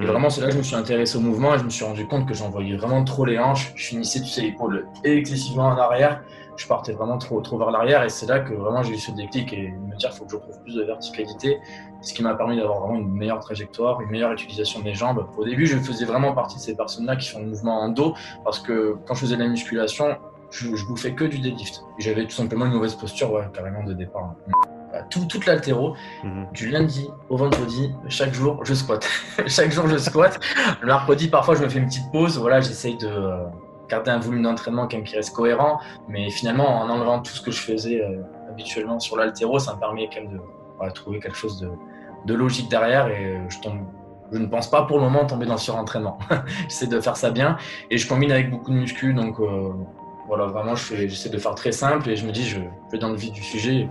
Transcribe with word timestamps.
Et 0.00 0.06
vraiment, 0.06 0.30
c'est 0.30 0.40
là 0.40 0.46
que 0.46 0.52
je 0.52 0.58
me 0.58 0.62
suis 0.62 0.76
intéressé 0.76 1.18
au 1.18 1.20
mouvement 1.20 1.56
et 1.56 1.58
je 1.58 1.64
me 1.64 1.70
suis 1.70 1.84
rendu 1.84 2.06
compte 2.06 2.28
que 2.28 2.34
j'envoyais 2.34 2.76
vraiment 2.76 3.02
trop 3.02 3.24
les 3.24 3.36
hanches. 3.36 3.72
Je 3.74 3.86
finissais, 3.86 4.20
tu 4.20 4.28
sais, 4.28 4.42
l'épaule 4.42 4.86
excessivement 5.02 5.66
en 5.66 5.76
arrière. 5.76 6.22
Je 6.56 6.68
partais 6.68 6.92
vraiment 6.92 7.18
trop, 7.18 7.40
trop 7.40 7.58
vers 7.58 7.72
l'arrière 7.72 8.04
et 8.04 8.08
c'est 8.08 8.26
là 8.26 8.38
que 8.40 8.52
vraiment 8.52 8.82
j'ai 8.82 8.94
eu 8.94 8.98
ce 8.98 9.10
déclic 9.10 9.52
et 9.52 9.70
me 9.70 9.96
dire 9.96 10.10
qu'il 10.10 10.18
faut 10.18 10.24
que 10.24 10.30
je 10.30 10.36
retrouve 10.36 10.60
plus 10.62 10.74
de 10.74 10.82
verticalité, 10.82 11.58
ce 12.00 12.12
qui 12.14 12.22
m'a 12.22 12.34
permis 12.34 12.56
d'avoir 12.56 12.80
vraiment 12.80 12.98
une 12.98 13.12
meilleure 13.12 13.40
trajectoire, 13.40 14.00
une 14.00 14.10
meilleure 14.10 14.32
utilisation 14.32 14.80
de 14.80 14.84
mes 14.84 14.94
jambes. 14.94 15.26
Au 15.36 15.44
début, 15.44 15.66
je 15.66 15.76
faisais 15.78 16.04
vraiment 16.04 16.32
partie 16.32 16.56
de 16.56 16.60
ces 16.60 16.76
personnes-là 16.76 17.16
qui 17.16 17.28
font 17.28 17.40
le 17.40 17.46
mouvement 17.46 17.80
en 17.80 17.88
dos 17.88 18.14
parce 18.44 18.60
que 18.60 18.96
quand 19.06 19.14
je 19.14 19.20
faisais 19.20 19.36
de 19.36 19.42
la 19.42 19.48
musculation, 19.48 20.16
je, 20.50 20.74
je 20.74 20.86
bouffais 20.86 21.12
que 21.12 21.24
du 21.24 21.38
deadlift. 21.38 21.82
J'avais 21.98 22.24
tout 22.24 22.36
simplement 22.36 22.66
une 22.66 22.72
mauvaise 22.72 22.94
posture, 22.94 23.32
ouais, 23.32 23.48
carrément 23.52 23.84
de 23.84 23.94
départ. 23.94 24.34
Tout, 25.02 25.24
toute 25.26 25.46
l'altéro, 25.46 25.94
mhm. 26.24 26.46
du 26.52 26.70
lundi 26.70 27.10
au 27.28 27.36
vendredi, 27.36 27.92
chaque 28.08 28.34
jour, 28.34 28.64
je 28.64 28.74
squatte. 28.74 29.08
chaque 29.46 29.70
jour, 29.70 29.86
je 29.88 29.96
squatte. 29.98 30.40
Le 30.80 30.86
mercredi, 30.86 31.28
parfois, 31.28 31.54
je 31.54 31.62
me 31.62 31.68
fais 31.68 31.78
une 31.78 31.86
petite 31.86 32.10
pause. 32.12 32.38
Voilà, 32.38 32.60
j'essaye 32.60 32.96
de 32.96 33.08
euh, 33.08 33.44
garder 33.88 34.10
un 34.10 34.18
volume 34.18 34.42
d'entraînement 34.42 34.86
qui 34.86 35.16
reste 35.16 35.34
cohérent. 35.34 35.80
Mais 36.08 36.30
finalement, 36.30 36.80
en 36.80 36.88
enlevant 36.88 37.20
tout 37.20 37.32
ce 37.32 37.40
que 37.40 37.50
je 37.50 37.60
faisais 37.60 38.00
euh, 38.02 38.22
habituellement 38.50 38.98
sur 38.98 39.16
l'altéro, 39.16 39.58
ça 39.58 39.74
me 39.74 39.80
permet 39.80 40.08
quand 40.12 40.22
même 40.22 40.32
de 40.32 40.90
trouver 40.92 41.20
quelque 41.20 41.36
chose 41.36 41.60
de, 41.60 41.70
de, 42.26 42.34
logique 42.34 42.68
derrière. 42.68 43.08
Et 43.08 43.36
euh, 43.36 43.48
je 43.48 43.58
tombe. 43.60 43.80
Je 44.30 44.36
ne 44.36 44.46
pense 44.46 44.70
pas 44.70 44.82
pour 44.82 44.98
le 44.98 45.04
moment 45.04 45.24
tomber 45.24 45.46
dans 45.46 45.54
le 45.54 45.58
surentraînement. 45.58 46.18
j'essaie 46.68 46.86
de 46.86 47.00
faire 47.00 47.16
ça 47.16 47.30
bien 47.30 47.56
et 47.90 47.96
je 47.96 48.06
combine 48.06 48.30
avec 48.30 48.50
beaucoup 48.50 48.70
de 48.70 48.76
muscu. 48.76 49.14
Donc 49.14 49.38
voilà, 50.28 50.44
vraiment, 50.44 50.74
j'essaie 50.74 51.30
de 51.30 51.38
faire 51.38 51.54
très 51.54 51.72
simple 51.72 52.10
et 52.10 52.14
je 52.14 52.26
me 52.26 52.30
dis, 52.30 52.46
je 52.46 52.60
vais 52.92 52.98
dans 52.98 53.08
le 53.08 53.16
vif 53.16 53.32
du 53.32 53.42
sujet. 53.42 53.88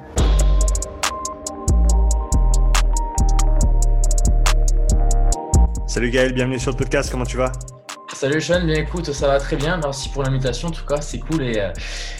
Salut 5.88 6.09
Gaël, 6.09 6.34
bienvenue 6.34 6.59
sur 6.59 6.72
le 6.72 6.76
podcast, 6.76 7.09
comment 7.09 7.26
tu 7.26 7.38
vas? 7.38 7.50
Salut 8.14 8.41
Sean, 8.41 8.66
bien 8.66 8.76
écoute, 8.76 9.14
ça 9.14 9.28
va 9.28 9.40
très 9.40 9.55
bien, 9.55 9.78
merci 9.78 10.09
pour 10.09 10.22
l'invitation 10.22 10.67
en 10.67 10.72
tout 10.72 10.86
cas, 10.86 11.00
c'est 11.00 11.20
cool 11.20 11.44
et, 11.44 11.59
euh, 11.62 11.72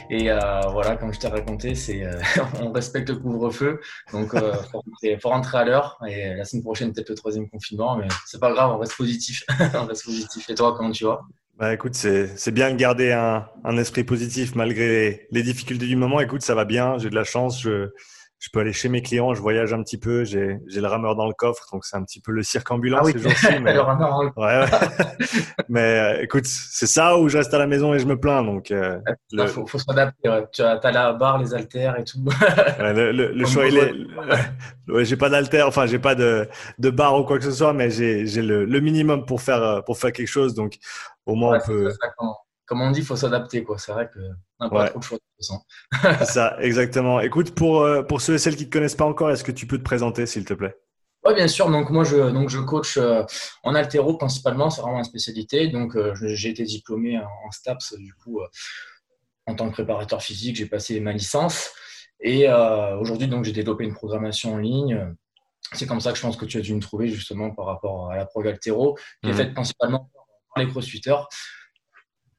et 0.10 0.32
euh, 0.32 0.62
voilà, 0.72 0.96
comme 0.96 1.14
je 1.14 1.20
t'ai 1.20 1.28
raconté, 1.28 1.76
c'est 1.76 2.02
euh, 2.06 2.18
on 2.62 2.72
respecte 2.72 3.10
le 3.10 3.18
couvre-feu, 3.18 3.82
donc 4.14 4.34
il 5.04 5.20
faut, 5.20 5.30
rentrer 5.30 5.58
à 5.58 5.66
l'heure 5.66 6.00
et 6.08 6.34
la 6.34 6.46
semaine 6.46 6.64
prochaine 6.64 6.94
peut-être 6.94 7.10
le 7.10 7.16
troisième 7.16 7.50
confinement, 7.50 7.98
mais 7.98 8.08
c'est 8.26 8.40
pas 8.40 8.54
grave, 8.54 8.72
on 8.72 8.78
reste 8.78 8.96
positif, 8.96 9.44
on 9.74 9.86
reste 9.86 10.06
positif. 10.06 10.50
Et 10.50 10.56
toi, 10.56 10.74
comment 10.78 10.92
tu 10.92 11.04
vas? 11.04 11.20
Bah 11.58 11.74
écoute, 11.74 11.94
c'est 11.96 12.52
bien 12.52 12.72
de 12.72 12.78
garder 12.78 13.12
un, 13.12 13.48
un, 13.66 13.78
esprit 13.78 14.06
positif 14.06 14.56
malgré 14.56 15.28
les 15.32 15.44
difficultés 15.44 15.88
du 15.88 15.96
moment. 15.98 16.22
Écoute, 16.22 16.42
ça 16.42 16.56
va 16.56 16.64
bien, 16.64 17.00
j'ai 17.00 17.10
de 17.10 17.16
la 17.16 17.26
chance, 17.26 17.62
je, 17.62 17.90
je 18.40 18.50
peux 18.52 18.60
aller 18.60 18.74
chez 18.74 18.88
mes 18.88 19.02
clients, 19.02 19.34
je 19.34 19.42
voyage 19.42 19.74
un 19.74 19.82
petit 19.82 19.98
peu, 19.98 20.24
j'ai 20.24 20.60
le 20.68 20.88
rameur 20.88 21.16
dans 21.16 21.26
le 21.28 21.34
coffre, 21.34 21.68
donc 21.72 21.86
c'est 21.86 21.98
un 21.98 22.04
petit 22.04 22.22
peu 22.22 22.32
le 22.32 22.44
cirque 22.44 22.70
ambulant 22.70 23.00
ah 23.02 23.06
oui. 23.06 23.14
ces 23.14 23.20
jours-ci. 23.20 23.48
Mais... 23.62 23.74
le 23.74 23.82
rameur 23.82 24.20
ouais, 24.20 24.60
ouais. 24.60 24.66
mais 25.70 25.82
euh, 25.82 26.22
écoute, 26.22 26.46
c'est 26.46 26.86
ça 26.86 27.18
où 27.18 27.30
je 27.30 27.38
reste 27.38 27.54
à 27.54 27.58
la 27.58 27.66
maison 27.66 27.94
et 27.96 28.00
je 28.00 28.06
me 28.06 28.20
plains. 28.20 28.44
Donc, 28.44 28.70
euh, 28.70 29.00
faut, 29.48 29.66
faut 29.66 29.80
s'adapter. 29.80 30.30
Tu 30.54 30.62
as, 30.62 30.80
as, 30.84 30.92
la 30.92 31.14
barre, 31.14 31.40
les 31.40 31.54
haltères 31.54 32.00
et 32.00 32.04
tout. 32.04 32.20
le, 32.80 33.12
le 33.12 33.46
choix, 33.46 33.66
il 33.68 33.78
est. 33.78 33.94
ouais, 34.92 35.04
j'ai 35.04 35.18
pas 35.18 35.30
d'haltères, 35.30 35.68
enfin, 35.68 35.88
j'ai 35.88 36.00
pas 36.00 36.14
de, 36.14 36.48
de 36.78 36.90
barre 36.92 37.20
ou 37.20 37.24
quoi 37.24 37.40
que 37.40 37.44
ce 37.44 37.52
soit, 37.52 37.74
mais 37.74 37.90
j'ai 37.90 38.24
le, 38.42 38.66
le, 38.66 38.80
minimum 38.80 39.26
pour 39.26 39.42
faire, 39.42 39.84
pour 39.86 39.98
faire 39.98 40.12
quelque 40.12 40.28
chose. 40.28 40.54
Donc, 40.54 40.78
au 41.26 41.34
moins, 41.36 41.58
on 41.58 41.68
peut 41.68 41.90
comme 42.68 42.82
on 42.82 42.92
dit, 42.92 43.00
il 43.00 43.06
faut 43.06 43.16
s'adapter. 43.16 43.66
C'est 43.78 43.92
vrai 43.94 44.10
qu'on 44.14 44.66
n'a 44.66 44.70
pas 44.70 44.90
trop 44.90 45.00
de 45.00 45.04
choix. 45.04 45.18
C'est 46.20 46.26
ça, 46.26 46.58
exactement. 46.60 47.22
Écoute, 47.22 47.56
pour, 47.56 47.82
euh, 47.82 48.04
pour 48.04 48.22
ceux 48.22 48.36
et 48.36 48.38
celles 48.38 48.58
qui 48.58 48.64
ne 48.64 48.68
te 48.68 48.74
connaissent 48.74 48.96
pas 48.96 49.06
encore, 49.06 49.32
est-ce 49.32 49.44
que 49.44 49.54
tu 49.54 49.66
peux 49.66 49.78
te 49.78 49.84
présenter, 49.84 50.26
s'il 50.26 50.44
te 50.44 50.54
plaît? 50.54 50.76
Oui, 51.26 51.34
bien 51.34 51.48
sûr. 51.48 51.72
Donc, 51.72 51.90
moi, 51.90 52.04
je, 52.04 52.30
donc, 52.30 52.50
je 52.50 52.60
coach 52.60 52.98
euh, 52.98 53.24
en 53.64 53.74
altéro 53.74 54.18
principalement. 54.18 54.70
C'est 54.70 54.82
vraiment 54.82 54.98
ma 54.98 55.06
spécialité. 55.06 55.70
Donc, 55.70 55.96
euh, 55.96 56.14
j'ai 56.22 56.50
été 56.50 56.64
diplômé 56.64 57.18
en 57.18 57.52
STAPS, 57.52 57.96
du 57.98 58.14
coup, 58.14 58.42
en 59.46 59.56
tant 59.56 59.70
que 59.70 59.74
préparateur 59.74 60.22
physique. 60.22 60.58
J'ai 60.58 60.66
passé 60.66 61.00
ma 61.00 61.14
licence. 61.14 61.72
Et 62.20 62.50
aujourd'hui, 63.00 63.28
donc, 63.28 63.46
j'ai 63.46 63.54
développé 63.54 63.86
une 63.86 63.94
programmation 63.94 64.56
en 64.56 64.58
ligne. 64.58 65.16
C'est 65.74 65.86
comme 65.86 66.02
ça 66.02 66.12
que 66.12 66.18
je 66.18 66.24
pense 66.24 66.36
que 66.36 66.46
tu 66.46 66.58
as 66.58 66.62
dû 66.62 66.74
me 66.74 66.82
trouver 66.82 67.08
justement 67.08 67.52
par 67.52 67.66
rapport 67.66 68.12
à 68.12 68.18
la 68.18 68.26
prog 68.26 68.48
altéro, 68.48 68.98
qui 69.22 69.30
est 69.30 69.34
mmh. 69.34 69.36
faite 69.36 69.54
principalement 69.54 70.10
par 70.54 70.64
les 70.64 70.70
crossfitters. 70.70 71.16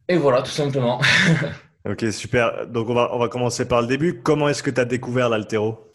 Et 0.08 0.16
voilà, 0.16 0.42
tout 0.42 0.50
simplement. 0.50 1.00
ok, 1.88 2.12
super. 2.12 2.66
Donc, 2.66 2.88
on 2.88 2.94
va, 2.94 3.10
on 3.12 3.18
va 3.18 3.28
commencer 3.28 3.68
par 3.68 3.82
le 3.82 3.86
début. 3.86 4.22
Comment 4.22 4.48
est-ce 4.48 4.62
que 4.62 4.70
tu 4.70 4.80
as 4.80 4.84
découvert 4.84 5.28
l'altéro? 5.28 5.92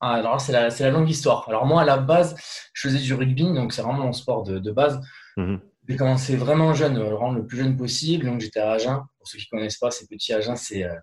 Ah, 0.00 0.14
alors 0.14 0.40
c'est 0.40 0.52
la, 0.52 0.68
la, 0.68 0.90
longue 0.90 1.10
histoire. 1.10 1.46
Alors 1.48 1.66
moi, 1.66 1.82
à 1.82 1.84
la 1.84 1.98
base, 1.98 2.34
je 2.72 2.88
faisais 2.88 3.00
du 3.00 3.12
rugby, 3.12 3.42
donc 3.52 3.74
c'est 3.74 3.82
vraiment 3.82 4.04
mon 4.04 4.12
sport 4.14 4.44
de, 4.44 4.58
de 4.58 4.72
base. 4.72 4.98
Mhm. 5.36 5.60
J'ai 5.88 5.96
commencé 5.96 6.36
vraiment 6.36 6.72
jeune, 6.72 6.98
vraiment 6.98 7.32
le 7.32 7.44
plus 7.44 7.58
jeune 7.58 7.76
possible. 7.76 8.24
Donc 8.24 8.40
j'étais 8.40 8.60
à 8.60 8.72
Agen. 8.72 9.02
Pour 9.18 9.28
ceux 9.28 9.38
qui 9.38 9.48
ne 9.52 9.58
connaissent 9.58 9.78
pas, 9.78 9.90
c'est 9.90 10.08
petit 10.08 10.32
Agen, 10.32 10.56
c'est 10.56 10.84
euh, 10.84 10.94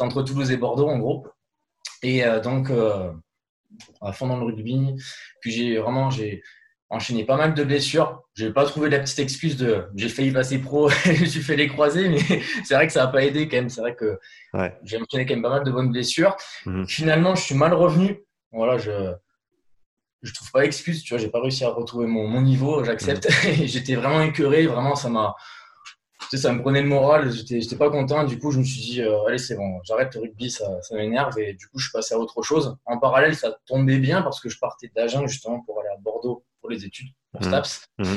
entre 0.00 0.22
Toulouse 0.22 0.50
et 0.50 0.56
Bordeaux 0.56 0.88
en 0.88 0.98
gros. 0.98 1.26
Et 2.02 2.24
euh, 2.24 2.40
donc, 2.40 2.70
euh, 2.70 3.12
à 4.00 4.12
fond 4.12 4.26
dans 4.28 4.38
le 4.38 4.44
rugby. 4.44 4.94
Puis 5.40 5.50
j'ai 5.50 5.78
vraiment, 5.78 6.10
j'ai 6.10 6.42
enchaîné 6.88 7.24
pas 7.24 7.36
mal 7.36 7.54
de 7.54 7.64
blessures. 7.64 8.22
Je 8.34 8.46
n'ai 8.46 8.52
pas 8.52 8.64
trouvé 8.64 8.88
la 8.88 8.98
petite 9.00 9.18
excuse 9.18 9.56
de 9.56 9.86
j'ai 9.94 10.08
failli 10.08 10.30
passer 10.30 10.58
pro, 10.58 10.88
je 11.04 11.24
suis 11.24 11.42
fait 11.42 11.56
les 11.56 11.68
croiser, 11.68 12.08
mais 12.08 12.18
c'est 12.64 12.74
vrai 12.74 12.86
que 12.86 12.92
ça 12.92 13.04
n'a 13.04 13.10
pas 13.10 13.24
aidé 13.24 13.48
quand 13.48 13.56
même. 13.56 13.70
C'est 13.70 13.80
vrai 13.80 13.94
que 13.94 14.18
j'ai 14.84 14.96
enchaîné 14.96 15.26
quand 15.26 15.34
même 15.34 15.42
pas 15.42 15.50
mal 15.50 15.64
de 15.64 15.70
bonnes 15.70 15.90
blessures. 15.90 16.36
Mhm. 16.64 16.86
Finalement, 16.86 17.34
je 17.34 17.42
suis 17.42 17.54
mal 17.54 17.74
revenu. 17.74 18.22
Voilà, 18.52 18.78
je 18.78 19.12
je 20.22 20.32
trouve 20.32 20.50
pas 20.50 20.64
excuse. 20.64 21.02
Tu 21.02 21.14
vois, 21.14 21.22
j'ai 21.22 21.28
pas 21.28 21.40
réussi 21.40 21.64
à 21.64 21.70
retrouver 21.70 22.06
mon, 22.06 22.26
mon 22.26 22.40
niveau. 22.40 22.82
J'accepte. 22.84 23.28
Mhm. 23.28 23.66
J'étais 23.66 23.94
vraiment 23.94 24.22
écœuré. 24.22 24.66
Vraiment, 24.66 24.96
ça 24.96 25.08
m'a 25.08 25.34
ça 26.34 26.52
me 26.52 26.60
prenait 26.60 26.82
le 26.82 26.88
moral, 26.88 27.30
j'étais 27.30 27.76
pas 27.76 27.90
content. 27.90 28.24
Du 28.24 28.38
coup, 28.38 28.50
je 28.50 28.58
me 28.58 28.64
suis 28.64 28.80
dit, 28.80 29.02
euh, 29.02 29.24
allez, 29.26 29.38
c'est 29.38 29.54
bon, 29.54 29.80
j'arrête 29.84 30.14
le 30.14 30.22
rugby, 30.22 30.50
ça, 30.50 30.82
ça 30.82 30.96
m'énerve. 30.96 31.38
Et 31.38 31.54
du 31.54 31.68
coup, 31.68 31.78
je 31.78 31.84
suis 31.84 31.92
passé 31.92 32.14
à 32.14 32.18
autre 32.18 32.42
chose. 32.42 32.76
En 32.84 32.98
parallèle, 32.98 33.36
ça 33.36 33.56
tombait 33.66 33.98
bien 33.98 34.22
parce 34.22 34.40
que 34.40 34.48
je 34.48 34.58
partais 34.58 34.90
d'Agen 34.94 35.26
justement 35.26 35.60
pour 35.60 35.78
aller 35.80 35.88
à 35.88 35.96
Bordeaux 35.98 36.44
pour 36.66 36.72
les 36.72 36.84
études, 36.84 37.08
pour 37.32 37.42
mmh. 37.42 37.44
STAPS. 37.44 37.88
Mmh. 37.98 38.14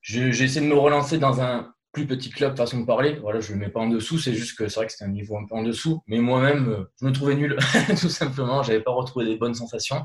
J'ai 0.00 0.44
essayé 0.44 0.60
de 0.60 0.72
me 0.72 0.78
relancer 0.78 1.18
dans 1.18 1.40
un 1.40 1.72
plus 1.92 2.06
petit 2.06 2.30
club, 2.30 2.56
façon 2.56 2.80
de 2.80 2.86
parler. 2.86 3.18
Voilà, 3.20 3.40
je 3.40 3.52
ne 3.52 3.58
le 3.58 3.66
mets 3.66 3.72
pas 3.72 3.80
en 3.80 3.88
dessous, 3.88 4.18
c'est 4.18 4.32
juste 4.32 4.56
que 4.56 4.68
c'est 4.68 4.76
vrai 4.76 4.86
que 4.86 4.92
c'était 4.92 5.04
un 5.04 5.08
niveau 5.08 5.36
un 5.36 5.44
peu 5.44 5.54
en 5.56 5.62
dessous. 5.62 6.02
Mais 6.06 6.18
moi-même, 6.18 6.68
euh, 6.68 6.84
je 7.00 7.06
me 7.06 7.12
trouvais 7.12 7.34
nul, 7.34 7.56
tout 8.00 8.08
simplement. 8.08 8.62
J'avais 8.62 8.80
pas 8.80 8.92
retrouvé 8.92 9.26
des 9.26 9.36
bonnes 9.36 9.54
sensations. 9.54 10.02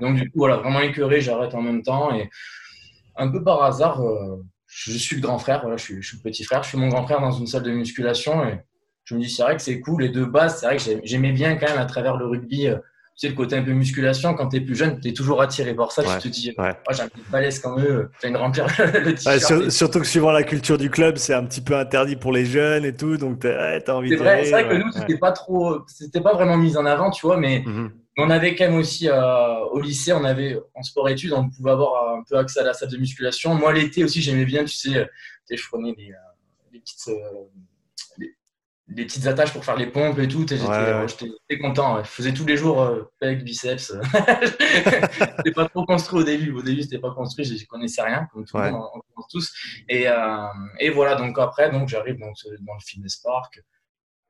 Donc, 0.00 0.16
du 0.16 0.30
coup, 0.30 0.38
voilà, 0.38 0.56
vraiment 0.56 0.80
écœuré, 0.80 1.20
j'arrête 1.20 1.54
en 1.54 1.62
même 1.62 1.82
temps. 1.82 2.12
Et 2.14 2.28
un 3.16 3.28
peu 3.28 3.44
par 3.44 3.62
hasard, 3.62 4.02
euh, 4.02 4.44
je 4.66 4.92
suis 4.98 5.16
le 5.16 5.22
grand 5.22 5.38
frère, 5.38 5.60
voilà, 5.60 5.76
je, 5.76 6.00
suis, 6.00 6.16
le 6.16 6.22
petit 6.22 6.44
frère. 6.44 6.62
Je 6.64 6.70
suis 6.70 6.78
mon 6.78 6.88
grand 6.88 7.04
frère 7.04 7.20
dans 7.20 7.32
une 7.32 7.46
salle 7.46 7.62
de 7.62 7.70
musculation. 7.70 8.44
Et 8.44 8.58
je 9.04 9.14
me 9.14 9.20
dis, 9.20 9.30
c'est 9.30 9.42
vrai 9.42 9.56
que 9.56 9.62
c'est 9.62 9.80
cool. 9.80 10.04
Et 10.04 10.08
de 10.08 10.24
base, 10.24 10.60
c'est 10.60 10.66
vrai 10.66 10.76
que 10.76 11.00
j'aimais 11.04 11.32
bien 11.32 11.56
quand 11.56 11.68
même 11.68 11.78
à 11.78 11.86
travers 11.86 12.16
le 12.16 12.26
rugby. 12.26 12.66
Euh, 12.68 12.78
sais, 13.18 13.28
le 13.28 13.34
côté 13.34 13.56
un 13.56 13.62
peu 13.62 13.72
musculation, 13.72 14.34
quand 14.34 14.48
tu 14.48 14.56
es 14.56 14.60
plus 14.60 14.76
jeune, 14.76 15.00
tu 15.00 15.08
es 15.08 15.12
toujours 15.12 15.42
attiré 15.42 15.74
par 15.74 15.92
ça. 15.92 16.02
Tu 16.18 16.28
te 16.30 16.34
dis, 16.34 16.54
ouais. 16.56 16.72
oh, 16.88 16.92
j'ai 16.92 17.02
un 17.02 17.08
peu 17.08 17.20
de 17.20 17.30
balèze 17.30 17.58
comme 17.58 17.80
eux, 17.80 18.10
tu 18.20 18.26
viens 18.26 18.32
de 18.32 18.36
remplir 18.36 18.66
le 18.78 19.14
t-shirt. 19.14 19.70
surtout 19.70 20.00
que 20.00 20.06
suivant 20.06 20.30
la 20.30 20.42
culture 20.42 20.78
du 20.78 20.90
club, 20.90 21.16
c'est 21.16 21.34
un 21.34 21.44
petit 21.44 21.60
peu 21.60 21.76
interdit 21.76 22.16
pour 22.16 22.32
les 22.32 22.44
jeunes 22.44 22.84
et 22.84 22.94
tout, 22.94 23.16
donc 23.16 23.40
tu 23.40 23.48
as, 23.48 23.82
envie 23.88 24.10
de. 24.10 24.16
C'est 24.16 24.22
vrai, 24.22 24.50
vrai 24.50 24.68
que 24.68 24.74
nous, 24.74 24.92
c'était 24.92 25.18
pas 25.18 25.32
trop, 25.32 25.80
c'était 25.86 26.20
pas 26.20 26.34
vraiment 26.34 26.56
mis 26.56 26.76
en 26.76 26.86
avant, 26.86 27.10
tu 27.10 27.26
vois, 27.26 27.36
mais 27.36 27.60
mm-hmm. 27.60 27.90
on 28.18 28.30
avait 28.30 28.54
quand 28.54 28.66
même 28.66 28.78
aussi 28.78 29.08
euh, 29.08 29.64
au 29.72 29.80
lycée, 29.80 30.12
on 30.12 30.24
avait 30.24 30.58
en 30.74 30.82
sport-études, 30.82 31.32
on 31.32 31.48
pouvait 31.50 31.72
avoir 31.72 32.18
un 32.18 32.22
peu 32.28 32.38
accès 32.38 32.60
à 32.60 32.64
la 32.64 32.74
salle 32.74 32.90
de 32.90 32.98
musculation. 32.98 33.54
Moi, 33.54 33.72
l'été 33.72 34.04
aussi, 34.04 34.22
j'aimais 34.22 34.44
bien, 34.44 34.64
tu 34.64 34.76
sais, 34.76 34.90
tu 34.90 34.98
sais 35.44 35.56
je 35.56 35.68
prenais 35.68 35.92
des, 35.94 36.12
euh, 36.12 36.72
des 36.72 36.78
petites. 36.78 37.08
Euh, 37.08 37.18
des 38.18 38.34
petites 38.94 39.26
attaches 39.26 39.52
pour 39.52 39.64
faire 39.64 39.76
les 39.76 39.86
pompes 39.86 40.18
et 40.18 40.28
tout. 40.28 40.46
J'étais 40.48 41.58
content. 41.60 42.02
Je 42.02 42.08
faisais 42.08 42.32
tous 42.32 42.46
les 42.46 42.56
jours 42.56 42.82
euh, 42.82 43.10
avec 43.20 43.44
biceps. 43.44 43.92
c'était 45.36 45.52
pas 45.52 45.68
trop 45.68 45.84
construit 45.84 46.20
au 46.20 46.24
début. 46.24 46.52
Au 46.52 46.62
début, 46.62 46.82
c'était 46.82 46.98
pas 46.98 47.12
construit. 47.12 47.44
Je 47.44 47.66
connaissais 47.66 48.02
rien, 48.02 48.26
comme 48.32 48.44
tout 48.44 48.56
le 48.56 48.70
monde, 48.70 48.82
on, 48.94 49.22
tous. 49.30 49.52
Et, 49.88 50.08
euh, 50.08 50.46
et, 50.80 50.90
voilà. 50.90 51.16
Donc 51.16 51.38
après, 51.38 51.70
donc 51.70 51.88
j'arrive 51.88 52.18
dans, 52.18 52.32
dans 52.60 52.74
le 52.74 52.80
fitness 52.80 53.16
park. 53.16 53.62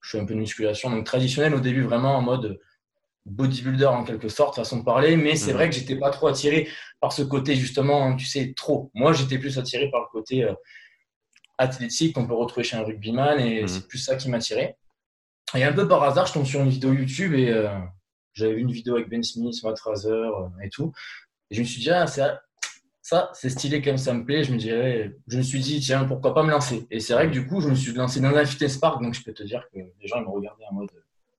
Je 0.01 0.11
fais 0.11 0.21
un 0.21 0.25
peu 0.25 0.35
de 0.35 0.41
musculation, 0.41 0.91
donc 0.91 1.05
traditionnel 1.05 1.55
au 1.55 1.61
début, 1.61 1.83
vraiment 1.83 2.17
en 2.17 2.23
mode 2.23 2.59
bodybuilder 3.27 3.87
en 3.87 4.05
quelque 4.05 4.29
sorte, 4.29 4.57
façon 4.57 4.79
de 4.79 4.85
parler. 4.85 5.17
Mais 5.17 5.37
c'est 5.37 5.53
mmh. 5.53 5.55
vrai 5.55 5.69
que 5.69 5.75
j'étais 5.75 5.97
pas 5.97 6.11
trop 6.11 6.29
attiré 6.29 6.69
par 7.01 7.13
ce 7.13 7.23
côté 7.23 7.55
justement, 7.57 8.15
tu 8.17 8.27
sais, 8.27 8.55
trop. 8.57 8.91
Moi, 8.95 9.13
j'étais 9.13 9.39
plus 9.39 9.59
attiré 9.59 9.91
par 9.91 10.01
le 10.01 10.07
côté 10.11 10.45
euh, 10.45 10.55
athlétique 11.59 12.15
qu'on 12.15 12.27
peut 12.27 12.35
retrouver 12.35 12.65
chez 12.65 12.77
un 12.77 12.85
rugbyman 12.85 13.39
et 13.41 13.63
mhm. 13.63 13.69
c'est 13.69 13.87
plus 13.87 13.99
ça 13.99 14.17
qui 14.17 14.31
m'attirait. 14.31 14.77
Et 15.55 15.65
un 15.65 15.73
peu 15.73 15.89
par 15.89 16.03
hasard, 16.03 16.27
je 16.27 16.35
tombe 16.35 16.47
sur 16.47 16.61
une 16.61 16.69
vidéo 16.69 16.93
YouTube 16.93 17.35
et 17.35 17.51
euh, 17.51 17.69
j'avais 18.35 18.55
vu 18.55 18.61
une 18.61 18.73
vidéo 18.73 18.97
avec 18.97 19.09
Ben 19.09 19.23
Smith, 19.23 19.55
Matt 19.65 19.79
Fraser 19.79 20.11
euh, 20.11 20.49
et 20.63 20.69
tout. 20.69 20.93
Et 21.51 21.55
je 21.55 21.61
me 21.61 21.67
suis 21.67 21.81
dit, 21.81 21.91
ah, 21.91 22.07
ça, 22.07 22.41
c'est 23.33 23.49
stylé 23.49 23.81
comme 23.81 23.97
ça 23.97 24.13
me 24.13 24.25
plaît. 24.25 24.45
Je 24.45 24.53
me, 24.53 24.59
dirais, 24.59 25.17
je 25.27 25.39
me 25.39 25.43
suis 25.43 25.61
dit, 25.61 25.81
tiens, 25.81 26.05
pourquoi 26.05 26.35
pas 26.35 26.43
me 26.43 26.51
lancer? 26.51 26.87
Et 26.91 27.01
c'est 27.01 27.15
vrai 27.15 27.27
que 27.29 27.33
du 27.33 27.47
coup, 27.47 27.61
je 27.61 27.69
me 27.69 27.75
suis 27.75 27.93
lancé 27.93 28.21
dans 28.21 28.47
fitness 28.47 28.77
park, 28.77 29.03
donc 29.03 29.15
je 29.15 29.23
peux 29.23 29.33
te 29.33 29.43
dire 29.43 29.67
que 29.73 29.79
les 29.79 30.07
gens 30.07 30.21
me 30.21 30.29
regardaient 30.29 30.65
en 30.71 30.75
mode, 30.75 30.91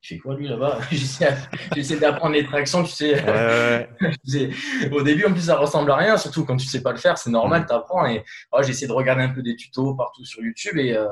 tu 0.01 0.15
fais 0.15 0.19
quoi 0.19 0.35
lui 0.35 0.47
là-bas? 0.47 0.79
J'essaie 0.91 1.99
d'apprendre 1.99 2.33
les 2.33 2.45
tractions, 2.45 2.83
tu 2.85 2.91
sais. 2.91 4.49
Au 4.91 5.01
début, 5.01 5.25
en 5.25 5.31
plus, 5.31 5.43
ça 5.43 5.57
ressemble 5.57 5.91
à 5.91 5.97
rien, 5.97 6.17
surtout 6.17 6.45
quand 6.45 6.57
tu 6.57 6.67
sais 6.67 6.81
pas 6.81 6.91
le 6.91 6.97
faire, 6.97 7.17
c'est 7.17 7.29
normal, 7.29 7.65
tu 7.67 7.73
apprends. 7.73 8.05
Et 8.05 8.23
oh, 8.51 8.61
j'essaie 8.61 8.87
de 8.87 8.93
regarder 8.93 9.23
un 9.23 9.29
peu 9.29 9.41
des 9.41 9.55
tutos 9.55 9.95
partout 9.95 10.23
sur 10.25 10.41
YouTube. 10.41 10.77
Et, 10.77 10.95
euh, 10.95 11.07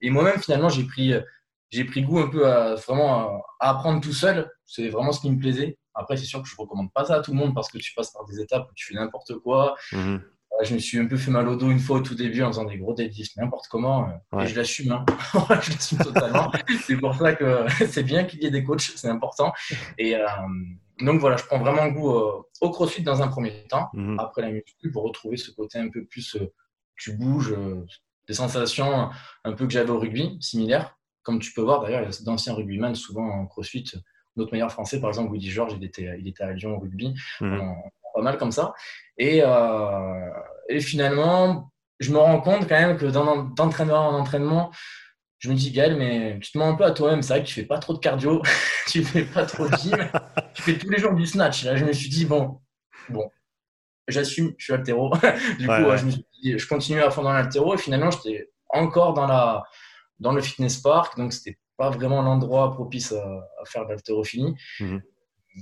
et 0.00 0.10
moi-même, 0.10 0.38
finalement, 0.40 0.68
j'ai 0.68 0.84
pris, 0.84 1.14
j'ai 1.70 1.84
pris 1.84 2.02
goût 2.02 2.20
un 2.20 2.28
peu 2.28 2.46
à 2.46 2.74
vraiment 2.76 3.42
à 3.60 3.70
apprendre 3.70 4.00
tout 4.00 4.12
seul. 4.12 4.50
C'est 4.64 4.88
vraiment 4.88 5.12
ce 5.12 5.20
qui 5.20 5.30
me 5.30 5.38
plaisait. 5.38 5.76
Après, 5.94 6.16
c'est 6.16 6.26
sûr 6.26 6.40
que 6.40 6.48
je 6.48 6.54
recommande 6.56 6.92
pas 6.92 7.04
ça 7.04 7.16
à 7.16 7.20
tout 7.20 7.32
le 7.32 7.38
monde 7.38 7.54
parce 7.54 7.70
que 7.70 7.78
tu 7.78 7.92
passes 7.94 8.12
par 8.12 8.24
des 8.26 8.40
étapes 8.40 8.68
où 8.70 8.74
tu 8.74 8.86
fais 8.86 8.94
n'importe 8.94 9.34
quoi. 9.38 9.74
Mhm 9.92 10.22
je 10.64 10.74
me 10.74 10.78
suis 10.78 10.98
un 10.98 11.06
peu 11.06 11.16
fait 11.16 11.30
mal 11.30 11.48
au 11.48 11.56
dos 11.56 11.70
une 11.70 11.78
fois 11.78 11.98
au 11.98 12.00
tout 12.00 12.14
début 12.14 12.42
en 12.42 12.48
faisant 12.48 12.64
des 12.64 12.78
gros 12.78 12.94
deadlifts, 12.94 13.36
n'importe 13.36 13.68
comment. 13.68 14.08
Euh, 14.34 14.40
et 14.40 14.46
je 14.46 14.56
l'assume, 14.56 14.92
hein. 14.92 15.04
je 15.62 15.72
l'assume 15.72 15.98
totalement. 15.98 16.50
c'est 16.86 16.96
pour 16.96 17.14
ça 17.14 17.34
que 17.34 17.66
c'est 17.88 18.02
bien 18.02 18.24
qu'il 18.24 18.42
y 18.42 18.46
ait 18.46 18.50
des 18.50 18.64
coachs, 18.64 18.80
c'est 18.80 19.08
important. 19.08 19.52
Et 19.98 20.16
euh, 20.16 20.26
donc 21.00 21.20
voilà, 21.20 21.36
je 21.36 21.44
prends 21.44 21.58
vraiment 21.58 21.88
goût 21.88 22.10
euh, 22.10 22.42
au 22.60 22.70
crossfit 22.70 23.02
dans 23.02 23.22
un 23.22 23.28
premier 23.28 23.66
temps, 23.68 23.88
mhm. 23.92 24.18
après 24.18 24.42
la 24.42 24.50
muscu, 24.50 24.90
pour 24.90 25.04
retrouver 25.04 25.36
ce 25.36 25.50
côté 25.50 25.78
un 25.78 25.88
peu 25.88 26.04
plus, 26.04 26.36
tu 26.96 27.16
bouges, 27.16 27.54
des 28.26 28.34
sensations 28.34 29.10
un 29.44 29.52
peu 29.52 29.66
que 29.66 29.72
j'avais 29.72 29.90
au 29.90 29.98
rugby, 29.98 30.38
similaires. 30.40 30.96
Comme 31.22 31.40
tu 31.40 31.52
peux 31.52 31.62
voir, 31.62 31.82
d'ailleurs, 31.82 32.02
il 32.02 32.10
y 32.10 32.14
a 32.14 32.24
d'anciens 32.24 32.54
rugbyman, 32.54 32.94
souvent 32.94 33.28
en 33.28 33.46
crossfit. 33.46 33.84
Notre 34.36 34.52
meilleur 34.52 34.72
français, 34.72 35.00
par 35.00 35.10
exemple, 35.10 35.30
Woody 35.30 35.50
George, 35.50 35.74
il 35.76 35.84
était, 35.84 36.16
il 36.18 36.26
était 36.26 36.44
à 36.44 36.52
Lyon 36.52 36.76
au 36.76 36.78
rugby. 36.78 37.14
Mhm 37.40 37.74
pas 38.18 38.24
mal 38.24 38.38
comme 38.38 38.52
ça. 38.52 38.74
Et, 39.16 39.42
euh, 39.44 40.30
et, 40.68 40.80
finalement, 40.80 41.70
je 42.00 42.12
me 42.12 42.18
rends 42.18 42.40
compte 42.40 42.68
quand 42.68 42.78
même 42.78 42.96
que 42.96 43.06
d'entraînement 43.06 44.08
en 44.08 44.18
entraînement, 44.18 44.70
je 45.38 45.50
me 45.50 45.54
dis, 45.54 45.70
Gaël, 45.70 45.96
mais 45.96 46.38
tu 46.40 46.50
te 46.50 46.58
mens 46.58 46.70
un 46.70 46.74
peu 46.74 46.84
à 46.84 46.90
toi-même. 46.90 47.22
C'est 47.22 47.34
vrai 47.34 47.42
que 47.42 47.48
tu 47.48 47.54
fais 47.54 47.66
pas 47.66 47.78
trop 47.78 47.94
de 47.94 48.00
cardio, 48.00 48.42
tu 48.88 49.04
fais 49.04 49.22
pas 49.22 49.46
trop 49.46 49.68
de 49.68 49.76
gym, 49.76 49.96
tu 50.54 50.62
fais 50.62 50.76
tous 50.76 50.90
les 50.90 50.98
jours 50.98 51.14
du 51.14 51.26
snatch. 51.26 51.64
Là, 51.64 51.76
je 51.76 51.84
me 51.84 51.92
suis 51.92 52.08
dit, 52.08 52.24
bon, 52.24 52.60
bon, 53.08 53.30
j'assume, 54.08 54.52
je 54.58 54.64
suis 54.64 54.72
altéro. 54.72 55.12
du 55.58 55.66
coup, 55.66 55.96
je 55.96 56.04
me 56.04 56.10
suis 56.10 56.26
dit, 56.42 56.58
je 56.58 56.66
continue 56.66 57.00
à 57.00 57.10
fond 57.10 57.22
dans 57.22 57.32
l'altéro 57.32 57.74
et 57.74 57.78
finalement, 57.78 58.10
j'étais 58.10 58.50
encore 58.68 59.14
dans, 59.14 59.26
la, 59.28 59.62
dans 60.18 60.32
le 60.32 60.42
fitness 60.42 60.78
park, 60.78 61.16
donc 61.16 61.32
c'était 61.32 61.58
pas 61.76 61.90
vraiment 61.90 62.22
l'endroit 62.22 62.72
propice 62.72 63.12
à, 63.12 63.64
faire 63.64 63.84
de 63.84 63.90
l'haltérophilie. 63.90 64.56
Mhm 64.80 65.02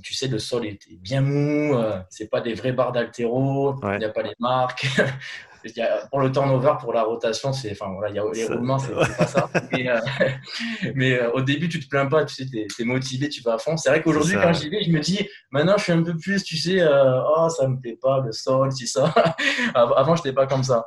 tu 0.03 0.13
sais, 0.13 0.27
le 0.27 0.39
sol 0.39 0.65
était 0.65 0.95
bien 0.95 1.21
mou, 1.21 1.75
euh, 1.75 1.99
c'est 2.09 2.29
pas 2.29 2.41
des 2.41 2.53
vrais 2.53 2.71
barres 2.71 2.91
d'altéro, 2.91 3.75
il 3.83 3.99
n'y 3.99 4.05
a 4.05 4.09
pas 4.09 4.21
les 4.21 4.35
marques. 4.39 4.87
pour 6.11 6.21
le 6.21 6.31
turnover, 6.31 6.73
pour 6.79 6.93
la 6.93 7.03
rotation, 7.03 7.51
c'est, 7.51 7.71
enfin 7.71 7.91
voilà, 7.91 8.13
y 8.13 8.19
a, 8.19 8.23
les 8.33 8.45
roulements, 8.45 8.79
c'est 8.79 8.93
pas 8.93 9.05
ça. 9.25 9.49
Mais, 9.71 9.89
euh, 9.89 9.99
mais 10.95 11.19
euh, 11.19 11.31
au 11.31 11.41
début, 11.41 11.67
tu 11.67 11.79
te 11.79 11.89
plains 11.89 12.05
pas, 12.05 12.23
tu 12.25 12.35
sais, 12.35 12.45
tu 12.45 12.81
es, 12.81 12.85
motivé, 12.85 13.27
tu 13.27 13.41
vas 13.41 13.55
à 13.55 13.57
fond. 13.57 13.75
C'est 13.75 13.89
vrai 13.89 14.01
qu'aujourd'hui, 14.01 14.35
quand 14.35 14.53
j'y 14.53 14.69
vais, 14.69 14.83
je 14.83 14.91
me 14.91 14.99
dis, 14.99 15.27
maintenant, 15.51 15.77
je 15.77 15.83
suis 15.83 15.91
un 15.91 16.03
peu 16.03 16.15
plus, 16.15 16.43
tu 16.43 16.57
sais, 16.57 16.81
oh, 16.83 17.49
ça 17.49 17.67
me 17.67 17.79
plaît 17.79 17.97
pas, 18.01 18.21
le 18.25 18.31
sol, 18.31 18.71
c'est 18.71 18.85
ça. 18.85 19.13
Avant, 19.73 20.15
je 20.15 20.21
n'étais 20.21 20.33
pas 20.33 20.47
comme 20.47 20.63
ça. 20.63 20.85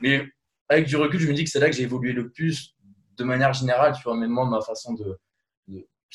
mais 0.00 0.26
avec 0.68 0.86
du 0.86 0.96
recul, 0.96 1.20
je 1.20 1.28
me 1.28 1.34
dis 1.34 1.44
que 1.44 1.50
c'est 1.50 1.60
là 1.60 1.68
que 1.68 1.76
j'ai 1.76 1.82
évolué 1.82 2.12
le 2.12 2.30
plus 2.30 2.74
de 3.16 3.24
manière 3.24 3.52
générale, 3.52 3.94
tu 3.96 4.02
vois, 4.02 4.16
même 4.16 4.30
moi, 4.30 4.46
ma 4.46 4.60
façon 4.60 4.94
de, 4.94 5.18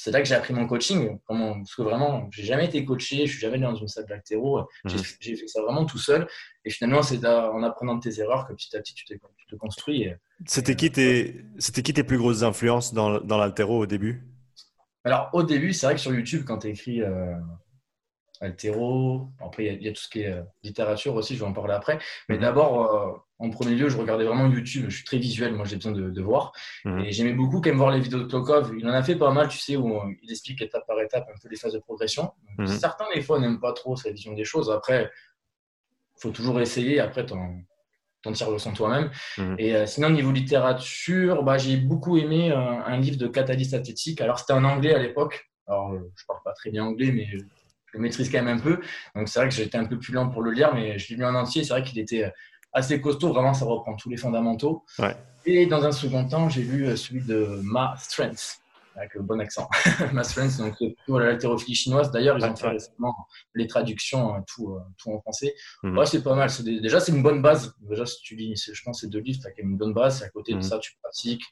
c'est 0.03 0.09
là 0.09 0.19
que 0.19 0.27
j'ai 0.27 0.33
appris 0.33 0.51
mon 0.55 0.65
coaching. 0.65 1.19
parce 1.27 1.75
que 1.75 1.83
vraiment, 1.83 2.27
j'ai 2.31 2.43
jamais 2.43 2.65
été 2.65 2.83
coaché, 2.83 3.27
je 3.27 3.33
suis 3.33 3.39
jamais 3.39 3.53
allé 3.57 3.63
dans 3.63 3.75
une 3.75 3.87
salle 3.87 4.07
d'altéro. 4.07 4.67
J'ai 4.85 4.97
mhm. 4.97 5.37
fait 5.37 5.47
ça 5.47 5.61
vraiment 5.61 5.85
tout 5.85 5.99
seul. 5.99 6.27
Et 6.65 6.71
finalement, 6.71 7.03
c'est 7.03 7.23
en 7.23 7.61
apprenant 7.61 7.95
de 7.95 8.01
tes 8.01 8.19
erreurs 8.19 8.47
que 8.47 8.53
petit 8.53 8.75
à 8.75 8.79
petit, 8.79 8.95
tu, 8.95 9.05
te 9.05 9.55
construis. 9.57 10.09
C'était 10.47 10.75
qui, 10.75 10.91
tes, 10.91 11.45
qui 11.59 11.93
tes 11.93 12.03
plus 12.03 12.17
grosses 12.17 12.41
influences 12.41 12.95
dans, 12.95 13.19
dans 13.19 13.37
l'altéro 13.37 13.77
au 13.77 13.85
début? 13.85 14.23
Alors, 15.03 15.29
au 15.33 15.43
début, 15.43 15.71
c'est 15.71 15.85
vrai 15.85 15.93
que 15.93 16.01
sur 16.01 16.13
YouTube, 16.15 16.45
quand 16.47 16.57
tu 16.57 16.69
écris 16.69 17.03
euh, 17.03 17.35
altéro, 18.39 19.27
après, 19.39 19.67
il 19.67 19.83
y, 19.83 19.87
a 19.87 19.91
tout 19.91 20.01
ce 20.01 20.09
qui 20.09 20.21
est 20.21 20.31
euh, 20.31 20.41
littérature 20.63 21.13
aussi, 21.13 21.35
je 21.35 21.41
vais 21.41 21.45
en 21.45 21.53
parler 21.53 21.75
après. 21.75 21.99
Mais 22.27 22.37
mhm. 22.37 22.41
d'abord, 22.41 22.95
euh, 22.95 23.11
en 23.41 23.49
premier 23.49 23.75
lieu, 23.75 23.89
je 23.89 23.97
regardais 23.97 24.23
vraiment 24.23 24.47
YouTube. 24.47 24.85
Je 24.89 24.95
suis 24.95 25.03
très 25.03 25.17
visuel, 25.17 25.55
moi 25.55 25.65
j'ai 25.65 25.75
besoin 25.75 25.91
de, 25.91 26.21
voir. 26.21 26.51
Mhm. 26.85 26.99
Et 26.99 27.11
j'aimais 27.11 27.33
beaucoup 27.33 27.59
quand 27.59 27.69
même 27.69 27.77
voir 27.77 27.91
les 27.91 27.99
vidéos 27.99 28.19
de 28.19 28.25
Klokov. 28.25 28.73
Il 28.77 28.87
en 28.87 28.93
a 28.93 29.01
fait 29.01 29.15
pas 29.15 29.31
mal, 29.31 29.47
tu 29.47 29.57
sais, 29.57 29.75
où 29.75 29.97
euh, 29.97 30.13
il 30.21 30.31
explique 30.31 30.61
étape 30.61 30.85
par 30.85 30.99
étape 31.01 31.27
un 31.27 31.37
peu 31.41 31.49
les 31.49 31.57
phases 31.57 31.73
de 31.73 31.79
progression. 31.79 32.31
Mhm. 32.59 32.67
Certains, 32.67 33.05
des 33.15 33.21
fois, 33.21 33.39
n'aiment 33.39 33.59
pas 33.59 33.73
trop 33.73 33.95
sa 33.95 34.11
vision 34.11 34.33
des 34.33 34.43
choses. 34.43 34.69
Après, 34.69 35.09
il 36.17 36.21
faut 36.21 36.29
toujours 36.29 36.61
essayer. 36.61 36.99
Après, 36.99 37.25
t'en 37.25 38.31
tires 38.31 38.51
le 38.51 38.59
son 38.59 38.73
toi-même. 38.73 39.09
Mhm. 39.39 39.55
Et 39.57 39.75
euh, 39.75 39.87
sinon, 39.87 40.11
niveau 40.11 40.31
littérature, 40.31 41.41
bah, 41.41 41.57
j'ai 41.57 41.77
beaucoup 41.77 42.17
aimé 42.17 42.51
euh, 42.51 42.55
un 42.55 42.97
livre 42.97 43.17
de 43.17 43.27
Catalyst 43.27 43.73
Athlétique. 43.73 44.21
Alors, 44.21 44.37
c'était 44.37 44.53
en 44.53 44.63
anglais 44.63 44.93
à 44.93 44.99
l'époque. 44.99 45.49
Alors, 45.65 45.95
je 46.15 46.25
parle 46.27 46.39
pas 46.45 46.53
très 46.53 46.69
bien 46.69 46.83
anglais, 46.83 47.11
mais 47.11 47.25
je 47.25 47.37
le 47.93 47.99
maîtrise 47.99 48.31
quand 48.31 48.43
même 48.43 48.59
un 48.59 48.61
peu. 48.61 48.79
Donc, 49.15 49.29
c'est 49.29 49.39
vrai 49.39 49.49
que 49.49 49.55
j'étais 49.55 49.79
un 49.79 49.85
peu 49.85 49.97
plus 49.97 50.13
lent 50.13 50.29
pour 50.29 50.43
le 50.43 50.51
lire, 50.51 50.75
mais 50.75 50.99
je 50.99 51.09
l'ai 51.09 51.15
lu 51.15 51.25
en 51.25 51.33
entier. 51.33 51.63
C'est 51.63 51.73
vrai 51.73 51.81
qu'il 51.81 51.97
était 51.97 52.31
assez 52.73 53.01
costaud. 53.01 53.29
Vraiment, 53.29 53.53
ça 53.53 53.65
reprend 53.65 53.95
tous 53.95 54.09
les 54.09 54.17
fondamentaux. 54.17 54.83
Et 55.45 55.65
dans 55.65 55.83
un 55.83 55.91
second 55.91 56.27
temps, 56.27 56.49
j'ai 56.49 56.61
lu 56.61 56.85
euh, 56.85 56.95
celui 56.95 57.21
de 57.21 57.59
Ma 57.63 57.95
Strength, 57.97 58.61
avec 58.95 59.15
le 59.15 59.21
bon 59.21 59.39
accent. 59.39 59.67
Ma 60.13 60.23
Strength, 60.23 60.57
donc 60.57 60.75
plutôt 60.77 61.17
l'haltérophilie 61.17 61.73
chinoise. 61.73 62.11
D'ailleurs, 62.11 62.37
ils 62.37 62.45
ont 62.45 62.55
fait 62.55 62.67
récemment 62.67 63.15
les 63.55 63.65
traductions, 63.65 64.35
euh, 64.35 64.39
tout, 64.47 64.75
euh, 64.75 64.79
tout 64.97 65.09
en 65.09 65.19
français. 65.19 65.55
Mhm. 65.83 65.97
Ouais, 65.97 66.05
c'est 66.05 66.21
pas 66.21 66.35
mal. 66.35 66.49
Déjà, 66.63 66.99
c'est 66.99 67.11
une 67.11 67.23
bonne 67.23 67.41
base. 67.41 67.73
Déjà, 67.81 68.05
si 68.05 68.21
tu 68.21 68.35
lis, 68.35 68.69
je 68.71 68.83
pense, 68.83 69.01
ces 69.01 69.07
deux 69.07 69.19
livres, 69.19 69.39
tu 69.41 69.47
as 69.47 69.51
quand 69.51 69.63
même 69.63 69.71
une 69.71 69.77
bonne 69.77 69.93
base. 69.93 70.21
Et 70.21 70.25
à 70.25 70.29
côté 70.29 70.51
de 70.51 70.57
mhm. 70.57 70.63
ça, 70.63 70.77
tu 70.77 70.93
pratiques, 71.01 71.43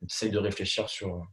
tu 0.00 0.06
essayes 0.06 0.30
de 0.30 0.38
réfléchir 0.38 0.88
sur, 0.88 1.26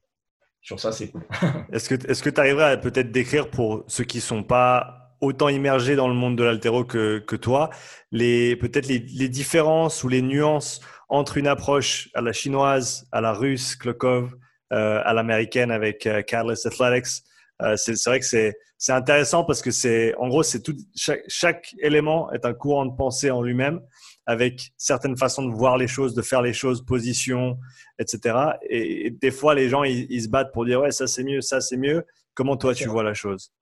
sur 0.62 0.80
ça, 0.82 0.92
c'est 0.92 1.12
cool. 1.12 1.26
est-ce 1.72 2.22
que 2.24 2.30
tu 2.30 2.40
arriverais 2.42 2.72
à 2.72 2.78
peut-être 2.78 3.12
décrire 3.12 3.50
pour 3.50 3.86
ceux 3.88 4.04
qui 4.04 4.18
ne 4.18 4.24
sont 4.24 4.44
pas 4.44 5.05
autant 5.22 5.50
immergé 5.50 5.96
dans 5.96 6.08
le 6.08 6.14
monde 6.14 6.38
de 6.38 6.44
l'altéro 6.44 6.84
que, 6.84 7.20
que, 7.20 7.36
toi, 7.36 7.70
les, 8.12 8.56
peut-être 8.56 8.88
les, 8.88 9.00
les, 9.00 9.30
différences 9.30 10.04
ou 10.04 10.10
les 10.10 10.22
nuances 10.22 10.82
entre 11.10 11.38
une 11.38 11.48
approche 11.48 12.10
à 12.14 12.22
la 12.22 12.34
chinoise, 12.34 13.08
à 13.12 13.22
la 13.22 13.34
russe, 13.34 13.76
Klokov, 13.76 14.36
euh, 14.74 15.00
à 15.06 15.14
l'américaine 15.14 15.70
avec 15.70 16.08
euh, 16.08 16.24
Catalyst 16.24 16.66
Athletics. 16.66 17.24
Euh, 17.62 17.76
c'est 17.78 18.04
vrai 18.06 18.20
que 18.20 18.26
c'est 18.26 18.92
intéressant 18.92 19.46
parce 19.46 19.62
que 19.62 19.72
c'est 19.72 20.16
en 20.16 20.28
gros 20.28 20.44
c'est 20.44 20.62
tout 20.62 20.76
chaque, 20.96 21.22
chaque, 21.28 21.76
élément 21.80 22.32
est 22.34 22.46
un 22.46 22.54
courant 22.54 22.86
de 22.86 22.96
pensée 22.96 23.32
en 23.32 23.42
lui-même 23.42 23.80
avec 24.26 24.74
certaines 24.76 25.16
façons 25.16 25.46
de 25.46 25.54
voir 25.54 25.78
les 25.78 25.88
choses, 25.88 26.16
de 26.16 26.22
faire 26.22 26.42
les 26.42 26.52
choses, 26.52 26.84
position, 26.84 27.60
etc. 28.00 28.38
Et, 28.70 29.12
des 29.12 29.32
fois 29.32 29.54
les 29.54 29.70
gens 29.70 29.84
ils, 29.84 30.08
ils, 30.10 30.24
se 30.24 30.30
battent 30.30 30.52
pour 30.52 30.66
dire 30.66 30.82
ouais 30.82 30.92
ça 30.92 31.08
c'est 31.08 31.24
mieux, 31.24 31.42
ça 31.42 31.62
c'est 31.62 31.78
mieux. 31.78 32.04
Comment 32.34 32.58
toi 32.58 32.74
tu 32.74 32.90
vois 32.90 33.04
la 33.04 33.14
chose? 33.14 33.54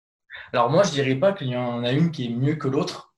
Alors 0.51 0.69
moi, 0.69 0.83
je 0.83 0.91
dirais 0.91 1.15
pas 1.15 1.33
qu'il 1.33 1.47
y 1.47 1.57
en 1.57 1.83
a 1.83 1.91
une 1.91 2.12
qui 2.12 2.25
est 2.25 2.30
mieux 2.30 2.56
que 2.56 2.68
l'autre, 2.68 3.13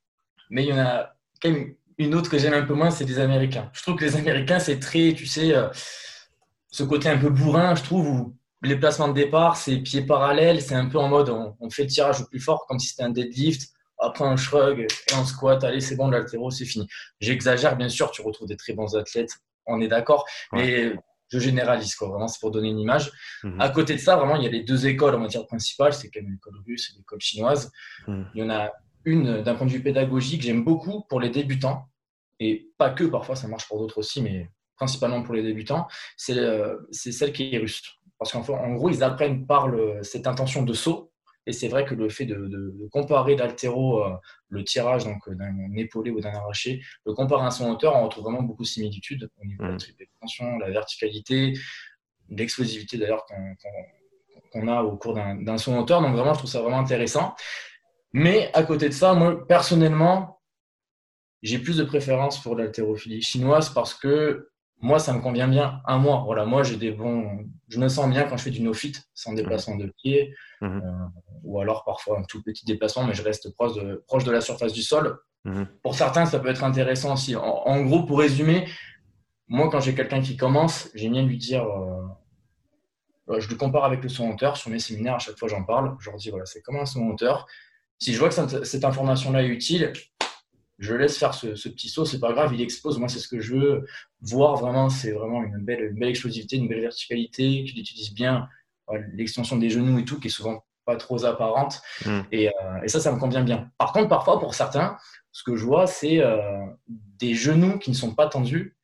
mais 0.49 0.63
il 0.63 0.69
y 0.69 0.73
en 0.73 0.79
a 0.79 1.13
quand 1.41 1.49
même 1.49 1.75
une 1.97 2.15
autre 2.15 2.29
que 2.29 2.37
j'aime 2.37 2.53
un 2.53 2.63
peu 2.63 2.73
moins, 2.73 2.91
c'est 2.91 3.05
des 3.05 3.19
Américains. 3.19 3.69
Je 3.73 3.81
trouve 3.81 3.95
que 3.95 4.05
les 4.05 4.15
Américains, 4.15 4.59
c'est 4.59 4.79
très, 4.79 5.13
tu 5.13 5.25
sais, 5.25 5.55
euh, 5.55 5.69
ce 6.69 6.83
côté 6.83 7.09
un 7.09 7.17
peu 7.17 7.29
bourrin, 7.29 7.75
je 7.75 7.83
trouve, 7.83 8.09
où 8.09 8.35
les 8.61 8.75
placements 8.75 9.07
de 9.07 9.13
départ, 9.13 9.57
c'est 9.57 9.77
pieds 9.77 10.01
parallèles, 10.01 10.61
c'est 10.61 10.75
un 10.75 10.87
peu 10.87 10.97
en 10.97 11.07
mode 11.07 11.29
on, 11.29 11.69
fait 11.69 11.83
le 11.83 11.89
tirage 11.89 12.21
au 12.21 12.25
plus 12.25 12.39
fort, 12.39 12.65
comme 12.67 12.79
si 12.79 12.87
c'était 12.87 13.03
un 13.03 13.09
deadlift, 13.09 13.69
après 13.97 14.25
un 14.25 14.35
shrug 14.35 14.79
et 14.79 15.13
un 15.13 15.23
squat, 15.23 15.63
allez, 15.63 15.79
c'est 15.79 15.95
bon, 15.95 16.09
l'altéro, 16.09 16.51
c'est 16.51 16.65
fini. 16.65 16.87
J'exagère, 17.19 17.77
bien 17.77 17.89
sûr, 17.89 18.11
tu 18.11 18.21
retrouves 18.21 18.47
des 18.47 18.57
très 18.57 18.73
bons 18.73 18.95
athlètes, 18.95 19.31
on 19.65 19.79
est 19.81 19.87
d'accord, 19.87 20.25
mais 20.51 20.93
je 21.29 21.39
généralise, 21.39 21.95
quoi. 21.95 22.09
Vraiment, 22.09 22.27
c'est 22.27 22.39
pour 22.39 22.51
donner 22.51 22.69
une 22.69 22.79
image. 22.79 23.11
Mhm. 23.43 23.59
À 23.59 23.69
côté 23.69 23.95
de 23.95 23.99
ça, 23.99 24.15
vraiment, 24.15 24.35
il 24.35 24.43
y 24.43 24.47
a 24.47 24.51
les 24.51 24.63
deux 24.63 24.87
écoles 24.87 25.15
en 25.15 25.19
matière 25.19 25.45
principale. 25.45 25.93
C'est 25.93 26.09
quand 26.09 26.21
même 26.21 26.31
l'école 26.31 26.61
russe 26.65 26.91
et 26.91 26.97
l'école 26.97 27.21
chinoise. 27.21 27.71
Mhm. 28.07 28.27
Il 28.35 28.41
y 28.41 28.43
en 28.43 28.49
a 28.49 28.71
une, 29.05 29.41
d'un 29.41 29.55
point 29.55 29.67
de 29.67 29.71
vue 29.71 29.83
pédagogique, 29.83 30.41
j'aime 30.41 30.63
beaucoup 30.63 31.03
pour 31.09 31.19
les 31.19 31.29
débutants. 31.29 31.89
Et 32.39 32.69
pas 32.77 32.89
que, 32.89 33.03
parfois, 33.05 33.35
ça 33.35 33.47
marche 33.47 33.67
pour 33.67 33.79
d'autres 33.79 33.97
aussi, 33.99 34.21
mais 34.21 34.49
principalement 34.75 35.23
pour 35.23 35.35
les 35.35 35.43
débutants. 35.43 35.87
C'est, 36.17 36.37
c'est 36.91 37.11
celle 37.11 37.31
qui 37.31 37.53
est 37.53 37.57
russe. 37.57 37.81
Parce 38.19 38.31
qu'en 38.31 38.41
en 38.41 38.73
gros, 38.73 38.89
ils 38.89 39.03
apprennent 39.03 39.45
par 39.45 39.69
cette 40.01 40.27
intention 40.27 40.63
de 40.63 40.73
saut 40.73 41.13
et 41.47 41.53
c'est 41.53 41.67
vrai 41.67 41.85
que 41.85 41.93
le 41.93 42.09
fait 42.09 42.25
de, 42.25 42.73
comparer 42.91 43.35
l'altéro, 43.35 44.03
euh, 44.03 44.15
le 44.49 44.63
tirage 44.63 45.05
donc 45.05 45.27
euh, 45.27 45.35
d'un 45.35 45.75
épaulé 45.75 46.11
ou 46.11 46.19
d'un 46.19 46.33
arraché, 46.33 46.81
le 47.05 47.13
comparer 47.13 47.45
à 47.45 47.51
son 47.51 47.69
hauteur, 47.69 47.95
on 47.95 48.03
retrouve 48.03 48.23
vraiment 48.23 48.43
beaucoup 48.43 48.63
de 48.63 48.67
similitudes 48.67 49.29
au 49.41 49.45
niveau 49.45 49.63
de 49.63 49.69
la 49.69 49.75
mmh. 49.75 50.19
tension, 50.21 50.57
la 50.57 50.69
verticalité, 50.71 51.53
l'explosivité 52.29 52.97
d'ailleurs 52.97 53.25
qu'on 54.51 54.67
a 54.67 54.81
au 54.81 54.97
cours 54.97 55.13
d'un 55.13 55.57
son 55.57 55.77
hauteur. 55.77 56.01
Donc 56.01 56.15
vraiment, 56.15 56.33
je 56.33 56.39
trouve 56.39 56.49
ça 56.49 56.61
vraiment 56.61 56.79
intéressant. 56.79 57.35
Mais 58.13 58.49
à 58.53 58.63
côté 58.63 58.87
de 58.87 58.93
ça, 58.93 59.13
moi, 59.13 59.45
personnellement, 59.47 60.41
j'ai 61.43 61.59
plus 61.59 61.77
de 61.77 61.83
préférence 61.83 62.41
pour 62.41 62.55
l'haltérophilie 62.55 63.21
chinoise 63.21 63.69
parce 63.69 63.93
que 63.93 64.49
moi, 64.85 64.99
ça 64.99 65.13
me 65.13 65.19
convient 65.19 65.47
bien 65.47 65.81
un 65.85 65.97
mois. 65.97 66.21
Voilà, 66.25 66.45
moi, 66.45 66.61
j'ai 66.61 66.77
des 66.77 66.91
bons. 66.91 67.39
Je 67.69 67.79
me 67.79 67.87
sens 67.89 68.07
bien 68.07 68.23
quand 68.25 68.37
je 68.37 68.43
fais 68.43 68.51
du 68.51 68.61
no-fit, 68.61 68.93
sans 69.15 69.31
mmh. 69.31 69.35
déplacement 69.35 69.75
de 69.77 69.91
pied, 69.97 70.35
mmh. 70.61 70.65
euh, 70.65 70.79
ou 71.43 71.59
alors 71.59 71.83
parfois 71.83 72.19
un 72.19 72.23
tout 72.23 72.43
petit 72.43 72.65
déplacement, 72.65 73.03
mais 73.03 73.15
je 73.15 73.23
reste 73.23 73.51
proche 73.55 73.73
de, 73.73 74.03
proche 74.07 74.23
de 74.23 74.31
la 74.31 74.41
surface 74.41 74.73
du 74.73 74.83
sol. 74.83 75.17
Mmh. 75.43 75.63
Pour 75.81 75.95
certains, 75.95 76.25
ça 76.27 76.37
peut 76.37 76.49
être 76.49 76.63
intéressant 76.63 77.13
aussi. 77.13 77.35
En, 77.35 77.81
gros, 77.81 78.03
pour 78.03 78.19
résumer, 78.19 78.67
moi, 79.47 79.69
quand 79.71 79.79
j'ai 79.79 79.95
quelqu'un 79.95 80.21
qui 80.21 80.37
commence, 80.37 80.91
j'aime 80.93 81.13
bien 81.13 81.23
lui 81.23 81.39
dire 81.39 81.65
euh, 81.65 83.39
je 83.39 83.49
le 83.49 83.55
compare 83.55 83.85
avec 83.85 84.03
le 84.03 84.09
son 84.09 84.29
hauteur. 84.29 84.55
Sur 84.55 84.69
mes 84.69 84.77
séminaires, 84.77 85.15
à 85.15 85.19
chaque 85.19 85.39
fois, 85.39 85.47
j'en 85.47 85.63
parle. 85.63 85.95
Je 85.99 86.11
leur 86.11 86.19
dis, 86.19 86.29
voilà, 86.29 86.45
c'est 86.45 86.61
comme 86.61 86.75
un 86.75 86.85
son 86.85 87.07
hauteur. 87.07 87.47
Si 87.97 88.13
je 88.13 88.19
vois 88.19 88.29
que 88.29 88.65
cette 88.65 88.85
information-là 88.85 89.41
est 89.41 89.47
utile, 89.47 89.93
je 90.77 90.93
laisse 90.93 91.17
faire 91.17 91.33
ce, 91.33 91.47
petit 91.69 91.89
saut, 91.89 92.05
c'est 92.05 92.19
pas 92.19 92.33
grave, 92.33 92.53
il 92.53 92.61
expose. 92.61 92.97
Moi, 92.99 93.07
c'est 93.07 93.19
ce 93.19 93.27
que 93.27 93.39
je 93.39 93.55
veux 93.55 93.85
voir 94.21 94.55
vraiment. 94.57 94.89
C'est 94.89 95.11
vraiment 95.11 95.43
une 95.43 95.63
belle, 95.63 95.91
une 95.91 95.99
belle 95.99 96.09
explosivité, 96.09 96.57
une 96.57 96.67
belle 96.67 96.81
verticalité, 96.81 97.63
qu'il 97.63 97.79
utilise 97.79 98.13
bien 98.13 98.47
l'extension 99.13 99.57
des 99.57 99.69
genoux 99.69 99.99
et 99.99 100.05
tout, 100.05 100.19
qui 100.19 100.27
est 100.27 100.31
souvent 100.31 100.63
pas 100.85 100.95
trop 100.95 101.25
apparente. 101.25 101.81
Mm. 102.05 102.09
Euh, 102.33 102.49
et, 102.83 102.87
ça, 102.87 102.99
ça 102.99 103.11
me 103.11 103.19
convient 103.19 103.43
bien. 103.43 103.69
Par 103.77 103.91
contre, 103.91 104.07
parfois, 104.07 104.39
pour 104.39 104.53
certains, 104.53 104.97
ce 105.31 105.43
que 105.43 105.55
je 105.55 105.65
vois, 105.65 105.87
c'est 105.87 106.19
euh, 106.19 106.65
des 106.87 107.33
genoux 107.33 107.77
qui 107.79 107.89
ne 107.89 107.95
sont 107.95 108.13
pas 108.13 108.27
tendus 108.27 108.77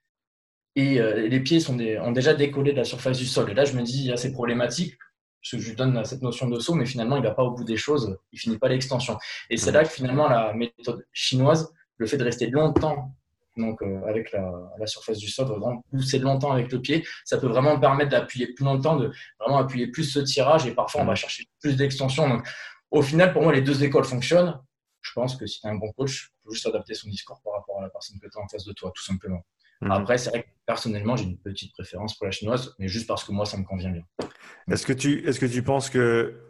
et 0.75 1.00
euh, 1.00 1.27
les 1.27 1.39
pieds 1.39 1.60
sont 1.60 1.77
ont 1.79 2.12
déjà 2.12 2.33
décollé 2.33 2.71
de 2.71 2.77
la 2.77 2.83
surface 2.83 3.17
du 3.17 3.25
sol. 3.25 3.50
Et 3.51 3.53
là, 3.53 3.65
je 3.65 3.74
me 3.74 3.83
dis, 3.83 4.12
c'est 4.15 4.31
problématique. 4.31 4.98
Parce 5.41 5.51
que 5.51 5.57
je 5.57 5.69
lui 5.69 5.75
donne 5.75 6.05
cette 6.05 6.21
notion 6.21 6.48
de 6.48 6.60
saut, 6.60 6.75
mais 6.75 6.86
finalement, 6.86 7.17
il 7.17 7.24
va 7.24 7.31
pas 7.31 7.41
au 7.41 7.50
bout 7.50 7.63
des 7.63 7.77
choses, 7.77 8.15
il 8.31 8.38
finit 8.38 8.60
pas 8.60 8.67
l'extension. 8.67 9.17
Et 9.50 9.57
c'est 9.57 9.71
mm. 9.71 9.74
là 9.74 9.83
que 9.83 9.89
finalement, 9.89 10.27
la 10.27 10.53
méthode 10.53 11.05
chinoise, 11.13 11.74
le 12.01 12.08
fait 12.08 12.17
de 12.17 12.24
rester 12.24 12.48
longtemps 12.48 13.15
donc 13.58 13.81
euh, 13.81 14.01
avec 14.08 14.31
la, 14.31 14.88
surface 14.88 15.17
du 15.17 15.27
sol, 15.27 15.46
vraiment 15.46 15.84
pousser 15.91 16.20
longtemps 16.20 16.51
avec 16.51 16.72
le 16.72 16.81
pied, 16.81 17.05
ça 17.25 17.38
peut 17.38 17.48
vraiment 17.48 17.77
permettre 17.79 18.10
d'appuyer 18.10 18.48
plus 18.53 18.63
longtemps, 18.63 18.96
de 18.96 19.12
vraiment 19.39 19.60
appuyer 19.60 19.88
plus 19.88 20.05
ce 20.05 20.20
tirage 20.20 20.65
et 20.65 20.72
parfois 20.72 21.01
on 21.01 21.05
va 21.05 21.15
chercher 21.15 21.48
plus 21.60 21.75
d'extension. 21.75 22.29
Donc 22.29 22.48
au 22.91 23.01
final, 23.01 23.34
pour 23.34 23.41
moi, 23.43 23.53
les 23.53 23.62
deux 23.62 23.84
écoles 23.84 24.05
fonctionnent. 24.05 24.60
Je 25.01 25.12
pense 25.13 25.36
que 25.36 25.46
si 25.46 25.60
tu 25.60 25.67
as 25.67 25.70
un 25.70 25.75
bon 25.75 25.91
coach, 25.91 26.31
il 26.31 26.43
faut 26.46 26.53
juste 26.53 26.65
adapter 26.67 26.93
son 26.93 27.10
discours 27.10 27.41
par 27.43 27.53
rapport 27.53 27.79
à 27.79 27.81
la 27.81 27.89
personne 27.89 28.20
que 28.20 28.27
tu 28.27 28.38
as 28.38 28.41
en 28.41 28.48
face 28.48 28.65
de 28.65 28.74
toi, 28.74 28.91
tout 28.96 29.03
simplement. 29.03 29.41
Mhm. 29.81 29.91
Après, 29.91 30.17
c'est 30.17 30.29
vrai 30.29 30.43
que 30.43 30.50
personnellement, 30.65 31.15
j'ai 31.15 31.25
une 31.25 31.38
petite 31.38 31.74
préférence 31.74 32.15
pour 32.15 32.25
la 32.25 32.31
chinoise, 32.31 32.75
mais 32.79 32.88
juste 32.88 33.08
parce 33.08 33.24
que 33.24 33.31
moi, 33.31 33.46
ça 33.46 33.58
me 33.58 33.63
convient 33.63 33.89
bien. 33.89 34.03
Est-ce 34.70 34.86
que 34.86 34.93
tu, 34.93 35.27
est-ce 35.27 35.39
que 35.39 35.46
tu 35.46 35.63
penses 35.63 35.89
que 35.89 36.48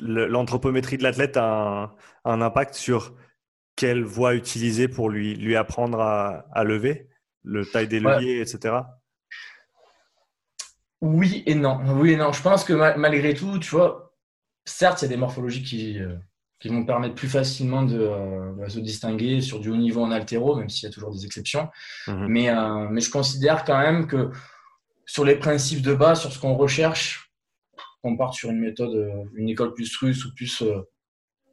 l'anthropométrie 0.00 0.96
de 0.96 1.02
l'athlète 1.02 1.36
a 1.36 1.94
un, 2.24 2.40
impact 2.40 2.74
sur 2.74 3.14
quelle 3.78 4.02
voie 4.02 4.34
utiliser 4.34 4.88
pour 4.88 5.08
lui, 5.08 5.36
lui 5.36 5.54
apprendre 5.54 6.00
à, 6.00 6.64
lever, 6.64 7.08
le 7.44 7.64
taille 7.64 7.86
des 7.86 8.00
leviers, 8.00 8.40
etc. 8.40 8.74
Oui 11.00 11.44
et 11.46 11.54
non. 11.54 11.78
Oui 11.94 12.10
et 12.10 12.16
non. 12.16 12.32
Je 12.32 12.42
pense 12.42 12.64
que 12.64 12.72
malgré 12.72 13.34
tout, 13.34 13.60
tu 13.60 13.70
vois, 13.70 14.12
certes, 14.64 15.00
il 15.00 15.04
y 15.04 15.06
a 15.06 15.08
des 15.10 15.16
morphologies 15.16 15.62
qui, 15.62 16.00
euh, 16.00 16.16
qui 16.58 16.70
vont 16.70 16.84
permettre 16.84 17.14
plus 17.14 17.28
facilement 17.28 17.84
de 17.84 18.00
euh, 18.00 18.52
bah, 18.58 18.68
se 18.68 18.80
distinguer 18.80 19.40
sur 19.40 19.60
du 19.60 19.70
haut 19.70 19.76
niveau 19.76 20.02
en 20.02 20.10
altéro, 20.10 20.56
même 20.56 20.68
s'il 20.68 20.88
y 20.88 20.90
a 20.90 20.92
toujours 20.92 21.12
des 21.12 21.24
exceptions. 21.24 21.68
Mhm. 22.08 22.26
Mais, 22.26 22.50
euh, 22.50 22.88
mais 22.90 23.00
je 23.00 23.12
considère 23.12 23.64
quand 23.64 23.78
même 23.78 24.08
que 24.08 24.32
sur 25.06 25.24
les 25.24 25.36
principes 25.36 25.82
de 25.82 25.94
base, 25.94 26.20
sur 26.20 26.32
ce 26.32 26.40
qu'on 26.40 26.54
recherche, 26.54 27.32
on 28.02 28.16
part 28.16 28.34
sur 28.34 28.50
une 28.50 28.58
méthode, 28.58 29.08
une 29.36 29.48
école 29.48 29.72
plus 29.72 29.96
russe 29.98 30.24
ou 30.24 30.34
plus 30.34 30.64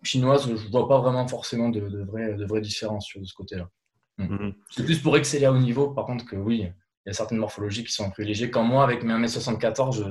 chinoise, 0.05 0.45
je 0.47 0.51
ne 0.51 0.71
vois 0.71 0.87
pas 0.87 0.99
vraiment 0.99 1.27
forcément 1.27 1.69
de, 1.69 1.81
de, 1.81 2.03
vraies, 2.03 2.33
de 2.35 2.45
vraies 2.45 2.61
différences 2.61 3.05
sur 3.05 3.25
ce 3.25 3.33
côté-là. 3.33 3.69
Hmm. 4.17 4.25
Mhm. 4.25 4.53
C'est 4.71 4.85
plus 4.85 4.99
pour 4.99 5.17
exceller 5.17 5.45
à 5.45 5.51
haut 5.51 5.57
niveau, 5.57 5.89
par 5.89 6.05
contre, 6.05 6.25
que 6.25 6.35
oui, 6.35 6.71
il 7.05 7.09
y 7.09 7.11
a 7.11 7.13
certaines 7.13 7.37
morphologies 7.37 7.83
qui 7.83 7.91
sont 7.91 8.09
privilégiées. 8.09 8.49
Quand 8.49 8.63
moi, 8.63 8.83
avec 8.83 9.03
mes 9.03 9.13
1m74, 9.13 9.95
je, 9.95 10.03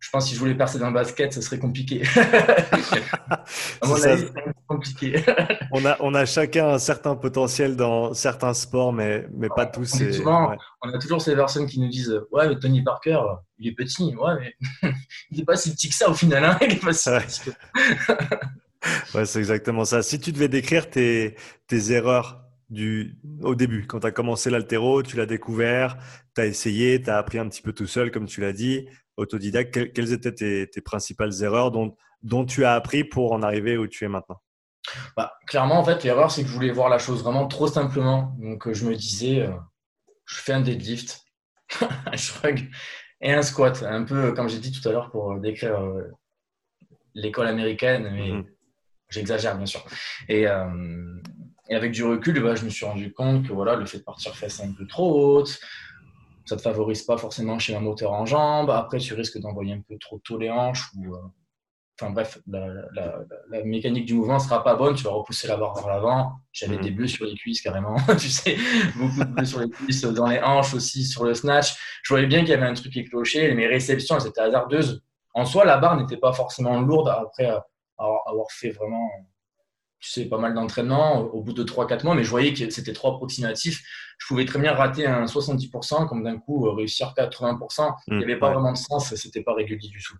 je 0.00 0.10
pense 0.10 0.24
que 0.24 0.30
si 0.30 0.34
je 0.34 0.40
voulais 0.40 0.54
percer 0.54 0.78
dans 0.78 0.86
le 0.86 0.94
basket, 0.94 1.30
ce 1.34 1.42
serait 1.42 1.58
compliqué. 1.58 2.02
à 3.28 3.86
mon 3.86 4.02
avis, 4.02 4.24
compliqué. 4.66 5.22
on, 5.72 5.84
a, 5.84 5.98
on 6.00 6.14
a 6.14 6.24
chacun 6.24 6.68
un 6.68 6.78
certain 6.78 7.16
potentiel 7.16 7.76
dans 7.76 8.14
certains 8.14 8.54
sports, 8.54 8.94
mais, 8.94 9.26
mais 9.34 9.48
pas 9.54 9.66
tous. 9.66 9.92
On, 10.00 10.12
souvent, 10.12 10.56
on, 10.82 10.88
a 10.88 10.98
toujours 10.98 11.20
ces 11.20 11.34
personnes 11.34 11.66
qui 11.66 11.80
nous 11.80 11.88
disent 11.88 12.18
Ouais, 12.30 12.58
Tony 12.58 12.82
Parker, 12.82 13.20
il 13.58 13.68
est 13.68 13.72
petit. 13.72 14.14
Ouais, 14.16 14.32
mais 14.40 14.54
il 15.30 15.38
n'est 15.38 15.44
pas 15.44 15.56
si 15.56 15.70
petit 15.72 15.90
que 15.90 15.94
ça 15.94 16.08
au 16.08 16.14
final. 16.14 16.44
Hein 16.44 16.58
il 16.62 16.72
est 16.72 16.82
pas 16.82 16.94
si 16.94 17.10
petit 17.10 17.50
ouais, 19.14 19.26
c'est 19.26 19.38
exactement 19.38 19.84
ça. 19.84 20.02
Si 20.02 20.20
tu 20.20 20.32
devais 20.32 20.48
décrire 20.48 20.90
tes, 20.90 21.36
tes 21.66 21.92
erreurs 21.92 22.44
du, 22.70 23.18
au 23.42 23.54
début, 23.54 23.86
quand 23.86 24.00
tu 24.00 24.06
as 24.06 24.12
commencé 24.12 24.50
l'altéro, 24.50 25.02
tu 25.02 25.16
l'as 25.16 25.26
découvert, 25.26 25.96
tu 26.34 26.40
as 26.40 26.46
essayé, 26.46 27.00
tu 27.02 27.10
as 27.10 27.16
appris 27.16 27.38
un 27.38 27.48
petit 27.48 27.62
peu 27.62 27.72
tout 27.72 27.86
seul, 27.86 28.10
comme 28.10 28.26
tu 28.26 28.40
l'as 28.40 28.52
dit, 28.52 28.88
autodidacte, 29.16 29.92
quelles 29.92 30.12
étaient 30.12 30.34
tes, 30.34 30.68
tes, 30.68 30.80
principales 30.80 31.42
erreurs 31.42 31.70
dont, 31.70 31.96
dont 32.22 32.44
tu 32.44 32.64
as 32.64 32.74
appris 32.74 33.04
pour 33.04 33.32
en 33.32 33.42
arriver 33.42 33.76
où 33.76 33.86
tu 33.86 34.04
es 34.04 34.08
maintenant? 34.08 34.40
Bah, 35.16 35.32
Clairement, 35.46 35.78
en 35.78 35.84
fait, 35.84 36.04
l'erreur, 36.04 36.30
c'est 36.30 36.42
que 36.42 36.48
je 36.48 36.54
voulais 36.54 36.70
voir 36.70 36.88
la 36.88 36.98
chose 36.98 37.22
vraiment 37.22 37.46
trop 37.46 37.66
simplement. 37.66 38.36
Donc, 38.38 38.66
euh, 38.66 38.74
je 38.74 38.86
me 38.86 38.94
disais, 38.94 39.40
euh, 39.40 39.52
je 40.24 40.36
fais 40.36 40.52
un 40.52 40.60
deadlift, 40.60 41.24
un 42.06 42.16
shrug 42.16 42.68
et 43.20 43.32
un 43.32 43.42
squat. 43.42 43.82
Un 43.82 44.04
peu 44.04 44.32
comme 44.32 44.48
j'ai 44.48 44.58
dit 44.58 44.72
tout 44.72 44.86
à 44.88 44.92
l'heure 44.92 45.10
pour 45.10 45.32
euh, 45.32 45.38
décrire 45.40 45.78
l'école 47.14 47.48
américaine, 47.48 48.10
mais 48.12 48.32
mhm. 48.32 48.46
J'exagère, 49.10 49.56
bien 49.56 49.66
sûr. 49.66 49.84
Et, 50.28 50.46
euh, 50.46 51.20
et, 51.68 51.74
avec 51.74 51.92
du 51.92 52.04
recul, 52.04 52.40
bah, 52.42 52.54
je 52.54 52.64
me 52.64 52.70
suis 52.70 52.84
rendu 52.84 53.12
compte 53.12 53.46
que 53.48 53.52
voilà, 53.52 53.76
le 53.76 53.86
fait 53.86 53.98
de 53.98 54.04
partir 54.04 54.34
fesse 54.36 54.60
un 54.60 54.72
peu 54.72 54.86
trop 54.86 55.38
haute, 55.38 55.58
ça 56.44 56.54
ne 56.54 56.58
te 56.58 56.62
favorise 56.62 57.02
pas 57.02 57.16
forcément 57.16 57.58
chez 57.58 57.74
un 57.74 57.80
moteur 57.80 58.12
en 58.12 58.26
jambes. 58.26 58.70
Après, 58.70 58.98
tu 58.98 59.14
risques 59.14 59.38
d'envoyer 59.38 59.74
un 59.74 59.80
peu 59.80 59.96
trop 59.98 60.18
tôt 60.18 60.38
les 60.38 60.50
hanches. 60.50 60.90
Ou, 60.96 61.14
euh, 61.14 61.18
enfin 62.00 62.10
bref, 62.10 62.38
la, 62.46 62.68
la, 62.94 63.18
la, 63.50 63.64
mécanique 63.64 64.06
du 64.06 64.14
mouvement 64.14 64.34
ne 64.34 64.38
sera 64.40 64.62
pas 64.62 64.74
bonne. 64.74 64.94
Tu 64.94 65.04
vas 65.04 65.10
repousser 65.10 65.46
la 65.46 65.56
barre 65.56 65.74
vers 65.74 65.88
l'avant. 65.88 66.32
J'avais 66.52 66.78
mmh. 66.78 66.80
des 66.80 66.90
bleus 66.90 67.08
sur 67.08 67.26
les 67.26 67.34
cuisses 67.34 67.60
carrément. 67.60 67.96
tu 68.18 68.30
sais, 68.30 68.56
beaucoup 68.96 69.24
de 69.24 69.24
bleus 69.24 69.44
sur 69.44 69.60
les 69.60 69.68
cuisses, 69.68 70.02
dans 70.02 70.26
les 70.26 70.40
hanches 70.40 70.72
aussi, 70.74 71.04
sur 71.04 71.24
le 71.24 71.34
snatch. 71.34 71.74
Je 72.02 72.14
voyais 72.14 72.26
bien 72.26 72.40
qu'il 72.40 72.50
y 72.50 72.54
avait 72.54 72.66
un 72.66 72.74
truc 72.74 72.92
qui 72.92 73.04
clochait. 73.04 73.54
Mes 73.54 73.66
réceptions, 73.66 74.18
elles 74.18 74.28
étaient 74.28 74.40
hasardeuses. 74.40 75.02
En 75.34 75.44
soi, 75.44 75.66
la 75.66 75.76
barre 75.76 75.96
n'était 75.96 76.16
pas 76.16 76.32
forcément 76.32 76.80
lourde. 76.80 77.08
Après, 77.08 77.50
avoir 77.98 78.50
fait 78.50 78.70
vraiment 78.70 79.08
tu 80.00 80.10
sais, 80.10 80.26
pas 80.26 80.38
mal 80.38 80.54
d'entraînement 80.54 81.22
au 81.22 81.42
bout 81.42 81.52
de 81.52 81.64
3-4 81.64 82.04
mois, 82.04 82.14
mais 82.14 82.22
je 82.22 82.30
voyais 82.30 82.52
que 82.52 82.70
c'était 82.70 82.92
trop 82.92 83.14
approximatif. 83.14 83.82
Je 84.18 84.26
pouvais 84.26 84.44
très 84.44 84.60
bien 84.60 84.72
rater 84.72 85.06
un 85.06 85.24
70%, 85.24 86.06
comme 86.06 86.22
d'un 86.22 86.38
coup 86.38 86.70
réussir 86.72 87.14
80%. 87.16 87.94
Il 88.06 88.14
n'y 88.14 88.20
mmh, 88.20 88.22
avait 88.22 88.38
pas 88.38 88.52
vraiment 88.52 88.72
de 88.72 88.76
sens, 88.76 89.12
c'était 89.14 89.42
pas 89.42 89.54
régulier 89.54 89.88
du 89.88 90.02
tout. 90.02 90.14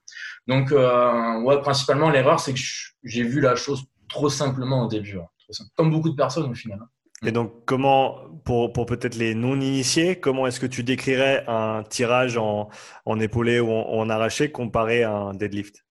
Donc, 0.49 0.73
euh, 0.73 1.41
ouais, 1.43 1.61
principalement, 1.61 2.11
l'erreur, 2.11 2.41
c'est 2.41 2.55
que 2.55 2.61
j'ai 3.05 3.23
vu 3.23 3.41
la 3.41 3.55
chose 3.55 3.85
trop 4.09 4.29
simplement 4.29 4.85
au 4.85 4.89
début, 4.89 5.19
hein, 5.19 5.29
comme 5.77 5.91
beaucoup 5.91 6.11
de 6.11 6.17
personnes 6.17 6.51
au 6.51 6.55
final. 6.55 6.81
Hein. 6.83 6.89
Et 7.27 7.33
donc, 7.33 7.65
comment, 7.65 8.19
pour, 8.45 8.73
pour 8.73 8.87
peut-être 8.87 9.17
les 9.17 9.35
non-initiés, 9.35 10.19
comment 10.19 10.47
est-ce 10.47 10.61
que 10.61 10.67
tu 10.67 10.83
décrirais 10.83 11.45
un 11.49 11.83
tirage 11.83 12.37
en, 12.37 12.69
en 13.07 13.21
épaulé 13.21 13.61
ou 13.61 13.71
en, 13.71 13.89
en 13.89 14.11
arraché 14.11 14.51
comparé 14.51 15.03
à 15.03 15.13
un 15.13 15.35
deadlift? 15.35 15.85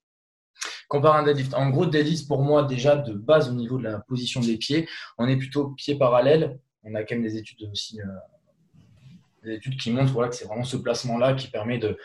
Comparé 0.87 1.17
à 1.17 1.21
un 1.21 1.23
deadlift. 1.23 1.53
En 1.53 1.69
gros, 1.69 1.85
deadlift, 1.85 2.27
pour 2.27 2.41
moi, 2.41 2.63
déjà 2.63 2.95
de 2.95 3.13
base 3.13 3.49
au 3.49 3.53
niveau 3.53 3.77
de 3.77 3.83
la 3.83 3.99
position 3.99 4.41
des 4.41 4.57
pieds, 4.57 4.87
on 5.17 5.27
est 5.27 5.37
plutôt 5.37 5.69
pieds 5.69 5.95
parallèles. 5.95 6.59
On 6.83 6.95
a 6.95 7.03
quand 7.03 7.15
même 7.15 7.23
des 7.23 7.37
études 7.37 7.69
aussi, 7.71 7.99
euh, 8.01 8.05
des 9.43 9.55
études 9.55 9.77
qui 9.77 9.91
montrent 9.91 10.13
voilà, 10.13 10.29
que 10.29 10.35
c'est 10.35 10.45
vraiment 10.45 10.63
ce 10.63 10.77
placement-là 10.77 11.33
qui 11.33 11.47
permet 11.49 11.77
de 11.77 11.97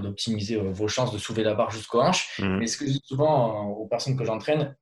d'optimiser 0.00 0.56
euh, 0.56 0.72
vos 0.72 0.88
chances 0.88 1.12
de 1.12 1.18
soulever 1.18 1.44
la 1.44 1.54
barre 1.54 1.70
jusqu'aux 1.70 2.00
hanches. 2.00 2.38
Mmh. 2.38 2.56
Mais 2.58 2.66
ce 2.66 2.78
que 2.78 2.86
je 2.86 2.92
dis 2.92 3.02
souvent 3.04 3.70
euh, 3.70 3.74
aux 3.74 3.86
personnes 3.86 4.16
que 4.16 4.24
j'entraîne, 4.24 4.74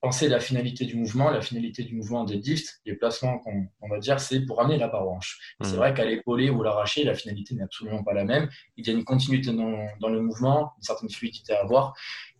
pensez 0.00 0.26
à 0.26 0.28
la 0.28 0.40
finalité 0.40 0.84
du 0.84 0.96
mouvement. 0.96 1.30
La 1.30 1.40
finalité 1.40 1.82
du 1.82 1.94
mouvement 1.94 2.24
des 2.24 2.34
deadlift, 2.34 2.80
les 2.84 2.94
placements 2.94 3.38
qu'on 3.38 3.88
va 3.88 3.98
dire, 3.98 4.20
c'est 4.20 4.40
pour 4.40 4.60
amener 4.60 4.78
la 4.78 4.88
barre 4.88 5.06
aux 5.06 5.12
hanches. 5.12 5.56
C'est 5.62 5.72
mmh. 5.72 5.76
vrai 5.76 5.94
qu'à 5.94 6.04
l'épaulé 6.04 6.50
ou 6.50 6.62
l'arracher, 6.62 7.04
la 7.04 7.14
finalité 7.14 7.54
n'est 7.54 7.64
absolument 7.64 8.02
pas 8.04 8.14
la 8.14 8.24
même. 8.24 8.48
Il 8.76 8.86
y 8.86 8.90
a 8.90 8.92
une 8.92 9.04
continuité 9.04 9.52
dans, 9.52 9.86
dans, 10.00 10.08
le 10.08 10.20
mouvement, 10.20 10.72
une 10.76 10.82
certaine 10.82 11.10
fluidité 11.10 11.52
à 11.52 11.60
avoir. 11.60 11.94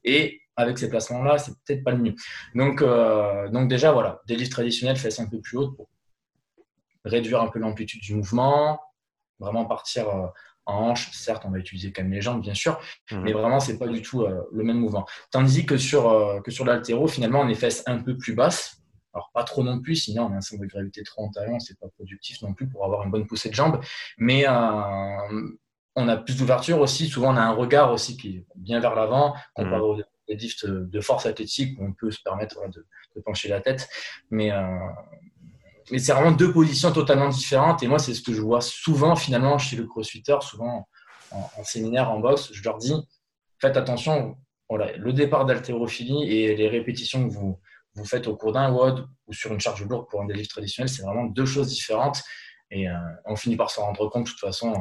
Et 0.05 0.41
avec 0.57 0.79
ces 0.79 0.89
placements-là, 0.89 1.39
c'est 1.39 1.53
peut-être 1.65 1.85
pas 1.85 1.93
le 1.93 1.99
mieux. 1.99 2.15
Donc, 2.55 2.83
euh, 2.83 3.49
donc 3.49 3.69
déjà, 3.69 3.93
voilà, 3.93 4.21
des 4.27 4.37
livres 4.37 4.51
traditionnels, 4.51 4.97
fesses 4.97 5.21
un 5.21 5.29
peu 5.29 5.41
plus 5.41 5.57
hautes 5.57 5.77
pour 5.77 5.89
réduire 7.05 7.41
un 7.41 7.49
peu 7.49 7.59
l'amplitude 7.59 8.01
du 8.01 8.15
mouvement, 8.15 8.81
vraiment 9.39 9.65
partir 9.65 10.09
euh, 10.09 10.27
hanche. 10.75 11.11
Certes, 11.13 11.45
on 11.47 11.51
va 11.51 11.59
utiliser 11.59 11.93
quand 11.93 12.03
même 12.03 12.13
les 12.13 12.21
jambes, 12.21 12.41
bien 12.41 12.55
sûr, 12.55 12.81
mhm. 13.11 13.23
mais 13.23 13.33
vraiment, 13.33 13.61
c'est 13.61 13.79
pas 13.79 13.89
du 13.89 14.03
tout 14.03 14.23
euh, 14.23 14.43
le 14.53 14.65
même 14.65 14.79
mouvement. 14.79 15.07
Tandis 15.31 15.67
que 15.67 15.77
sur, 15.77 16.43
que 16.45 16.51
sur 16.51 16.65
l'altéro, 16.65 17.07
finalement, 17.07 17.41
on 17.41 17.49
est 17.49 17.55
fesses 17.55 17.83
un 17.87 17.99
peu 17.99 18.17
plus 18.17 18.35
basses. 18.35 18.77
Alors, 19.15 19.31
pas 19.33 19.45
trop 19.45 19.63
non 19.63 19.81
plus, 19.81 19.97
sinon 19.97 20.27
on 20.27 20.33
a 20.33 20.37
un 20.37 20.41
centre 20.41 20.63
de 20.63 20.67
gravité 20.67 21.03
trop 21.03 21.25
en 21.25 21.31
talon, 21.31 21.59
c'est 21.59 21.79
pas 21.79 21.89
productif 21.89 22.41
non 22.43 22.53
plus 22.53 22.69
pour 22.69 22.85
avoir 22.85 23.03
une 23.05 23.11
bonne 23.11 23.27
poussée 23.27 23.49
de 23.49 23.55
jambes. 23.55 23.81
Mais 24.19 24.47
on 25.99 26.09
a 26.09 26.17
plus 26.17 26.37
d'ouverture 26.37 26.81
aussi. 26.81 27.09
Souvent, 27.09 27.35
on 27.35 27.37
a 27.37 27.41
un 27.41 27.53
regard 27.53 27.93
aussi 27.93 28.17
qui 28.17 28.37
est 28.37 28.47
bien 28.55 28.81
vers 28.81 28.95
l'avant, 28.95 29.35
comparé 29.55 29.81
mmh. 29.81 29.83
aux 29.83 29.97
lifts 30.29 30.67
de 30.67 31.01
force 31.01 31.27
athlétique 31.27 31.79
où 31.79 31.85
on 31.85 31.93
peut 31.93 32.11
se 32.11 32.23
permettre 32.23 32.61
de, 32.69 32.87
pencher 33.25 33.49
la 33.49 33.61
tête. 33.61 33.89
Mais, 34.31 34.53
euh, 34.53 34.79
mais 35.91 35.99
c'est 35.99 36.13
vraiment 36.13 36.33
deux 36.33 36.53
positions 36.53 36.93
totalement 36.93 37.29
différentes. 37.29 37.83
Et 37.83 37.89
moi, 37.89 37.99
c'est 37.99 38.15
ce 38.15 38.23
que 38.23 38.33
je 38.33 38.41
vois 38.41 38.61
souvent 38.61 39.17
finalement 39.17 39.59
chez 39.59 39.77
le 39.77 39.87
crossfitter, 39.87 40.37
souvent 40.41 40.89
en, 41.31 41.65
séminaire, 41.65 42.11
en 42.11 42.21
boxe. 42.21 42.51
Je 42.53 42.63
leur 42.63 42.79
dis 42.79 42.95
faites 43.61 43.77
attention, 43.77 44.37
voilà, 44.69 44.97
le 44.97 45.13
départ 45.13 45.45
d'haltérophilie 45.45 46.33
et 46.33 46.55
les 46.55 46.69
répétitions 46.69 47.27
que 47.27 47.33
vous, 47.33 47.59
vous 47.95 48.05
faites 48.05 48.29
au 48.29 48.37
cours 48.37 48.53
d'un 48.53 48.71
WOD 48.73 49.09
ou 49.27 49.33
sur 49.33 49.53
une 49.53 49.61
charge 49.61 49.85
lourde 49.85 50.07
pour 50.09 50.23
un 50.23 50.27
deadlift 50.27 50.51
traditionnel, 50.51 50.89
c'est 50.89 51.03
vraiment 51.03 51.25
deux 51.25 51.47
choses 51.47 51.69
différentes. 51.69 52.23
Et 52.71 52.89
euh, 52.89 52.95
on 53.25 53.35
finit 53.35 53.57
par 53.57 53.71
s'en 53.71 53.83
rendre 53.83 54.09
compte 54.09 54.27
de 54.27 54.31
toute 54.31 54.41
façon 54.41 54.73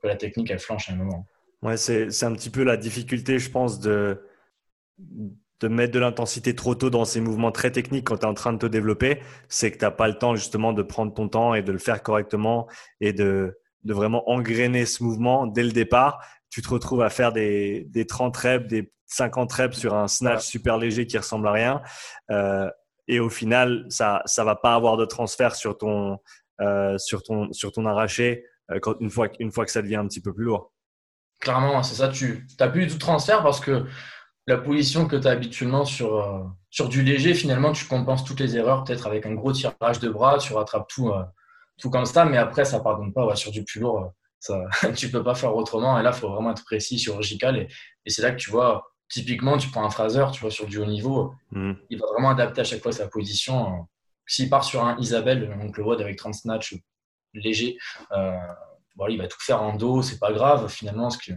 que 0.00 0.06
la 0.06 0.16
technique, 0.16 0.50
elle 0.50 0.58
flanche 0.58 0.88
à 0.90 0.92
un 0.92 0.96
moment. 0.96 1.26
Ouais, 1.62 1.76
c'est 1.76 2.24
un 2.24 2.32
petit 2.34 2.50
peu 2.50 2.62
la 2.62 2.76
difficulté, 2.76 3.38
je 3.38 3.50
pense, 3.50 3.78
de, 3.80 4.20
de 5.62 5.68
mettre 5.68 5.92
de 5.92 5.98
l'intensité 5.98 6.54
trop 6.54 6.74
tôt 6.74 6.90
dans 6.90 7.04
ces 7.04 7.20
mouvements 7.20 7.52
très 7.52 7.70
techniques 7.70 8.06
quand 8.06 8.18
tu 8.18 8.22
es 8.22 8.28
en 8.28 8.34
train 8.34 8.52
de 8.52 8.58
te 8.58 8.66
développer. 8.66 9.20
C'est 9.48 9.70
que 9.70 9.78
tu 9.78 9.84
n'as 9.84 9.90
pas 9.90 10.08
le 10.08 10.14
temps 10.18 10.34
justement 10.34 10.72
de 10.72 10.82
prendre 10.82 11.14
ton 11.14 11.28
temps 11.28 11.54
et 11.54 11.62
de 11.62 11.72
le 11.72 11.78
faire 11.78 12.02
correctement 12.02 12.68
et 13.00 13.12
de, 13.12 13.58
de 13.84 13.94
vraiment 13.94 14.28
engrainer 14.28 14.86
ce 14.86 15.02
mouvement 15.02 15.46
dès 15.46 15.62
le 15.62 15.72
départ. 15.72 16.24
Tu 16.50 16.62
te 16.62 16.68
retrouves 16.68 17.02
à 17.02 17.10
faire 17.10 17.32
des, 17.32 17.86
des 17.90 18.06
30 18.06 18.36
reps, 18.36 18.66
des 18.66 18.92
50 19.06 19.52
reps 19.52 19.78
sur 19.78 19.94
un 19.94 20.08
snatch 20.08 20.42
super 20.42 20.78
léger 20.78 21.06
qui 21.06 21.16
ressemble 21.16 21.46
à 21.48 21.52
rien. 21.52 21.82
Euh, 22.30 22.68
et 23.06 23.20
au 23.20 23.28
final, 23.28 23.86
ça 23.88 24.22
ne 24.38 24.44
va 24.44 24.56
pas 24.56 24.74
avoir 24.74 24.96
de 24.96 25.04
transfert 25.04 25.54
sur 25.54 25.78
ton, 25.78 26.18
euh, 26.60 26.98
sur 26.98 27.22
ton, 27.22 27.52
sur 27.52 27.72
ton 27.72 27.86
arraché 27.86 28.44
euh, 28.70 28.78
quand, 28.80 28.94
une, 29.00 29.10
fois, 29.10 29.28
une 29.38 29.52
fois 29.52 29.64
que 29.64 29.70
ça 29.70 29.82
devient 29.82 29.96
un 29.96 30.06
petit 30.06 30.20
peu 30.20 30.32
plus 30.32 30.44
lourd. 30.44 30.72
Clairement, 31.40 31.82
c'est 31.82 31.96
ça. 31.96 32.08
Tu 32.08 32.46
n'as 32.58 32.68
plus 32.68 32.82
du 32.82 32.88
tout 32.88 32.94
de 32.94 33.00
transfert 33.00 33.42
parce 33.42 33.60
que 33.60 33.84
la 34.46 34.58
position 34.58 35.06
que 35.06 35.16
tu 35.16 35.26
as 35.26 35.30
habituellement 35.30 35.84
sur, 35.84 36.16
euh, 36.16 36.42
sur 36.70 36.88
du 36.88 37.02
léger, 37.02 37.34
finalement, 37.34 37.72
tu 37.72 37.86
compenses 37.86 38.24
toutes 38.24 38.40
les 38.40 38.56
erreurs, 38.56 38.84
peut-être 38.84 39.06
avec 39.06 39.26
un 39.26 39.34
gros 39.34 39.52
tirage 39.52 40.00
de 40.00 40.08
bras, 40.08 40.38
tu 40.38 40.52
rattrapes 40.52 40.88
tout, 40.88 41.10
euh, 41.10 41.22
tout 41.78 41.90
comme 41.90 42.06
ça, 42.06 42.24
mais 42.24 42.38
après, 42.38 42.64
ça 42.64 42.78
ne 42.78 42.82
pardonne 42.82 43.12
pas. 43.12 43.34
sur 43.36 43.52
du 43.52 43.64
plus 43.64 43.80
lourd, 43.80 44.00
euh, 44.00 44.08
ça, 44.40 44.64
tu 44.96 45.06
ne 45.06 45.12
peux 45.12 45.22
pas 45.22 45.34
faire 45.34 45.54
autrement. 45.54 45.98
Et 45.98 46.02
là, 46.02 46.10
il 46.14 46.18
faut 46.18 46.28
vraiment 46.28 46.50
être 46.50 46.64
précis, 46.64 46.98
chirurgical. 46.98 47.56
Et, 47.56 47.68
et 48.04 48.10
c'est 48.10 48.22
là 48.22 48.32
que 48.32 48.40
tu 48.40 48.50
vois, 48.50 48.82
typiquement, 49.08 49.56
tu 49.58 49.68
prends 49.70 49.84
un 49.84 49.90
phraseur, 49.90 50.32
tu 50.32 50.40
vois, 50.40 50.50
sur 50.50 50.66
du 50.66 50.78
haut 50.78 50.86
niveau, 50.86 51.34
mmh. 51.52 51.72
il 51.90 51.98
va 51.98 52.06
vraiment 52.12 52.30
adapter 52.30 52.62
à 52.62 52.64
chaque 52.64 52.82
fois 52.82 52.92
sa 52.92 53.06
position. 53.08 53.86
S'il 54.26 54.50
part 54.50 54.64
sur 54.64 54.84
un 54.84 54.96
Isabelle, 54.98 55.56
donc 55.60 55.76
le 55.76 55.84
voit 55.84 56.00
avec 56.00 56.16
30 56.16 56.34
snatch 56.34 56.76
léger, 57.34 57.76
il 58.12 59.18
va 59.18 59.26
tout 59.26 59.40
faire 59.40 59.62
en 59.62 59.74
dos, 59.74 60.02
c'est 60.02 60.18
pas 60.18 60.32
grave 60.32 60.68
finalement. 60.68 61.10
Ce 61.10 61.18
que, 61.18 61.32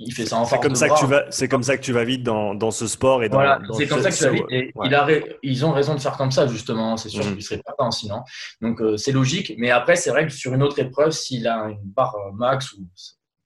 il 0.00 0.12
fait 0.14 0.24
ça 0.24 0.38
en 0.38 0.44
C'est 0.44 0.58
comme 0.60 0.74
ça 0.74 0.88
que 0.88 0.98
tu 0.98 1.06
vas, 1.06 1.24
c'est 1.30 1.48
comme 1.48 1.62
ça 1.62 1.76
que 1.76 1.82
tu 1.82 1.92
vas 1.92 2.04
vite 2.04 2.22
dans, 2.22 2.54
dans 2.54 2.70
ce 2.70 2.86
sport 2.86 3.22
et 3.22 3.28
dans. 3.28 3.36
Voilà, 3.36 3.60
c'est 3.76 3.86
comme 3.86 4.00
ça 4.00 4.10
que 4.10 4.16
tu 4.16 4.24
vas 4.24 4.30
vite. 4.30 4.44
Et 4.50 4.72
il 4.84 4.94
a, 4.94 5.06
ils 5.42 5.66
ont 5.66 5.72
raison 5.72 5.94
de 5.94 6.00
faire 6.00 6.16
comme 6.16 6.30
ça 6.30 6.46
justement. 6.46 6.96
C'est 6.96 7.10
sûr 7.10 7.20
mm. 7.20 7.28
qu'il 7.28 7.36
ne 7.36 7.40
serait 7.40 7.62
pas 7.78 7.90
sinon. 7.90 8.22
Donc 8.60 8.80
euh, 8.80 8.96
c'est 8.96 9.12
logique. 9.12 9.52
Mais 9.58 9.70
après, 9.70 9.96
c'est 9.96 10.10
vrai 10.10 10.26
que 10.26 10.32
sur 10.32 10.54
une 10.54 10.62
autre 10.62 10.78
épreuve, 10.78 11.10
s'il 11.10 11.46
a 11.46 11.68
une 11.68 11.82
barre 11.82 12.16
euh, 12.16 12.32
max 12.32 12.72
ou 12.72 12.86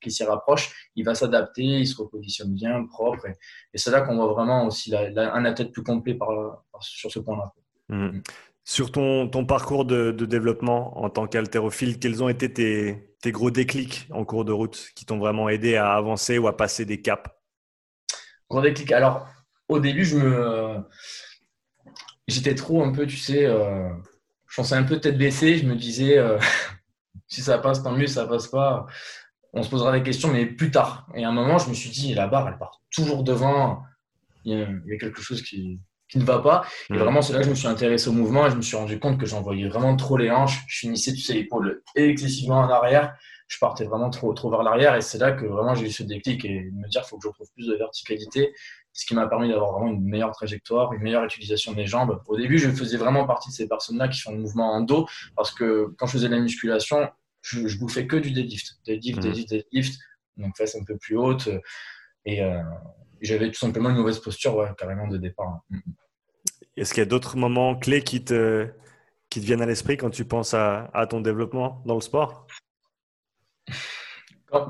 qui 0.01 0.11
s'y 0.11 0.23
rapproche, 0.23 0.91
il 0.95 1.05
va 1.05 1.15
s'adapter, 1.15 1.63
il 1.63 1.87
se 1.87 1.97
repositionne 1.97 2.53
bien, 2.53 2.85
propre. 2.87 3.27
Et, 3.27 3.79
c'est 3.79 3.91
là 3.91 4.03
qu'on 4.03 4.17
voit 4.17 4.33
vraiment 4.33 4.67
aussi 4.67 4.95
un 4.95 5.45
athlète 5.45 5.73
plus 5.73 5.83
complet 5.83 6.15
par, 6.15 6.29
sur 6.81 7.11
ce 7.11 7.19
point-là. 7.19 7.53
Mm. 7.89 8.21
Sur 8.67 8.91
ton, 8.91 9.29
parcours 9.47 9.85
de, 9.85 10.11
développement 10.13 10.99
en 10.99 11.11
tant 11.11 11.27
qu'haltérophile, 11.27 11.99
quels 11.99 12.23
ont 12.23 12.31
été 12.31 12.51
tes, 12.51 13.33
gros 13.33 13.51
déclics 13.51 14.09
en 14.11 14.25
cours 14.25 14.47
de 14.47 14.53
route 14.53 14.91
qui 14.97 15.05
t'ont 15.05 15.19
vraiment 15.19 15.51
aidé 15.51 15.77
à 15.77 15.93
avancer 15.93 16.39
ou 16.39 16.49
à 16.49 16.57
passer 16.57 16.87
des 16.87 17.03
caps? 17.03 17.31
Gros 18.49 18.63
déclic. 18.63 18.91
Alors, 18.93 19.29
au 19.69 19.81
début, 19.81 20.07
je 20.07 20.17
me, 20.17 20.83
j'étais 22.27 22.55
trop 22.55 22.83
un 22.83 22.93
peu, 22.93 23.07
tu 23.07 23.19
sais, 23.19 23.45
euh, 23.45 23.91
je 24.47 24.57
pensais 24.57 24.77
un 24.77 24.85
peu 24.85 24.99
tête 24.99 25.19
baissée. 25.19 25.59
Je 25.59 25.67
me 25.67 25.77
disais, 25.77 26.17
euh, 26.17 26.39
si 27.29 27.43
ça 27.43 27.59
passe, 27.59 27.83
tant 27.83 27.93
mieux, 27.93 28.07
ça 28.07 28.27
passe 28.27 28.49
pas. 28.49 28.87
On 29.53 29.63
se 29.63 29.69
posera 29.69 29.93
des 29.93 30.03
questions, 30.03 30.33
mais 30.33 30.47
plus 30.47 30.71
tard. 30.71 31.07
Et 31.15 31.23
à 31.23 31.29
un 31.29 31.33
moment, 31.33 31.59
je 31.59 31.69
me 31.69 31.75
suis 31.75 31.91
dit, 31.91 32.15
la 32.15 32.29
barre, 32.29 32.49
elle 32.49 32.59
part 32.59 32.81
toujours 32.91 33.25
devant. 33.25 33.83
il 34.47 34.83
y 34.87 34.95
a 34.95 34.99
quelque 34.99 35.21
chose 35.21 35.43
qui, 35.43 35.81
qui 36.15 36.21
ne 36.21 36.25
va 36.25 36.39
pas. 36.39 36.65
Et 36.91 36.95
mm. 36.95 36.99
vraiment, 36.99 37.23
c'est 37.23 37.33
là 37.33 37.41
que 37.41 37.47
je 37.47 37.51
me 37.51 37.57
suis 37.57 37.67
intéressé 37.67 38.09
au 38.09 38.13
mouvement 38.13 38.47
et 38.47 38.51
je 38.51 38.57
me 38.57 38.63
suis 38.63 38.77
rendu 38.77 39.01
compte 39.01 39.19
que 39.19 39.27
j'envoyais 39.27 39.69
vraiment 39.69 39.97
trop 39.97 40.17
les 40.17 40.31
hanches. 40.31 40.63
Je 40.69 40.79
finissais, 40.79 41.13
tu 41.13 41.21
sais, 41.21 41.35
l'épaule 41.35 41.83
excessivement 41.97 42.61
en 42.61 42.69
arrière. 42.71 43.17
Je 43.49 43.59
partais 43.59 43.85
vraiment 43.85 44.11
trop, 44.11 44.33
trop 44.33 44.49
vers 44.49 44.63
l'arrière 44.63 44.95
et 44.95 45.01
c'est 45.01 45.19
là 45.19 45.33
que 45.33 45.45
vraiment 45.45 45.75
j'ai 45.75 45.87
eu 45.87 45.91
ce 45.91 46.03
déclic 46.03 46.45
et 46.45 46.71
me 46.73 46.89
dire 46.89 47.03
qu'il 47.03 47.11
faut 47.11 47.19
que 47.19 47.25
je 47.25 47.29
retrouve 47.29 47.51
plus 47.55 47.67
de 47.67 47.75
verticalité, 47.75 48.55
ce 48.93 49.05
qui 49.05 49.15
m'a 49.15 49.27
permis 49.27 49.51
d'avoir 49.51 49.73
vraiment 49.73 49.93
une 49.93 50.03
meilleure 50.03 50.31
trajectoire, 50.31 50.93
une 50.95 51.03
meilleure 51.03 51.25
utilisation 51.25 51.73
des 51.73 51.87
jambes. 51.87 52.23
Au 52.27 52.37
début, 52.37 52.59
je 52.59 52.71
faisais 52.71 52.97
vraiment 52.97 53.27
partie 53.27 53.51
de 53.51 53.55
ces 53.55 53.69
personnes-là 53.69 54.09
qui 54.09 54.21
font 54.21 54.33
le 54.33 54.39
mouvement 54.39 54.73
en 54.73 54.81
dos 54.81 55.07
parce 55.37 55.51
que 55.53 55.93
quand 55.99 56.07
je 56.07 56.13
faisais 56.13 56.29
de 56.29 56.35
la 56.35 56.41
musculation, 56.41 57.11
je, 57.43 57.67
je 57.67 57.79
bouffais 57.79 58.07
que 58.07 58.17
du 58.17 58.31
deadlift, 58.31 58.79
deadlift, 58.87 59.19
mm. 59.19 59.23
deadlift, 59.23 59.51
deadlift, 59.51 60.01
donc 60.39 60.57
face 60.57 60.75
un 60.77 60.85
peu 60.85 60.97
plus 60.97 61.19
haute 61.19 61.51
et, 62.25 62.43
euh, 62.43 62.63
j'avais 63.21 63.51
tout 63.51 63.59
simplement 63.59 63.91
une 63.91 63.97
mauvaise 63.97 64.19
posture, 64.19 64.57
ouais, 64.57 64.69
carrément 64.79 65.09
de 65.09 65.19
départ. 65.19 65.61
Mm. 65.71 65.79
Est-ce 66.77 66.93
qu'il 66.93 67.01
y 67.01 67.07
a 67.07 67.09
d'autres 67.09 67.37
moments 67.37 67.77
clés 67.77 68.03
qui 68.03 68.25
te, 68.25 68.69
qui 69.31 69.41
te 69.41 69.47
viennent 69.47 69.63
à 69.63 69.67
l'esprit 69.67 69.97
quand 69.97 70.11
tu 70.11 70.25
penses 70.25 70.55
à, 70.55 70.91
à, 70.93 71.07
ton 71.07 71.21
développement 71.21 71.83
dans 71.87 71.95
le 71.95 72.01
sport? 72.01 72.47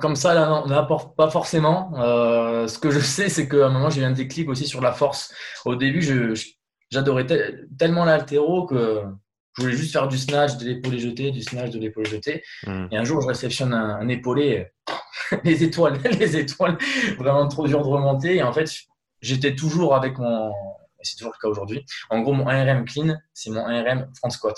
Comme, 0.01 0.17
ça, 0.17 0.33
là, 0.33 0.65
non, 0.67 0.87
pas 1.17 1.31
forcément. 1.31 1.93
Euh, 1.99 2.67
ce 2.69 2.79
que 2.79 2.91
je 2.91 3.01
sais, 3.01 3.29
c'est 3.29 3.49
qu'à 3.49 3.67
un 3.67 3.69
moment, 3.69 3.91
j'ai 3.91 4.01
eu 4.01 4.05
un 4.05 4.13
déclic 4.13 4.49
aussi 4.49 4.67
sur 4.67 4.81
la 4.81 4.93
force. 4.93 5.35
Au 5.67 5.77
début, 5.77 6.03
j'adorais 6.91 7.27
tellement 7.79 8.07
l'altéro 8.07 8.65
que 8.65 9.03
je 9.57 9.63
voulais 9.63 9.77
juste 9.77 9.93
faire 9.93 10.09
du 10.09 10.17
snatch 10.17 10.57
de 10.57 10.65
l'épaule 10.65 10.99
jetée, 10.99 11.31
du 11.31 11.43
snatch 11.43 11.71
de 11.71 11.79
l'épaule 11.79 12.07
jetée. 12.07 12.43
Hmm. 12.67 12.87
Et 12.91 12.97
un 12.97 13.05
jour, 13.05 13.21
je 13.21 13.27
réceptionne 13.27 13.75
un, 13.75 13.97
un 13.97 14.09
épaulé, 14.09 14.69
les 15.45 15.63
étoiles, 15.63 15.99
les 16.19 16.37
étoiles, 16.37 16.79
vraiment 17.19 17.47
trop 17.49 17.67
dur 17.67 17.83
de 17.83 17.89
remonter. 17.89 18.37
Et 18.37 18.43
en 18.43 18.53
fait, 18.53 18.71
j'étais 19.21 19.55
toujours 19.55 19.95
avec 19.95 20.19
mon, 20.19 20.51
c'est 21.05 21.17
toujours 21.17 21.33
le 21.35 21.41
cas 21.41 21.49
aujourd'hui. 21.49 21.85
En 22.11 22.21
gros, 22.21 22.33
mon 22.33 22.47
1RM 22.47 22.85
clean, 22.85 23.17
c'est 23.33 23.51
mon 23.51 23.67
1RM 23.67 24.07
front 24.17 24.31
squat. 24.31 24.57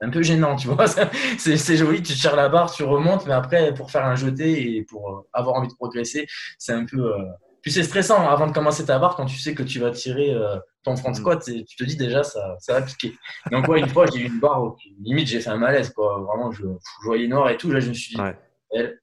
un 0.00 0.10
peu 0.10 0.22
gênant, 0.22 0.56
tu 0.56 0.68
vois. 0.68 0.86
C'est 1.38 1.76
joli, 1.76 2.02
tu 2.02 2.14
tires 2.14 2.36
la 2.36 2.48
barre, 2.48 2.72
tu 2.72 2.84
remontes, 2.84 3.26
mais 3.26 3.32
après, 3.32 3.72
pour 3.74 3.90
faire 3.90 4.04
un 4.04 4.14
jeté 4.16 4.76
et 4.76 4.82
pour 4.82 5.10
euh, 5.10 5.28
avoir 5.32 5.56
envie 5.56 5.68
de 5.68 5.74
progresser, 5.74 6.26
c'est 6.58 6.72
un 6.72 6.84
peu. 6.84 7.14
Euh, 7.14 7.24
puis 7.62 7.72
c'est 7.72 7.82
stressant 7.82 8.28
avant 8.28 8.46
de 8.46 8.52
commencer 8.52 8.84
ta 8.84 8.98
barre 8.98 9.16
quand 9.16 9.26
tu 9.26 9.38
sais 9.38 9.54
que 9.54 9.62
tu 9.62 9.80
vas 9.80 9.90
tirer 9.90 10.32
euh, 10.32 10.56
ton 10.84 10.96
front 10.96 11.10
mm. 11.10 11.14
squat 11.14 11.48
et 11.48 11.64
tu 11.64 11.76
te 11.76 11.84
dis 11.84 11.96
déjà 11.96 12.22
ça, 12.22 12.56
ça 12.60 12.74
va 12.74 12.82
piquer. 12.82 13.16
Donc, 13.50 13.66
ouais, 13.68 13.80
une 13.80 13.88
fois, 13.88 14.06
j'ai 14.06 14.20
eu 14.20 14.26
une 14.26 14.38
barre 14.38 14.76
limite 15.00 15.26
j'ai 15.26 15.40
fait 15.40 15.50
un 15.50 15.56
malaise, 15.56 15.90
quoi. 15.90 16.20
Vraiment, 16.20 16.52
je, 16.52 16.62
je, 16.62 17.06
voyais 17.06 17.26
noir 17.26 17.48
et 17.50 17.56
tout. 17.56 17.70
Là, 17.70 17.80
je 17.80 17.88
me 17.88 17.94
suis 17.94 18.14
dit, 18.14 18.22
elle, 18.70 18.98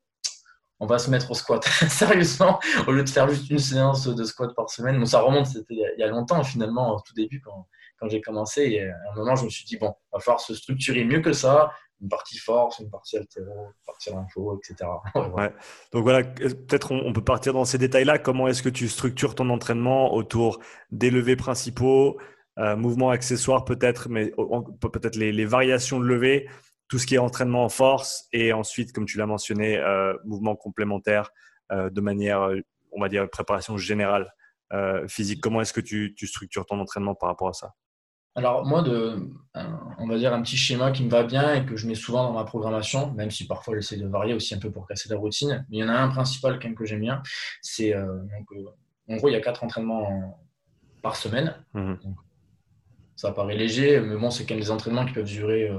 on 0.83 0.85
va 0.85 0.99
se 0.99 1.09
mettre 1.09 1.31
au 1.31 1.33
squat. 1.33 1.63
Sérieusement, 1.87 2.59
au 2.87 2.91
lieu 2.91 3.03
de 3.03 3.09
faire 3.09 3.29
juste 3.29 3.49
une 3.49 3.57
séance 3.57 4.05
de 4.05 4.23
squat 4.25 4.53
par 4.53 4.69
semaine. 4.69 5.03
Ça 5.05 5.21
remonte, 5.21 5.45
c'était 5.45 5.75
il 5.75 5.95
y 5.97 6.03
a 6.03 6.07
longtemps 6.07 6.43
finalement, 6.43 6.95
au 6.95 6.99
tout 6.99 7.13
début, 7.13 7.41
quand, 7.41 7.67
j'ai 8.09 8.19
commencé. 8.19 8.63
Et 8.63 8.83
à 8.83 8.95
un 9.13 9.15
moment, 9.15 9.37
je 9.37 9.45
me 9.45 9.49
suis 9.49 9.63
dit, 9.63 9.77
bon, 9.77 9.93
il 9.95 10.17
va 10.17 10.19
falloir 10.19 10.41
se 10.41 10.53
structurer 10.53 11.05
mieux 11.05 11.21
que 11.21 11.31
ça. 11.31 11.71
Une 12.01 12.09
partie 12.09 12.37
force, 12.37 12.79
une 12.79 12.89
partie 12.89 13.15
altéro, 13.15 13.47
une 13.47 13.85
partie 13.85 14.13
info, 14.13 14.59
etc. 14.59 14.89
ouais. 15.37 15.53
Donc 15.93 16.03
voilà, 16.03 16.25
peut-être 16.25 16.91
on, 16.91 17.13
peut 17.13 17.23
partir 17.23 17.53
dans 17.53 17.63
ces 17.63 17.77
détails-là. 17.77 18.17
Comment 18.17 18.49
est-ce 18.49 18.61
que 18.61 18.67
tu 18.67 18.89
structures 18.89 19.35
ton 19.35 19.49
entraînement 19.49 20.13
autour 20.13 20.59
des 20.91 21.11
levées 21.11 21.37
principaux, 21.37 22.17
euh, 22.59 22.75
mouvements 22.75 23.09
accessoires 23.09 23.63
peut-être, 23.63 24.09
mais 24.09 24.33
peut-être 24.81 25.15
les, 25.15 25.31
les 25.31 25.45
variations 25.45 26.01
de 26.01 26.05
levées 26.05 26.49
tout 26.87 26.99
ce 26.99 27.07
qui 27.07 27.15
est 27.15 27.19
entraînement 27.19 27.63
en 27.63 27.69
force 27.69 28.27
et 28.31 28.53
ensuite, 28.53 28.91
comme 28.91 29.05
tu 29.05 29.17
l'as 29.17 29.25
mentionné, 29.25 29.77
euh, 29.77 30.13
mouvement 30.25 30.55
complémentaire 30.55 31.31
euh, 31.71 31.89
de 31.89 32.01
manière, 32.01 32.41
euh, 32.41 32.59
on 32.91 33.01
va 33.01 33.09
dire, 33.09 33.29
préparation 33.29 33.77
générale 33.77 34.31
physique. 35.07 35.39
Comment 35.39 35.61
est-ce 35.61 35.71
que 35.71 35.81
tu, 35.81 36.15
structures 36.25 36.65
ton 36.65 36.79
entraînement 36.79 37.13
par 37.13 37.29
rapport 37.29 37.47
à 37.47 37.53
ça? 37.53 37.75
Alors 38.33 38.65
moi, 38.65 38.81
de, 38.81 39.29
on 39.99 40.07
va 40.07 40.17
dire 40.17 40.33
un 40.33 40.41
petit 40.41 40.57
schéma 40.57 40.91
qui 40.91 41.03
me 41.03 41.11
va 41.11 41.21
bien 41.21 41.53
et 41.53 41.63
que 41.63 41.75
je 41.75 41.87
mets 41.87 41.93
souvent 41.93 42.23
dans 42.23 42.33
ma 42.33 42.43
programmation, 42.43 43.11
même 43.11 43.29
si 43.29 43.45
parfois 43.45 43.75
j'essaie 43.75 43.97
de 43.97 44.07
varier 44.07 44.33
aussi 44.33 44.55
un 44.55 44.57
peu 44.57 44.71
pour 44.71 44.87
casser 44.87 45.09
la 45.09 45.17
routine. 45.17 45.63
Mais 45.69 45.77
il 45.77 45.79
y 45.81 45.83
en 45.83 45.89
a 45.89 45.93
un 45.93 46.07
principal 46.07 46.57
quand 46.57 46.69
même 46.69 46.75
que 46.75 46.85
j'aime 46.85 47.01
bien. 47.01 47.21
C'est 47.61 47.95
en 47.95 49.15
gros 49.17 49.29
il 49.29 49.33
y 49.33 49.35
a 49.35 49.41
quatre 49.41 49.63
entraînements 49.63 50.43
par 51.03 51.15
semaine. 51.15 51.55
Mmh 51.75 51.93
ça 53.15 53.31
paraît 53.31 53.55
léger, 53.55 54.01
mais 54.01 54.17
bon 54.17 54.31
c'est 54.31 54.43
quand 54.43 54.55
même 54.55 54.63
des 54.63 54.71
entraînements 54.71 55.05
qui 55.05 55.13
peuvent 55.13 55.23
durer 55.23 55.69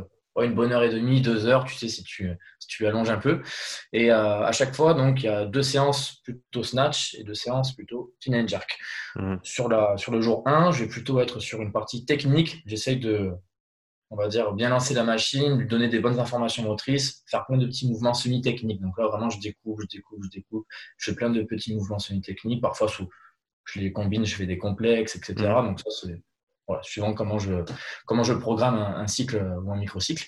une 0.43 0.55
bonne 0.55 0.73
heure 0.73 0.83
et 0.83 0.91
demie, 0.91 1.21
deux 1.21 1.47
heures, 1.47 1.65
tu 1.65 1.75
sais, 1.77 1.89
si 1.89 2.03
tu, 2.03 2.29
si 2.59 2.69
tu 2.69 2.87
allonges 2.87 3.11
un 3.11 3.19
peu. 3.19 3.43
Et 3.93 4.11
euh, 4.11 4.45
à 4.45 4.53
chaque 4.53 4.75
fois, 4.75 4.95
donc, 4.95 5.23
il 5.23 5.27
y 5.27 5.29
a 5.29 5.45
deux 5.45 5.63
séances 5.63 6.21
plutôt 6.25 6.65
snatch 6.65 7.15
et 7.15 7.23
deux 7.23 7.35
séances 7.35 7.75
plutôt 7.75 8.15
clean 8.21 8.43
and 8.43 8.49
jerk. 8.49 8.77
Mmh. 9.15 9.37
Sur, 9.43 9.69
la, 9.69 9.97
sur 9.97 10.11
le 10.11 10.21
jour 10.21 10.43
1, 10.47 10.73
je 10.73 10.85
vais 10.85 10.89
plutôt 10.89 11.21
être 11.21 11.39
sur 11.39 11.63
une 11.63 11.73
partie 11.73 12.05
technique. 12.05 12.63
J'essaye 12.67 12.99
de, 12.99 13.31
on 14.11 14.17
va 14.17 14.27
dire, 14.27 14.53
bien 14.53 14.71
lancer 14.71 14.95
la 14.95 15.05
machine, 15.05 15.59
lui 15.59 15.69
donner 15.69 15.89
des 15.89 16.01
bonnes 16.01 16.19
informations 16.19 16.65
motrices, 16.65 17.23
faire 17.27 17.47
plein 17.47 17.59
de 17.59 17.67
petits 17.67 17.89
mouvements 17.89 18.15
semi-techniques. 18.15 18.81
Donc 18.81 18.99
là, 18.99 19.07
vraiment, 19.07 19.31
je 19.31 19.39
découpe, 19.39 19.81
je 19.83 19.87
découpe, 19.97 20.25
je 20.25 20.31
découpe. 20.31 20.67
Je 20.99 21.11
fais 21.11 21.17
plein 21.17 21.31
de 21.31 21.43
petits 21.43 21.75
mouvements 21.75 22.01
semi-techniques. 22.01 22.61
Parfois, 22.61 22.89
je 23.67 23.79
les 23.81 23.93
combine, 23.93 24.25
je 24.25 24.35
fais 24.35 24.47
des 24.47 24.59
complexes, 24.59 25.15
etc. 25.15 25.35
Mmh. 25.37 25.67
Donc 25.67 25.81
ça, 25.81 25.91
c'est 25.91 26.23
voilà, 26.67 26.83
suivant 26.83 27.13
comment 27.13 27.39
je, 27.39 27.65
comment 28.07 28.23
je 28.23 28.33
programme 28.33 28.77
un, 28.77 29.07
cycle 29.07 29.45
ou 29.63 29.73
un 29.73 29.77
microcycle. 29.77 30.27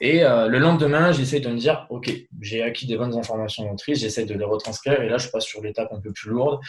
Et 0.00 0.24
euh, 0.24 0.48
le 0.48 0.58
lendemain, 0.58 1.12
j'essaie 1.12 1.40
de 1.40 1.48
me 1.48 1.56
dire, 1.56 1.86
OK, 1.90 2.10
j'ai 2.40 2.62
acquis 2.62 2.86
des 2.86 2.96
bonnes 2.96 3.16
informations 3.16 3.68
motrices, 3.68 4.00
j'essaie 4.00 4.24
de 4.24 4.34
les 4.34 4.44
retranscrire 4.44 5.00
et 5.02 5.08
là, 5.08 5.18
je 5.18 5.28
passe 5.28 5.44
sur 5.44 5.62
l'étape 5.62 5.92
un 5.92 6.00
peu 6.00 6.12
plus 6.12 6.30
lourde. 6.30 6.60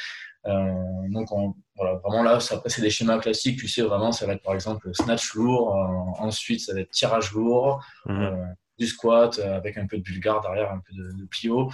Euh, 0.45 0.73
donc, 1.09 1.29
voilà, 1.75 1.95
vraiment 1.95 2.23
là, 2.23 2.39
après, 2.51 2.69
c'est 2.69 2.81
des 2.81 2.89
schémas 2.89 3.19
classiques. 3.19 3.59
Tu 3.59 3.67
sais, 3.67 3.81
vraiment, 3.81 4.11
ça 4.11 4.25
va 4.25 4.33
être 4.33 4.43
par 4.43 4.55
exemple 4.55 4.89
snatch 4.93 5.33
lourd, 5.35 5.75
euh, 5.75 6.23
ensuite, 6.23 6.61
ça 6.61 6.73
va 6.73 6.81
être 6.81 6.91
tirage 6.91 7.31
lourd, 7.33 7.83
mhm. 8.05 8.55
du 8.77 8.87
squat 8.87 9.39
avec 9.39 9.77
un 9.77 9.87
peu 9.87 9.97
de 9.97 10.03
bulgare 10.03 10.41
derrière, 10.41 10.71
un 10.71 10.79
peu 10.79 10.93
de, 10.95 11.17
de 11.17 11.25
plio. 11.25 11.71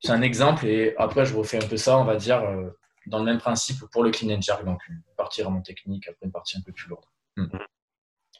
c'est 0.00 0.12
un 0.12 0.22
exemple. 0.22 0.66
Et 0.66 0.94
après, 0.96 1.26
je 1.26 1.34
refais 1.34 1.62
un 1.62 1.66
peu 1.66 1.76
ça, 1.76 1.98
on 1.98 2.04
va 2.04 2.16
dire, 2.16 2.42
dans 3.06 3.18
le 3.18 3.24
même 3.24 3.38
principe 3.38 3.78
pour 3.90 4.02
le 4.02 4.10
clean 4.10 4.30
and 4.30 4.40
jerk. 4.40 4.64
Donc, 4.64 4.80
une 4.88 5.02
partie 5.16 5.42
vraiment 5.42 5.60
technique, 5.60 6.08
après 6.08 6.26
une 6.26 6.32
partie 6.32 6.56
un 6.56 6.60
peu 6.60 6.72
plus 6.72 6.88
lourde. 6.88 7.04
Hmm. 7.36 7.46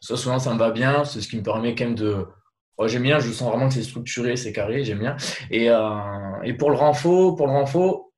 Ça, 0.01 0.17
souvent, 0.17 0.39
ça 0.39 0.53
me 0.53 0.59
va 0.59 0.71
bien. 0.71 1.05
C'est 1.05 1.21
ce 1.21 1.29
qui 1.29 1.37
me 1.37 1.43
permet 1.43 1.75
quand 1.75 1.85
même 1.85 1.95
de. 1.95 2.27
j'aime 2.87 3.03
bien, 3.03 3.19
je 3.21 3.31
sens 3.31 3.49
vraiment 3.49 3.69
que 3.69 3.75
c'est 3.75 3.83
structuré, 3.83 4.37
c'est 4.37 4.53
carré, 4.53 4.85
j'aime 4.85 4.99
bien. 4.99 5.17
Et, 5.51 5.67
et 6.45 6.55
pour 6.55 6.71
le 6.71 6.77
renfort, 6.77 7.37
pour 7.37 7.47
le 7.47 7.53
renfort, 7.53 8.11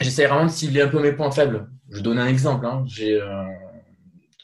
j'essaie 0.00 0.26
vraiment 0.26 0.46
de 0.46 0.50
cibler 0.50 0.82
un 0.82 0.88
peu 0.88 1.00
mes 1.00 1.12
points 1.12 1.30
faibles. 1.30 1.68
Je 1.90 2.00
donne 2.00 2.18
un 2.18 2.26
exemple. 2.26 2.64
Hein. 2.64 2.84
J'ai 2.86 3.20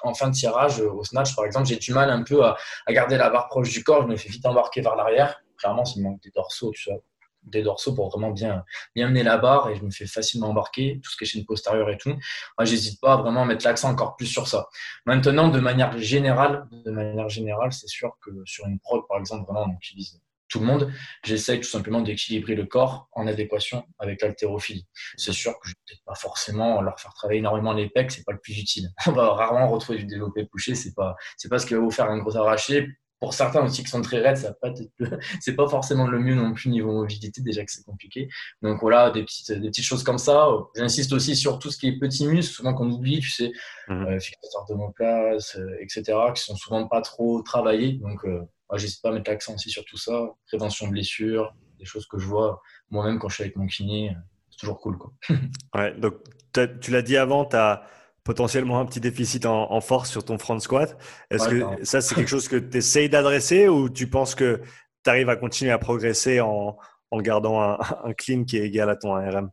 en 0.03 0.15
fin 0.15 0.29
de 0.29 0.35
tirage, 0.35 0.81
au 0.81 1.05
snatch 1.05 1.35
par 1.35 1.45
exemple, 1.45 1.67
j'ai 1.67 1.77
du 1.77 1.93
mal 1.93 2.11
un 2.11 2.23
peu 2.23 2.45
à, 2.45 2.57
garder 2.89 3.17
la 3.17 3.31
barre 3.31 3.49
proche 3.49 3.71
du 3.71 3.83
corps. 3.83 4.03
Je 4.03 4.09
me 4.09 4.17
fais 4.17 4.29
vite 4.29 4.45
embarquer 4.47 4.81
vers 4.81 4.97
l'arrière. 4.97 5.41
Clairement, 5.57 5.85
c'est 5.85 6.01
manque 6.01 6.23
des 6.23 6.31
dorsaux, 6.31 6.73
tu 6.73 6.91
vois, 6.91 7.01
des 7.43 7.63
dorsaux 7.63 7.95
pour 7.95 8.11
vraiment 8.11 8.31
bien, 8.31 8.65
bien 8.95 9.09
mener 9.09 9.23
la 9.23 9.39
barre 9.39 9.71
et 9.71 9.77
je 9.77 9.83
me 9.83 9.91
fais 9.91 10.07
facilement 10.07 10.49
embarquer, 10.49 11.01
tout 11.03 11.11
ce 11.11 11.17
qui 11.17 11.25
est 11.25 11.27
chaîne 11.27 11.45
postérieure 11.45 11.91
et 11.91 11.99
tout. 11.99 12.11
Moi, 12.11 12.65
j'hésite 12.65 13.01
pas 13.01 13.15
à 13.15 13.17
vraiment 13.17 13.45
mettre 13.45 13.65
l'accent 13.65 13.91
encore 13.91 14.17
plus 14.17 14.27
sur 14.27 14.47
ça. 14.47 14.69
Maintenant, 15.07 15.49
de 15.49 15.61
manière 15.61 15.97
générale, 15.99 16.67
de 16.71 16.91
manière 16.91 17.29
générale, 17.29 17.73
c'est 17.73 17.89
sûr 17.89 18.17
que 18.21 18.31
sur 18.45 18.67
une 18.67 18.79
prod, 18.79 19.03
par 19.09 19.19
exemple, 19.19 19.45
vraiment, 19.51 19.67
on 19.71 19.77
utilise 19.77 20.21
tout 20.49 20.61
le 20.61 20.67
monde, 20.67 20.93
j'essaye 21.25 21.61
tout 21.61 21.69
simplement 21.69 22.01
d'équilibrer 22.01 22.55
le 22.55 22.65
corps 22.65 23.09
en 23.13 23.27
adéquation 23.27 23.87
avec 23.99 24.23
l'haltérophilie. 24.23 24.87
C'est 25.17 25.33
sûr 25.33 25.53
que 25.61 25.69
je 25.69 25.75
ne 25.75 25.95
vais 25.95 26.01
pas 26.07 26.15
forcément 26.15 26.81
leur 26.81 26.99
faire 26.99 27.13
travailler 27.13 27.41
énormément 27.41 27.73
les 27.73 27.89
pecs, 27.89 28.11
c'est 28.11 28.25
pas 28.25 28.33
le 28.33 28.39
plus 28.39 28.59
utile. 28.59 28.89
On 29.07 29.13
va 29.13 29.35
rarement 29.35 29.69
retrouver 29.69 29.99
du 29.99 30.07
développé 30.07 30.47
couché, 30.47 30.75
c'est 30.75 30.95
pas 30.95 31.17
c'est 31.37 31.49
pas 31.49 31.59
ce 31.59 31.67
qui 31.67 31.75
va 31.75 31.81
vous 31.81 31.91
faire 31.91 32.11
un 32.11 32.19
gros 32.19 32.37
arraché. 32.37 32.89
Pour 33.21 33.35
certains 33.35 33.65
aussi 33.65 33.83
qui 33.83 33.91
sont 33.91 34.01
très 34.01 34.21
raides, 34.21 34.37
ça 34.37 34.53
pas 34.53 34.73
c'est 35.41 35.57
pas 35.57 35.69
forcément 35.69 36.07
le 36.07 36.21
mieux 36.21 36.35
non 36.35 36.53
plus 36.53 36.71
niveau 36.71 36.93
mobilité, 36.93 37.41
déjà 37.41 37.65
que 37.65 37.73
c'est 37.73 37.85
compliqué. 37.85 38.29
Donc 38.63 38.81
voilà, 38.81 39.11
des 39.11 39.25
petites, 39.25 39.51
des 39.51 39.69
petites 39.69 39.85
choses 39.85 40.05
comme 40.05 40.19
ça. 40.19 40.49
J'insiste 40.77 41.13
aussi 41.13 41.35
sur 41.35 41.59
tout 41.59 41.71
ce 41.71 41.79
qui 41.79 41.89
est 41.89 41.99
petits 41.99 42.27
muscles, 42.27 42.55
souvent 42.55 42.75
qu'on 42.75 42.91
oublie, 42.91 43.19
tu 43.21 43.31
sais, 43.31 43.51
mmh. 43.89 43.93
euh, 43.93 44.21
fixateurs 44.21 44.67
d'homoplase, 44.69 45.57
euh, 45.57 45.77
etc., 45.81 46.17
qui 46.35 46.43
sont 46.43 46.57
souvent 46.57 46.87
pas 46.87 47.01
trop 47.01 47.43
travaillés. 47.43 47.95
Donc 47.95 48.25
euh, 48.25 48.39
moi, 48.71 48.79
j'hésite 48.79 49.03
pas 49.03 49.09
à 49.09 49.13
mettre 49.13 49.31
l'accent 49.31 49.55
aussi 49.55 49.71
sur 49.71 49.85
tout 49.85 49.99
ça. 49.99 50.31
Prévention 50.47 50.87
de 50.87 50.93
blessures, 50.93 51.53
des 51.79 51.85
choses 51.85 52.07
que 52.07 52.19
je 52.19 52.27
vois 52.27 52.63
moi-même 52.91 53.19
quand 53.19 53.29
je 53.29 53.35
suis 53.35 53.45
avec 53.45 53.57
mon 53.57 53.67
kiné. 53.67 54.15
C'est 54.51 54.59
toujours 54.59 54.81
cool. 54.81 54.97
Quoi. 54.97 55.13
ouais, 55.75 55.95
donc 55.99 56.15
tu 56.53 56.91
l'as 56.91 57.03
dit 57.03 57.17
avant, 57.17 57.45
tu 57.45 57.57
as 57.57 57.83
potentiellement 58.29 58.79
un 58.79 58.85
petit 58.85 59.01
déficit 59.01 59.47
en, 59.47 59.81
force 59.81 60.11
sur 60.11 60.23
ton 60.23 60.37
front 60.37 60.59
squat. 60.59 60.99
Est-ce 61.31 61.49
que 61.49 61.83
ça, 61.83 62.03
c'est 62.03 62.15
quelque 62.15 62.29
chose 62.29 62.47
que 62.47 62.57
tu 62.57 62.77
essayes 62.77 63.09
d'adresser 63.09 63.69
ou 63.69 63.89
tu 63.89 64.07
penses 64.07 64.35
que 64.35 64.61
tu 65.03 65.09
arrives 65.09 65.31
à 65.31 65.37
continuer 65.37 65.73
à 65.73 65.79
progresser 65.79 66.43
en, 66.43 66.77
en 67.11 67.21
gardant 67.23 67.59
un, 67.63 67.79
un, 68.05 68.13
clean 68.13 68.45
qui 68.45 68.59
est 68.59 68.67
égal 68.67 68.91
à 68.91 68.97
ton 68.97 69.15
ARM 69.15 69.49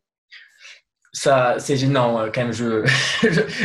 ça, 1.14 1.56
c'est 1.60 1.78
gênant 1.78 2.26
quand 2.34 2.42
même. 2.42 2.52
Je, 2.52 2.82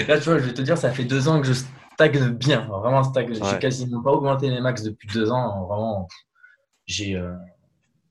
là, 0.07 0.19
tu 0.21 0.31
vois, 0.31 0.39
je 0.39 0.45
vais 0.45 0.55
te 0.55 0.63
dire, 0.63 0.79
ça 0.79 0.93
fait 0.93 1.03
deux 1.03 1.27
ans 1.27 1.41
que 1.41 1.49
je 1.49 1.55
stagne 1.95 2.29
bien, 2.29 2.69
vraiment 2.69 3.03
stagne. 3.03 3.35
J'ai 3.35 3.59
quasiment 3.59 4.01
pas 4.05 4.13
augmenté 4.13 4.49
mes 4.49 4.61
max 4.61 4.85
depuis 4.85 5.09
deux 5.09 5.33
ans. 5.33 5.67
Vraiment, 5.67 6.07
j'ai 6.87 7.17
euh, 7.17 7.35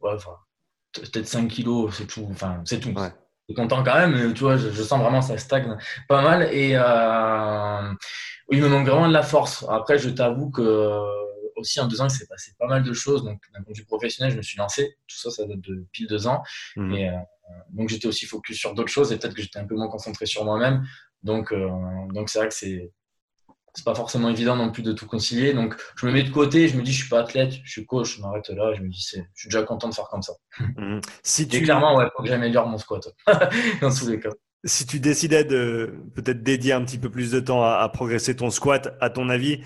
peut-être 0.02 1.26
5 1.26 1.48
kilos, 1.48 1.96
c'est 1.98 2.08
tout. 2.08 2.28
Enfin, 2.30 2.62
c'est 2.66 2.82
tout. 2.82 2.90
Ouais. 2.90 3.14
Je 3.50 3.56
content 3.56 3.84
quand 3.84 3.96
même, 3.96 4.16
mais 4.16 4.34
tu 4.34 4.42
vois, 4.42 4.58
je, 4.58 4.70
sens 4.70 5.02
vraiment 5.02 5.22
ça 5.22 5.38
stagne 5.38 5.76
pas 6.08 6.22
mal. 6.22 6.54
Et 6.54 6.72
euh, 6.76 7.94
il 8.52 8.62
me 8.62 8.70
manque 8.70 8.88
vraiment 8.88 9.08
de 9.08 9.14
la 9.14 9.24
force. 9.24 9.66
Après, 9.70 9.98
je 9.98 10.10
t'avoue 10.10 10.52
que 10.52 11.00
aussi 11.56 11.80
en 11.80 11.88
deux 11.88 12.00
ans, 12.00 12.08
il 12.08 12.12
s'est 12.12 12.28
passé 12.28 12.54
pas 12.58 12.68
mal 12.68 12.84
de 12.84 12.94
choses. 12.94 13.24
Donc, 13.24 13.42
d'un 13.54 13.62
point 13.64 13.74
de 13.74 13.78
vue 13.78 13.86
professionnel, 13.86 14.32
je 14.32 14.38
me 14.38 14.42
suis 14.42 14.58
lancé. 14.58 14.98
Tout 15.08 15.18
ça, 15.18 15.32
ça 15.32 15.46
date 15.46 15.62
de 15.62 15.86
pile 15.92 16.08
deux 16.08 16.28
ans. 16.28 16.42
Mmh. 16.76 16.94
Et 16.94 17.10
euh, 17.10 17.14
donc, 17.72 17.90
j'étais 17.90 18.08
aussi 18.08 18.26
focus 18.26 18.58
sur 18.58 18.74
d'autres 18.74 18.92
choses 18.92 19.12
et 19.12 19.18
peut-être 19.18 19.34
que 19.34 19.42
j'étais 19.42 19.60
un 19.60 19.66
peu 19.66 19.76
moins 19.76 19.90
concentré 19.90 20.26
sur 20.26 20.46
moi-même. 20.46 20.86
Donc, 21.24 21.54
donc 22.14 22.30
c'est 22.30 22.40
vrai 22.40 22.48
que 22.48 22.54
c'est 22.54 22.94
c'est 23.74 23.86
pas 23.86 23.96
forcément 23.96 24.30
évident 24.30 24.56
non 24.56 24.72
plus 24.72 24.84
de 24.84 24.92
tout 24.92 25.06
concilier. 25.06 25.54
Donc, 25.54 25.76
je 25.96 26.06
me 26.06 26.12
mets 26.12 26.24
de 26.24 26.32
côté, 26.32 26.68
je 26.68 26.78
me 26.78 26.82
dis, 26.82 26.92
je 26.92 27.02
suis 27.02 27.10
pas 27.10 27.22
athlète, 27.22 27.54
je 27.64 27.72
suis 27.72 27.86
coach, 27.86 28.18
je 28.18 28.22
m'arrête 28.22 28.50
là, 28.50 28.74
je 28.76 28.82
me 28.82 28.90
dis, 28.90 29.00
je 29.00 29.22
suis 29.36 29.50
déjà 29.50 29.64
content 29.64 29.90
de 29.90 29.94
faire 29.94 30.08
comme 30.10 30.22
ça. 30.22 30.34
Mhm. 30.78 31.02
Si 31.24 31.48
tu... 31.48 31.62
clairement, 31.62 31.96
ouais, 31.98 32.06
faut 32.16 32.24
que 32.24 32.30
j'améliore 32.30 32.68
mon 32.68 32.78
squat, 32.78 33.08
dans 33.82 33.94
tous 33.94 34.10
les 34.10 34.20
cas. 34.20 34.30
Si 34.66 34.86
tu 34.86 35.00
décidais 35.00 35.44
de 35.44 35.96
peut-être 36.16 36.44
dédier 36.44 36.74
un 36.74 36.84
petit 36.84 36.98
peu 36.98 37.10
plus 37.10 37.32
de 37.32 37.40
temps 37.40 37.64
à, 37.64 37.88
progresser 37.90 38.36
ton 38.36 38.50
squat, 38.50 38.96
à 39.00 39.10
ton 39.10 39.30
avis, 39.30 39.62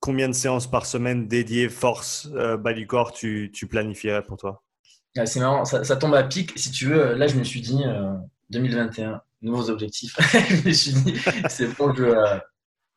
combien 0.00 0.28
de 0.28 0.32
séances 0.34 0.70
par 0.70 0.86
semaine 0.86 1.26
dédiées 1.26 1.68
force, 1.68 2.28
euh, 2.34 2.56
bas 2.56 2.72
du 2.72 2.86
corps, 2.86 3.12
tu, 3.12 3.50
tu 3.52 3.66
planifierais 3.66 4.22
pour 4.22 4.36
toi? 4.36 4.62
Ah, 5.16 5.26
C'est 5.26 5.40
marrant, 5.40 5.64
ça, 5.64 5.96
tombe 5.96 6.14
à 6.14 6.22
pic. 6.22 6.52
Si 6.56 6.70
tu 6.70 6.86
veux, 6.86 7.14
là, 7.14 7.26
je 7.26 7.36
me 7.36 7.44
suis 7.44 7.60
dit, 7.60 7.82
2021, 8.50 9.10
euh, 9.10 9.16
nouveaux 9.42 9.70
objectifs. 9.70 10.16
je 10.48 10.68
me 10.68 10.72
suis 10.72 10.92
dit, 10.92 11.20
c'est 11.48 11.76
bon, 11.76 11.92
je, 11.94 12.04
euh, 12.04 12.38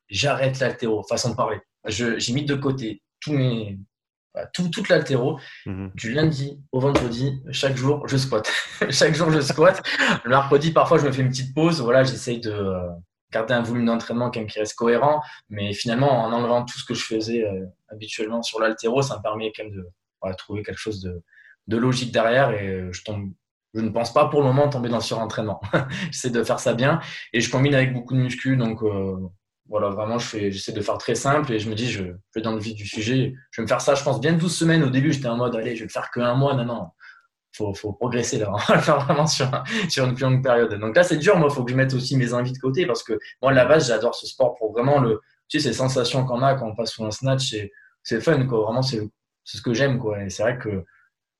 j'arrête 0.09 0.59
l'altéro, 0.59 1.03
façon 1.03 1.31
de 1.31 1.35
parler. 1.35 1.59
J'ai 1.87 2.33
mis 2.33 2.45
de 2.45 2.55
côté 2.55 3.01
tous 3.19 3.33
mes, 3.33 3.79
tout, 4.53 4.69
toute 4.69 4.89
l'altéro, 4.89 5.39
mhm. 5.65 5.91
du 5.95 6.11
lundi 6.11 6.61
au 6.71 6.79
vendredi, 6.79 7.41
chaque 7.51 7.75
jour, 7.75 8.07
je 8.07 8.17
squatte. 8.17 8.51
chaque 8.89 9.15
jour, 9.15 9.31
je 9.31 9.41
squatte. 9.41 9.81
Le 10.23 10.29
mercredi, 10.29 10.71
parfois, 10.71 10.97
je 10.97 11.05
me 11.05 11.11
fais 11.11 11.21
une 11.21 11.29
petite 11.29 11.53
pause. 11.53 11.81
Voilà, 11.81 12.03
j'essaye 12.03 12.39
de 12.39 12.51
euh, 12.51 12.89
garder 13.31 13.53
un 13.53 13.61
volume 13.61 13.85
d'entraînement 13.85 14.29
qui 14.29 14.39
reste 14.59 14.75
cohérent. 14.75 15.21
Mais 15.49 15.73
finalement, 15.73 16.23
en 16.23 16.31
enlevant 16.31 16.65
tout 16.65 16.77
ce 16.77 16.85
que 16.85 16.93
je 16.93 17.03
faisais 17.03 17.43
euh, 17.43 17.65
habituellement 17.89 18.41
sur 18.41 18.59
l'altéro, 18.59 19.01
ça 19.01 19.17
me 19.17 19.21
permet 19.21 19.51
quand 19.55 19.63
même 19.63 19.73
de 19.73 19.87
trouver 20.37 20.63
quelque 20.63 20.79
chose 20.79 21.01
de, 21.01 21.21
de, 21.67 21.77
logique 21.77 22.11
derrière. 22.11 22.51
Et 22.51 22.67
euh, 22.67 22.91
je 22.91 23.03
tombe. 23.03 23.31
Je 23.73 23.81
ne 23.81 23.89
pense 23.89 24.13
pas 24.13 24.29
pour 24.29 24.39
le 24.39 24.47
moment 24.47 24.69
tomber 24.69 24.87
dans 24.87 24.97
le 24.97 25.03
surentraînement. 25.03 25.59
J'essaie 26.11 26.29
de 26.29 26.41
faire 26.45 26.61
ça 26.61 26.73
bien 26.73 27.01
et 27.33 27.41
je 27.41 27.51
combine 27.51 27.75
avec 27.75 27.91
beaucoup 27.91 28.13
de 28.13 28.21
muscu, 28.21 28.55
donc 28.55 28.81
voilà, 29.67 29.89
vraiment, 29.89 30.19
j'essaie 30.19 30.73
de 30.73 30.81
faire 30.81 30.97
très 30.97 31.15
simple 31.15 31.51
et 31.51 31.59
je 31.59 31.69
me 31.69 31.75
dis, 31.75 31.89
je, 31.89 32.03
vais 32.35 32.41
dans 32.41 32.53
le 32.53 32.59
vif 32.59 32.75
du 32.75 32.85
sujet. 32.85 33.33
Je 33.49 33.61
vais 33.61 33.63
me 33.63 33.67
faire 33.67 33.81
ça, 33.81 33.95
je 33.95 34.03
pense, 34.03 34.19
bien 34.21 34.33
12 34.33 34.55
semaines. 34.55 34.83
Au 34.83 34.89
début, 34.89 35.11
j'étais 35.11 35.27
en 35.27 35.37
mode, 35.37 35.55
allez, 35.55 35.75
je 35.75 35.81
vais 35.81 35.87
le 35.87 35.91
faire 35.91 36.11
qu'un 36.11 36.35
mois. 36.35 36.53
Non, 36.53 36.65
non, 36.65 36.87
faut, 37.51 37.73
faut 37.73 37.93
progresser 37.93 38.37
là. 38.37 38.49
On 38.53 38.57
va 38.57 38.75
le 38.75 38.81
faire 38.81 38.99
vraiment 38.99 39.25
sur, 39.25 39.49
sur 39.89 40.05
une 40.05 40.13
plus 40.13 40.23
longue 40.23 40.43
période. 40.43 40.73
Donc 40.75 40.95
là, 40.95 41.03
c'est 41.03 41.17
dur. 41.17 41.37
Moi, 41.37 41.49
il 41.49 41.55
faut 41.55 41.63
que 41.63 41.71
je 41.71 41.75
mette 41.75 41.93
aussi 41.93 42.15
mes 42.15 42.33
envies 42.33 42.53
de 42.53 42.59
côté 42.59 42.85
parce 42.85 43.01
que 43.01 43.17
moi, 43.41 43.51
à 43.51 43.53
la 43.55 43.65
base, 43.65 43.87
j'adore 43.87 44.13
ce 44.13 44.27
sport 44.27 44.55
pour 44.55 44.71
vraiment 44.71 44.99
le, 44.99 45.19
tu 45.47 45.59
sais, 45.59 45.69
ces 45.69 45.73
sensations 45.73 46.25
qu'on 46.25 46.43
a 46.43 46.53
quand 46.53 46.67
on 46.67 46.75
passe 46.75 46.91
sur 46.91 47.05
un 47.05 47.11
snatch, 47.11 47.55
c'est 48.03 48.21
fun, 48.21 48.45
quoi. 48.45 48.61
Vraiment, 48.65 48.83
c'est 48.83 49.01
ce 49.43 49.61
que 49.61 49.73
j'aime, 49.73 49.97
quoi. 49.97 50.23
Et 50.23 50.29
c'est 50.29 50.43
vrai 50.43 50.59
que, 50.59 50.85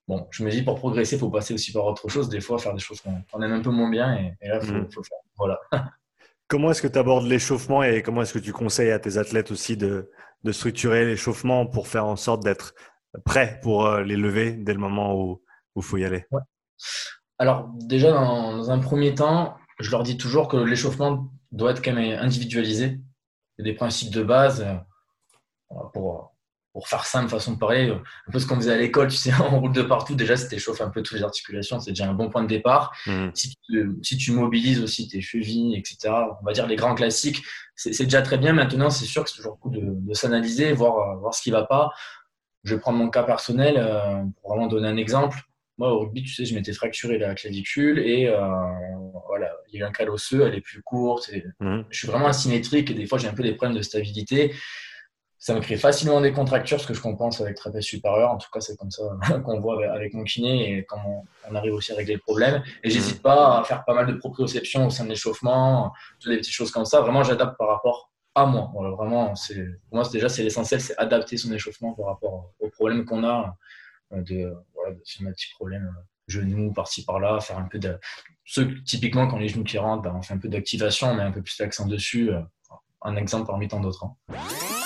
bon, 0.08 0.26
je 0.30 0.42
me 0.42 0.50
dis, 0.50 0.62
pour 0.62 0.74
progresser, 0.74 1.14
il 1.14 1.20
faut 1.20 1.30
passer 1.30 1.54
aussi 1.54 1.72
par 1.72 1.84
autre 1.84 2.08
chose. 2.08 2.28
Des 2.28 2.40
fois, 2.40 2.58
faire 2.58 2.74
des 2.74 2.80
choses 2.80 3.00
qu'on 3.00 3.42
aime 3.42 3.52
un 3.52 3.62
peu 3.62 3.70
moins 3.70 3.90
bien. 3.90 4.16
Et, 4.16 4.34
et 4.40 4.48
là, 4.48 4.58
il 4.60 4.66
faut, 4.66 4.74
mmh. 4.74 4.90
faut 4.90 5.02
faire. 5.04 5.18
Voilà. 5.36 5.60
Comment 6.48 6.70
est-ce 6.70 6.82
que 6.82 6.88
tu 6.88 6.98
abordes 6.98 7.26
l'échauffement 7.26 7.82
et 7.82 8.02
comment 8.02 8.22
est-ce 8.22 8.34
que 8.34 8.38
tu 8.38 8.52
conseilles 8.52 8.92
à 8.92 8.98
tes 8.98 9.18
athlètes 9.18 9.50
aussi 9.50 9.76
de, 9.76 10.10
structurer 10.52 11.04
l'échauffement 11.04 11.66
pour 11.66 11.88
faire 11.88 12.06
en 12.06 12.14
sorte 12.14 12.44
d'être 12.44 12.74
prêt 13.24 13.58
pour 13.62 13.86
euh, 13.86 14.02
les 14.02 14.16
lever 14.16 14.52
dès 14.52 14.72
le 14.72 14.78
moment 14.78 15.20
où 15.20 15.42
il 15.74 15.82
faut 15.82 15.96
y 15.96 16.04
aller? 16.04 16.24
Alors 17.38 17.68
déjà, 17.74 18.12
dans, 18.12 18.70
un 18.70 18.78
premier 18.78 19.14
temps, 19.14 19.56
je 19.80 19.90
leur 19.90 20.04
dis 20.04 20.16
toujours 20.16 20.46
que 20.46 20.56
l'échauffement 20.56 21.32
doit 21.50 21.72
être 21.72 21.84
quand 21.84 21.92
même 21.92 22.18
individualisé. 22.18 23.00
Il 23.58 23.66
y 23.66 23.68
a 23.68 23.72
des 23.72 23.76
principes 23.76 24.12
de 24.12 24.22
base 24.22 24.62
euh, 24.62 25.74
pour 25.92 26.35
pour 26.76 26.88
faire 26.88 27.06
simple, 27.06 27.30
façon 27.30 27.52
de 27.52 27.58
parler, 27.58 27.88
un 27.88 28.30
peu 28.30 28.38
ce 28.38 28.46
qu'on 28.46 28.56
faisait 28.56 28.74
à 28.74 28.76
l'école, 28.76 29.08
tu 29.08 29.16
sais, 29.16 29.32
on 29.50 29.60
roule 29.60 29.72
de 29.72 29.80
partout. 29.80 30.14
Déjà, 30.14 30.36
c'était 30.36 30.58
chauffer 30.58 30.82
un 30.82 30.90
peu 30.90 31.02
toutes 31.02 31.16
les 31.16 31.24
articulations, 31.24 31.80
c'est 31.80 31.92
déjà 31.92 32.06
un 32.06 32.12
bon 32.12 32.28
point 32.28 32.42
de 32.42 32.48
départ. 32.48 32.94
Mmh. 33.06 33.28
Si, 33.32 34.18
tu, 34.18 34.32
mobilises 34.32 34.82
aussi 34.82 35.08
tes 35.08 35.22
chevilles, 35.22 35.74
etc., 35.74 36.12
on 36.38 36.44
va 36.44 36.52
dire 36.52 36.66
les 36.66 36.76
grands 36.76 36.94
classiques, 36.94 37.42
c'est 37.76 38.04
déjà 38.04 38.20
très 38.20 38.36
bien. 38.36 38.52
Maintenant, 38.52 38.90
c'est 38.90 39.06
sûr 39.06 39.24
que 39.24 39.30
c'est 39.30 39.36
toujours 39.36 39.58
cool 39.58 39.72
de, 39.72 40.12
s'analyser, 40.12 40.74
voir, 40.74 41.16
voir 41.16 41.32
ce 41.32 41.40
qui 41.40 41.50
ne 41.50 41.56
va 41.56 41.64
pas. 41.64 41.92
Je 42.62 42.74
vais 42.74 42.80
prendre 42.80 42.98
mon 42.98 43.08
cas 43.08 43.22
personnel 43.22 43.76
euh, 43.78 44.22
pour 44.42 44.50
vraiment 44.50 44.66
donner 44.66 44.88
un 44.88 44.98
exemple. 44.98 45.38
Moi, 45.78 45.90
au 45.90 46.00
rugby, 46.00 46.24
tu 46.24 46.34
sais, 46.34 46.44
je 46.44 46.54
m'étais 46.54 46.74
fracturé 46.74 47.16
la 47.16 47.34
clavicule 47.34 48.00
et 48.00 48.28
euh, 48.28 48.38
voilà, 49.28 49.50
il 49.68 49.78
y 49.78 49.82
a 49.82 49.86
eu 49.86 49.88
un 49.88 49.92
cal 49.92 50.10
osseux, 50.10 50.46
elle 50.46 50.54
est 50.54 50.60
plus 50.60 50.82
courte. 50.82 51.30
Mmh. 51.58 51.84
Je 51.88 51.98
suis 51.98 52.06
vraiment 52.06 52.26
asymétrique 52.26 52.90
et 52.90 52.94
des 52.94 53.06
fois, 53.06 53.16
j'ai 53.16 53.28
un 53.28 53.34
peu 53.34 53.42
des 53.42 53.54
problèmes 53.54 53.78
de 53.78 53.82
stabilité 53.82 54.52
ça 55.46 55.54
me 55.54 55.60
crée 55.60 55.76
facilement 55.76 56.20
des 56.20 56.32
contractures, 56.32 56.80
ce 56.80 56.88
que 56.88 56.92
je 56.92 57.00
compense 57.00 57.40
avec 57.40 57.54
trapèze 57.54 57.84
supérieur. 57.84 58.32
En 58.32 58.36
tout 58.36 58.48
cas, 58.52 58.60
c'est 58.60 58.76
comme 58.76 58.90
ça 58.90 59.04
qu'on 59.44 59.60
voit 59.60 59.80
avec 59.92 60.12
mon 60.12 60.24
kiné 60.24 60.76
et 60.76 60.84
quand 60.84 60.98
on 61.48 61.54
arrive 61.54 61.72
aussi 61.72 61.92
à 61.92 61.94
régler 61.94 62.14
le 62.14 62.20
problème. 62.20 62.64
Et 62.82 62.90
j'hésite 62.90 63.22
pas 63.22 63.60
à 63.60 63.62
faire 63.62 63.84
pas 63.84 63.94
mal 63.94 64.08
de 64.08 64.14
proprioception 64.14 64.88
au 64.88 64.90
sein 64.90 65.04
de 65.04 65.10
l'échauffement, 65.10 65.92
toutes 66.18 66.32
les 66.32 66.38
petites 66.38 66.52
choses 66.52 66.72
comme 66.72 66.84
ça. 66.84 67.00
Vraiment, 67.00 67.22
j'adapte 67.22 67.56
par 67.56 67.68
rapport 67.68 68.10
à 68.34 68.44
moi. 68.44 68.72
Vraiment, 68.96 69.34
pour 69.34 69.98
moi, 69.98 70.08
déjà, 70.12 70.28
c'est 70.28 70.42
l'essentiel, 70.42 70.80
c'est 70.80 70.98
adapter 70.98 71.36
son 71.36 71.52
échauffement 71.52 71.92
par 71.92 72.06
rapport 72.06 72.50
aux 72.58 72.68
problèmes 72.68 73.04
qu'on 73.04 73.22
a, 73.22 73.56
euh, 74.14 74.22
de, 74.22 74.52
voilà, 74.74 74.94
de 74.94 75.28
un 75.28 75.30
petit 75.30 75.52
problème 75.54 75.94
euh, 75.96 76.02
genoux 76.26 76.72
par-ci 76.72 77.04
par-là, 77.04 77.38
faire 77.38 77.58
un 77.58 77.68
peu 77.68 77.78
de. 77.78 77.96
Ceux, 78.44 78.82
typiquement, 78.82 79.28
quand 79.28 79.38
les 79.38 79.46
genoux 79.46 79.62
qui 79.62 79.78
rentrent, 79.78 80.02
ben, 80.02 80.14
on 80.16 80.22
fait 80.22 80.34
un 80.34 80.38
peu 80.38 80.48
d'activation, 80.48 81.10
on 81.10 81.14
met 81.14 81.22
un 81.22 81.30
peu 81.30 81.40
plus 81.40 81.56
d'accent 81.56 81.86
dessus. 81.86 82.32
Euh, 82.32 82.40
un 83.02 83.14
exemple 83.14 83.46
parmi 83.46 83.68
tant 83.68 83.78
d'autres. 83.78 84.04
Hein. 84.04 84.85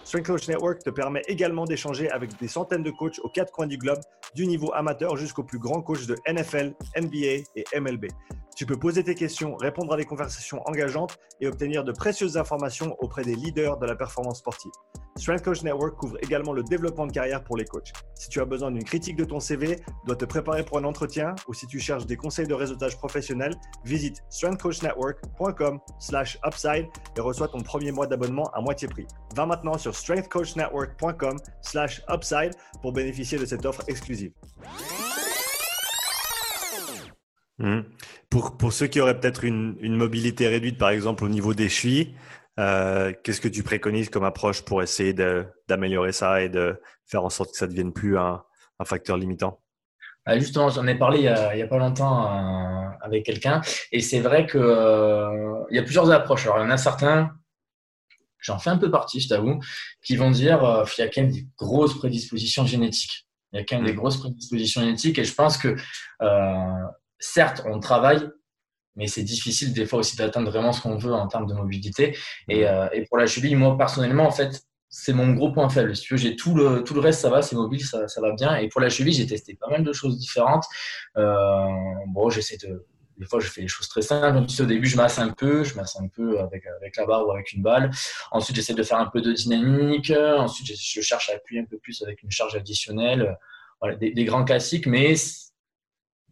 Strength 0.03 0.25
Coach 0.25 0.47
Network 0.47 0.83
te 0.83 0.89
permet 0.89 1.21
également 1.27 1.65
d'échanger 1.65 2.09
avec 2.09 2.37
des 2.39 2.47
centaines 2.47 2.83
de 2.83 2.91
coachs 2.91 3.19
aux 3.23 3.29
quatre 3.29 3.51
coins 3.51 3.67
du 3.67 3.77
globe, 3.77 3.99
du 4.35 4.47
niveau 4.47 4.71
amateur 4.73 5.17
jusqu'au 5.17 5.43
plus 5.43 5.59
grand 5.59 5.81
coach 5.81 6.05
de 6.05 6.15
NFL, 6.27 6.73
NBA 6.97 7.43
et 7.55 7.79
MLB. 7.79 8.07
Tu 8.55 8.65
peux 8.65 8.77
poser 8.77 9.03
tes 9.03 9.15
questions, 9.15 9.55
répondre 9.55 9.93
à 9.93 9.97
des 9.97 10.05
conversations 10.05 10.61
engageantes 10.67 11.17
et 11.39 11.47
obtenir 11.47 11.83
de 11.83 11.91
précieuses 11.91 12.37
informations 12.37 12.95
auprès 12.99 13.23
des 13.23 13.35
leaders 13.35 13.77
de 13.77 13.85
la 13.85 13.95
performance 13.95 14.39
sportive. 14.39 14.71
Strength 15.17 15.43
Coach 15.43 15.63
Network 15.63 15.97
couvre 15.97 16.17
également 16.21 16.53
le 16.53 16.63
développement 16.63 17.07
de 17.07 17.11
carrière 17.11 17.43
pour 17.43 17.57
les 17.57 17.65
coachs. 17.65 17.91
Si 18.15 18.29
tu 18.29 18.39
as 18.39 18.45
besoin 18.45 18.71
d'une 18.71 18.83
critique 18.83 19.17
de 19.17 19.25
ton 19.25 19.39
CV, 19.39 19.79
dois 20.05 20.15
te 20.15 20.25
préparer 20.25 20.63
pour 20.63 20.77
un 20.77 20.83
entretien 20.83 21.33
ou 21.47 21.53
si 21.53 21.65
tu 21.67 21.79
cherches 21.79 22.05
des 22.05 22.15
conseils 22.15 22.47
de 22.47 22.53
réseautage 22.53 22.97
professionnel, 22.97 23.53
visite 23.83 24.23
strengthcoachnetwork.com/upside 24.29 26.87
et 27.17 27.21
reçois 27.21 27.47
ton 27.47 27.61
premier 27.61 27.91
mois 27.91 28.05
d'abonnement 28.07 28.49
à 28.53 28.61
moitié 28.61 28.87
prix. 28.87 29.07
Va 29.35 29.45
maintenant 29.45 29.77
sur 29.77 29.90
strengthcoachnetwork.com/upside 29.93 32.51
pour 32.81 32.93
bénéficier 32.93 33.37
de 33.37 33.45
cette 33.45 33.65
offre 33.65 33.83
exclusive. 33.87 34.31
Hmm. 37.57 37.81
Pour, 38.29 38.57
pour, 38.57 38.73
ceux 38.73 38.87
qui 38.87 38.99
auraient 38.99 39.19
peut-être 39.19 39.43
une, 39.43 39.77
une, 39.81 39.95
mobilité 39.95 40.47
réduite, 40.47 40.77
par 40.77 40.89
exemple 40.89 41.23
au 41.23 41.29
niveau 41.29 41.53
des 41.53 41.69
chevilles, 41.69 42.15
euh, 42.59 43.13
qu'est-ce 43.23 43.41
que 43.41 43.47
tu 43.47 43.63
préconises 43.63 44.09
comme 44.09 44.23
approche 44.23 44.63
pour 44.63 44.81
essayer 44.81 45.13
d'améliorer 45.67 46.11
ça 46.11 46.41
et 46.41 46.49
de 46.49 46.79
faire 47.05 47.23
en 47.23 47.29
sorte 47.29 47.51
que 47.51 47.57
ça 47.57 47.65
ne 47.65 47.71
devienne 47.71 47.93
plus 47.93 48.17
un, 48.17 48.43
un 48.79 48.85
facteur 48.85 49.17
limitant? 49.17 49.59
Ah, 50.25 50.37
Justement, 50.37 50.69
j'en 50.69 50.85
ai 50.85 50.95
parlé 50.95 51.19
il 51.19 51.55
n'y 51.55 51.63
a, 51.63 51.67
pas 51.67 51.77
longtemps 51.77 52.25
euh, 52.25 52.89
avec 53.01 53.25
quelqu'un 53.25 53.61
et 53.91 54.01
c'est 54.01 54.19
vrai 54.19 54.45
qu'il 54.45 54.59
euh, 54.59 55.63
y 55.71 55.79
a 55.79 55.83
plusieurs 55.83 56.11
approches. 56.11 56.45
Alors, 56.45 56.59
il 56.59 56.61
y 56.61 56.65
en 56.65 56.69
a 56.69 56.77
certains, 56.77 57.31
j'en 58.41 58.59
fais 58.59 58.69
un 58.69 58.77
peu 58.77 58.91
partie, 58.91 59.19
je 59.19 59.29
t'avoue, 59.29 59.59
qui 60.03 60.15
vont 60.15 60.31
dire 60.31 60.85
qu'il 60.93 61.03
y 61.03 61.07
a 61.07 61.09
quand 61.09 61.21
même 61.21 61.31
des 61.31 61.47
grosses 61.57 61.97
prédispositions 61.97 62.65
génétiques. 62.65 63.27
Il 63.53 63.59
y 63.59 63.61
a 63.61 63.65
quand 63.65 63.77
même 63.77 63.85
des 63.85 63.93
mmh. 63.93 63.97
grosses 63.97 64.17
prédispositions 64.17 64.81
génétiques 64.81 65.19
et 65.19 65.23
je 65.23 65.33
pense 65.33 65.57
que 65.57 65.75
certes, 67.19 67.63
on 67.65 67.79
travaille, 67.79 68.29
mais 68.95 69.07
c'est 69.07 69.23
difficile 69.23 69.73
des 69.73 69.85
fois 69.85 69.99
aussi 69.99 70.17
d'atteindre 70.17 70.51
vraiment 70.51 70.73
ce 70.73 70.81
qu'on 70.81 70.97
veut 70.97 71.13
en 71.13 71.27
termes 71.27 71.47
de 71.47 71.53
mobilité. 71.53 72.17
Et, 72.49 72.67
euh, 72.67 72.89
et, 72.91 73.05
pour 73.05 73.17
la 73.17 73.25
cheville, 73.25 73.55
moi 73.55 73.77
personnellement, 73.77 74.25
en 74.25 74.31
fait, 74.31 74.61
c'est 74.89 75.13
mon 75.13 75.31
gros 75.31 75.53
point 75.53 75.69
faible. 75.69 75.95
Si 75.95 76.03
tu 76.03 76.13
veux, 76.15 76.17
j'ai 76.17 76.35
tout 76.35 76.53
le, 76.53 76.83
tout 76.83 76.93
le 76.93 76.99
reste, 76.99 77.21
ça 77.21 77.29
va, 77.29 77.41
c'est 77.41 77.55
mobile, 77.55 77.83
ça, 77.85 78.07
ça, 78.09 78.19
va 78.19 78.33
bien. 78.33 78.57
Et 78.57 78.67
pour 78.67 78.81
la 78.81 78.89
cheville, 78.89 79.13
j'ai 79.13 79.25
testé 79.25 79.55
pas 79.55 79.69
mal 79.69 79.83
de 79.83 79.93
choses 79.93 80.17
différentes. 80.17 80.65
Euh, 81.17 81.67
bon, 82.07 82.29
j'essaie 82.29 82.57
de. 82.57 82.85
Des 83.21 83.27
fois, 83.27 83.39
je 83.39 83.47
fais 83.47 83.61
les 83.61 83.67
choses 83.67 83.87
très 83.87 84.01
simples. 84.01 84.47
Au 84.59 84.65
début, 84.65 84.87
je 84.87 84.97
masse 84.97 85.19
un 85.19 85.29
peu, 85.29 85.63
je 85.63 85.75
masse 85.75 85.95
un 85.95 86.07
peu 86.07 86.39
avec, 86.39 86.65
avec 86.65 86.97
la 86.97 87.05
barre 87.05 87.27
ou 87.27 87.31
avec 87.31 87.53
une 87.53 87.61
balle. 87.61 87.91
Ensuite, 88.31 88.55
j'essaie 88.55 88.73
de 88.73 88.81
faire 88.81 88.97
un 88.97 89.05
peu 89.05 89.21
de 89.21 89.31
dynamique. 89.31 90.11
Ensuite, 90.11 90.75
je, 90.75 91.01
cherche 91.01 91.29
à 91.29 91.35
appuyer 91.35 91.61
un 91.61 91.65
peu 91.65 91.77
plus 91.77 92.01
avec 92.01 92.23
une 92.23 92.31
charge 92.31 92.55
additionnelle. 92.55 93.37
Voilà, 93.79 93.95
des, 93.95 94.11
des 94.11 94.25
grands 94.25 94.43
classiques, 94.43 94.87
mais 94.87 95.13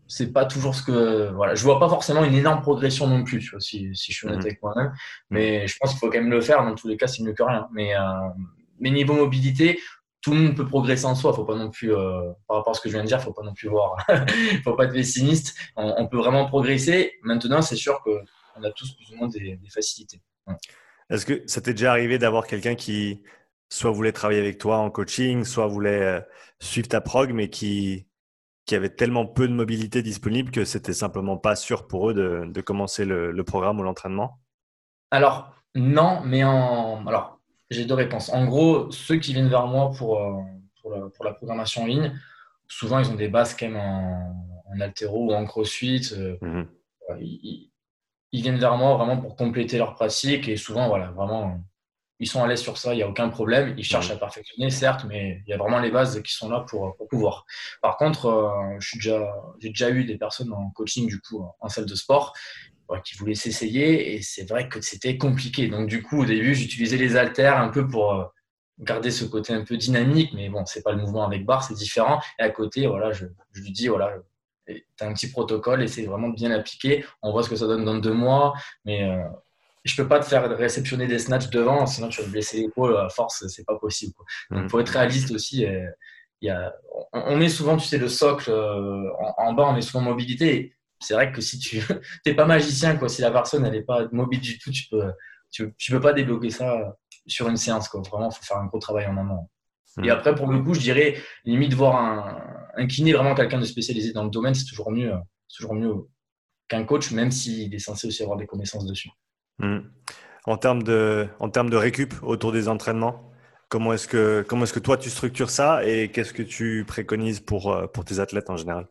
c'est 0.07 0.33
pas 0.33 0.45
toujours 0.45 0.73
ce 0.73 0.81
que 0.81 1.29
voilà 1.33 1.53
je 1.53 1.63
vois 1.63 1.79
pas 1.79 1.87
forcément 1.87 2.23
une 2.23 2.33
énorme 2.33 2.61
progression 2.61 3.05
non 3.05 3.23
plus 3.23 3.39
tu 3.41 3.51
vois, 3.51 3.59
si, 3.59 3.95
si 3.95 4.11
je 4.11 4.17
suis 4.17 4.27
honnête 4.27 4.39
mhm. 4.39 4.45
avec 4.45 4.63
moi-même 4.63 4.91
mais 5.29 5.67
je 5.67 5.77
pense 5.79 5.91
qu'il 5.91 5.99
faut 5.99 6.09
quand 6.09 6.17
même 6.17 6.31
le 6.31 6.41
faire 6.41 6.63
dans 6.63 6.73
tous 6.73 6.87
les 6.87 6.97
cas 6.97 7.05
c'est 7.05 7.21
mieux 7.21 7.33
que 7.33 7.43
rien 7.43 7.69
mais 7.71 7.95
euh, 7.95 8.01
mais 8.79 8.89
niveau 8.89 9.13
mobilité 9.13 9.79
tout 10.21 10.31
le 10.31 10.37
monde 10.37 10.55
peut 10.55 10.65
progresser 10.65 11.05
en 11.05 11.15
soi. 11.15 11.33
Faut 11.33 11.45
pas 11.45 11.55
non 11.55 11.69
plus 11.69 11.93
euh, 11.93 12.31
par 12.47 12.57
rapport 12.57 12.71
à 12.71 12.73
ce 12.73 12.81
que 12.81 12.89
je 12.89 12.93
viens 12.93 13.03
de 13.03 13.07
dire 13.07 13.21
faut 13.21 13.33
pas 13.33 13.43
non 13.43 13.53
plus 13.53 13.69
voir 13.69 13.95
faut 14.63 14.73
pas 14.73 14.85
être 14.85 14.93
pessimiste. 14.93 15.55
On, 15.75 16.07
peut 16.07 16.17
vraiment 16.17 16.45
progresser. 16.47 17.13
Maintenant 17.23 17.61
c'est 17.61 17.75
sûr 17.75 18.01
que 18.03 18.11
on 18.55 18.63
a 18.63 18.71
tous 18.71 18.93
plus 18.95 19.11
ou 19.11 19.17
moins 19.17 19.27
des, 19.27 19.59
facilités. 19.73 20.21
Est-ce 21.09 21.25
que 21.25 21.43
ça 21.47 21.61
t'est 21.61 21.73
déjà 21.73 21.91
arrivé 21.91 22.17
d'avoir 22.17 22.45
quelqu'un 22.47 22.75
qui 22.75 23.21
soit 23.69 23.91
voulait 23.91 24.11
travailler 24.11 24.39
avec 24.39 24.57
toi 24.57 24.77
en 24.77 24.89
coaching 24.89 25.43
soit 25.43 25.67
voulait 25.67 26.01
euh, 26.01 26.21
suivre 26.59 26.87
ta 26.87 27.01
prog 27.01 27.31
mais 27.31 27.49
qui 27.49 28.07
qui 28.69 28.75
avaient 28.75 28.89
tellement 28.93 29.25
peu 29.25 29.47
de 29.47 29.53
mobilité 29.53 30.03
disponible 30.03 30.51
que 30.51 30.63
c'était 30.63 30.93
simplement 30.93 31.37
pas 31.37 31.55
sûr 31.55 31.87
pour 31.87 32.11
eux 32.11 32.13
de, 32.13 32.61
commencer 32.61 33.03
le, 33.03 33.43
programme 33.43 33.79
ou 33.79 33.83
l'entraînement? 33.83 34.39
Alors, 35.09 35.55
non, 35.73 36.21
mais 36.23 36.43
en. 36.43 37.03
Alors, 37.07 37.38
j'ai 37.69 37.85
deux 37.85 37.95
réponses. 37.95 38.29
En 38.29 38.45
gros, 38.45 38.91
ceux 38.91 39.17
qui 39.17 39.33
viennent 39.33 39.49
vers 39.49 39.67
moi 39.67 39.91
pour, 39.91 40.19
euh, 40.19 41.09
pour, 41.15 41.23
la, 41.25 41.33
programmation 41.33 41.83
en 41.83 41.85
ligne, 41.85 42.19
souvent, 42.67 42.99
ils 42.99 43.09
ont 43.09 43.15
des 43.15 43.27
bases 43.27 43.55
quand 43.55 43.67
même 43.67 43.77
en, 43.77 44.35
en 44.65 44.79
altéro 44.79 45.27
ou 45.27 45.33
en 45.33 45.45
crossfit. 45.45 46.09
Euh, 46.13 46.37
mhm. 46.41 46.67
ils, 47.19 47.71
ils, 48.31 48.41
viennent 48.41 48.59
vers 48.59 48.77
moi 48.77 48.95
vraiment 48.95 49.17
pour 49.17 49.35
compléter 49.35 49.77
leur 49.77 49.95
pratique 49.95 50.47
et 50.47 50.57
souvent, 50.57 50.87
voilà, 50.87 51.11
vraiment 51.11 51.59
ils 52.19 52.27
sont 52.27 52.43
à 52.43 52.47
l'aise 52.47 52.61
sur 52.61 52.77
ça, 52.77 52.93
il 52.93 52.97
n'y 52.97 53.03
a 53.03 53.07
aucun 53.07 53.29
problème. 53.29 53.73
Ils 53.77 53.83
cherchent 53.83 54.11
à 54.11 54.17
perfectionner, 54.17 54.69
certes, 54.69 55.05
mais 55.07 55.41
il 55.47 55.49
y 55.49 55.53
a 55.53 55.57
vraiment 55.57 55.79
les 55.79 55.89
bases 55.89 56.21
qui 56.21 56.33
sont 56.33 56.49
là 56.49 56.65
pour, 56.67 56.95
pouvoir. 57.09 57.45
Par 57.81 57.97
contre, 57.97 58.25
euh, 58.25 58.77
j'ai 58.79 58.97
déjà, 58.97 59.33
déjà 59.61 59.89
eu 59.89 60.03
des 60.03 60.17
personnes 60.17 60.51
en 60.51 60.69
coaching, 60.71 61.07
du 61.07 61.21
coup, 61.21 61.45
en 61.59 61.69
salle 61.69 61.85
de 61.85 61.95
sport, 61.95 62.33
qui 63.03 63.15
voulaient 63.17 63.35
s'essayer, 63.35 64.15
et 64.15 64.21
c'est 64.21 64.47
vrai 64.49 64.67
que 64.67 64.81
c'était 64.81 65.17
compliqué. 65.17 65.67
Donc, 65.67 65.87
du 65.87 66.01
coup, 66.01 66.21
au 66.21 66.25
début, 66.25 66.55
j'utilisais 66.55 66.97
les 66.97 67.15
haltères 67.15 67.57
un 67.57 67.69
peu 67.69 67.87
pour 67.87 68.13
euh, 68.13 68.25
garder 68.79 69.11
ce 69.11 69.25
côté 69.25 69.53
un 69.53 69.63
peu 69.63 69.77
dynamique, 69.77 70.31
mais 70.33 70.49
bon, 70.49 70.65
c'est 70.65 70.81
pas 70.81 70.91
le 70.91 70.97
mouvement 70.97 71.25
avec 71.25 71.45
barre, 71.45 71.63
c'est 71.63 71.73
différent. 71.73 72.19
Et 72.39 72.43
à 72.43 72.49
côté, 72.49 72.87
voilà, 72.87 73.11
je, 73.11 73.25
lui 73.55 73.71
dis, 73.71 73.87
voilà, 73.87 74.13
tu 74.67 74.83
as 75.01 75.07
un 75.07 75.13
petit 75.13 75.29
protocole, 75.29 75.83
essaie 75.83 76.05
vraiment 76.05 76.29
de 76.29 76.35
bien 76.35 76.49
l'appliquer. 76.49 77.05
On 77.21 77.31
voit 77.31 77.43
ce 77.43 77.49
que 77.49 77.55
ça 77.55 77.67
donne 77.67 77.85
dans 77.85 77.97
deux 77.97 78.13
mois, 78.13 78.53
mais 78.85 79.03
euh, 79.03 79.23
je 79.83 79.95
peux 79.95 80.07
pas 80.07 80.19
te 80.19 80.25
faire 80.25 80.49
réceptionner 80.57 81.07
des 81.07 81.19
snatchs 81.19 81.49
devant, 81.49 81.85
sinon 81.85 82.09
tu 82.09 82.21
vas 82.21 82.27
te 82.27 82.31
blesser 82.31 82.61
l'épaule 82.61 82.97
à 82.97 83.09
force, 83.09 83.45
c'est 83.47 83.65
pas 83.65 83.77
possible. 83.77 84.13
Donc, 84.51 84.65
mm. 84.65 84.69
faut 84.69 84.79
être 84.79 84.89
réaliste 84.89 85.31
aussi. 85.31 85.65
Euh, 85.65 85.89
y 86.41 86.49
a, 86.49 86.73
on 87.11 87.35
met 87.35 87.49
souvent, 87.49 87.75
tu 87.77 87.85
sais, 87.85 87.97
le 87.97 88.07
socle 88.07 88.49
euh, 88.49 89.09
en, 89.37 89.53
bas, 89.53 89.67
on 89.67 89.73
met 89.73 89.81
souvent 89.81 90.01
mobilité. 90.01 90.73
C'est 90.99 91.13
vrai 91.13 91.31
que 91.31 91.41
si 91.41 91.59
tu 91.59 91.81
n'es 92.25 92.33
pas 92.35 92.45
magicien, 92.45 92.95
quoi, 92.97 93.09
si 93.09 93.21
la 93.21 93.31
personne 93.31 93.65
elle 93.65 93.75
est 93.75 93.83
pas 93.83 94.07
mobile 94.11 94.41
du 94.41 94.57
tout, 94.59 94.71
tu 94.71 94.87
peux, 94.89 95.11
tu, 95.51 95.73
peux 95.91 95.99
pas 95.99 96.13
débloquer 96.13 96.49
ça 96.49 96.97
sur 97.25 97.47
une 97.47 97.57
séance. 97.57 97.87
Quoi. 97.87 98.01
Vraiment, 98.01 98.31
faut 98.31 98.43
faire 98.43 98.57
un 98.57 98.65
gros 98.65 98.79
travail 98.79 99.07
en 99.07 99.17
amont. 99.17 99.49
Et 100.03 100.09
après, 100.09 100.33
pour 100.33 100.47
le 100.47 100.61
coup, 100.61 100.73
je 100.73 100.79
dirais 100.79 101.17
limite 101.43 101.73
voir 101.73 101.95
un, 101.95 102.41
un 102.75 102.87
kiné, 102.87 103.11
vraiment 103.13 103.35
quelqu'un 103.35 103.59
de 103.59 103.65
spécialisé 103.65 104.13
dans 104.13 104.23
le 104.23 104.29
domaine, 104.29 104.53
c'est 104.53 104.65
toujours 104.65 104.91
mieux, 104.91 105.13
toujours 105.53 105.73
mieux 105.73 105.93
qu'un 106.69 106.85
coach, 106.85 107.11
même 107.11 107.31
s'il 107.31 107.73
est 107.73 107.79
censé 107.79 108.07
aussi 108.07 108.23
avoir 108.23 108.37
des 108.37 108.45
connaissances 108.45 108.85
dessus. 108.85 109.09
Hmm. 109.57 109.79
En 110.45 110.57
termes 110.57 110.83
de, 110.83 111.27
en 111.39 111.49
termes 111.49 111.69
de 111.69 111.75
récup 111.75 112.13
autour 112.21 112.51
des 112.51 112.69
entraînements, 112.69 113.31
comment 113.67 113.93
est-ce 113.93 114.07
que, 114.07 114.45
comment 114.47 114.63
est-ce 114.63 114.73
que 114.73 114.79
toi 114.79 114.97
tu 114.97 115.09
structures 115.09 115.49
ça 115.49 115.83
et 115.85 116.09
qu'est-ce 116.11 116.33
que 116.33 116.43
tu 116.43 116.85
préconises 116.87 117.39
pour, 117.39 117.73
euh, 117.73 117.87
pour 117.87 118.05
tes 118.05 118.19
athlètes 118.19 118.49
en 118.49 118.55
général? 118.55 118.87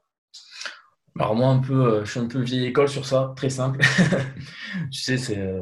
Alors 1.18 1.34
moi, 1.34 1.48
un 1.48 1.58
peu, 1.58 1.94
euh, 1.94 2.04
je 2.04 2.10
suis 2.10 2.20
un 2.20 2.28
peu 2.28 2.40
vieille 2.40 2.66
école 2.66 2.88
sur 2.88 3.04
ça, 3.04 3.32
très 3.36 3.50
simple. 3.50 3.80
tu 4.92 5.00
sais, 5.00 5.18
c'est, 5.18 5.38
euh, 5.38 5.60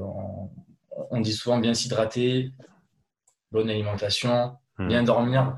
on, 1.11 1.21
dit 1.21 1.33
souvent 1.33 1.59
bien 1.59 1.75
s'hydrater, 1.75 2.53
bonne 3.53 3.71
alimentation, 3.71 4.57
hmm. 4.79 4.89
bien 4.89 5.03
dormir. 5.03 5.57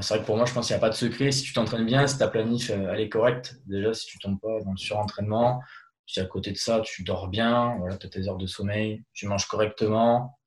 C'est 0.00 0.14
vrai 0.14 0.22
que 0.22 0.26
pour 0.26 0.36
moi, 0.36 0.46
je 0.46 0.52
pense 0.52 0.66
qu'il 0.66 0.74
n'y 0.74 0.78
a 0.78 0.80
pas 0.80 0.90
de 0.90 0.94
secret. 0.94 1.30
Si 1.30 1.42
tu 1.42 1.52
t'entraînes 1.52 1.86
bien, 1.86 2.06
si 2.06 2.18
ta 2.18 2.28
planif 2.28 2.70
elle 2.70 3.00
est 3.00 3.08
correcte, 3.08 3.60
déjà, 3.66 3.94
si 3.94 4.06
tu 4.06 4.18
tombes 4.18 4.40
pas 4.40 4.60
dans 4.64 4.72
le 4.72 4.76
surentraînement, 4.76 5.62
si 6.06 6.20
à 6.20 6.26
côté 6.26 6.50
de 6.50 6.56
ça, 6.56 6.80
tu 6.80 7.04
dors 7.04 7.28
bien, 7.28 7.76
voilà, 7.78 7.96
tu 7.96 8.06
as 8.06 8.10
tes 8.10 8.28
heures 8.28 8.36
de 8.36 8.46
sommeil, 8.46 9.04
tu 9.12 9.26
manges 9.26 9.46
correctement, 9.46 10.38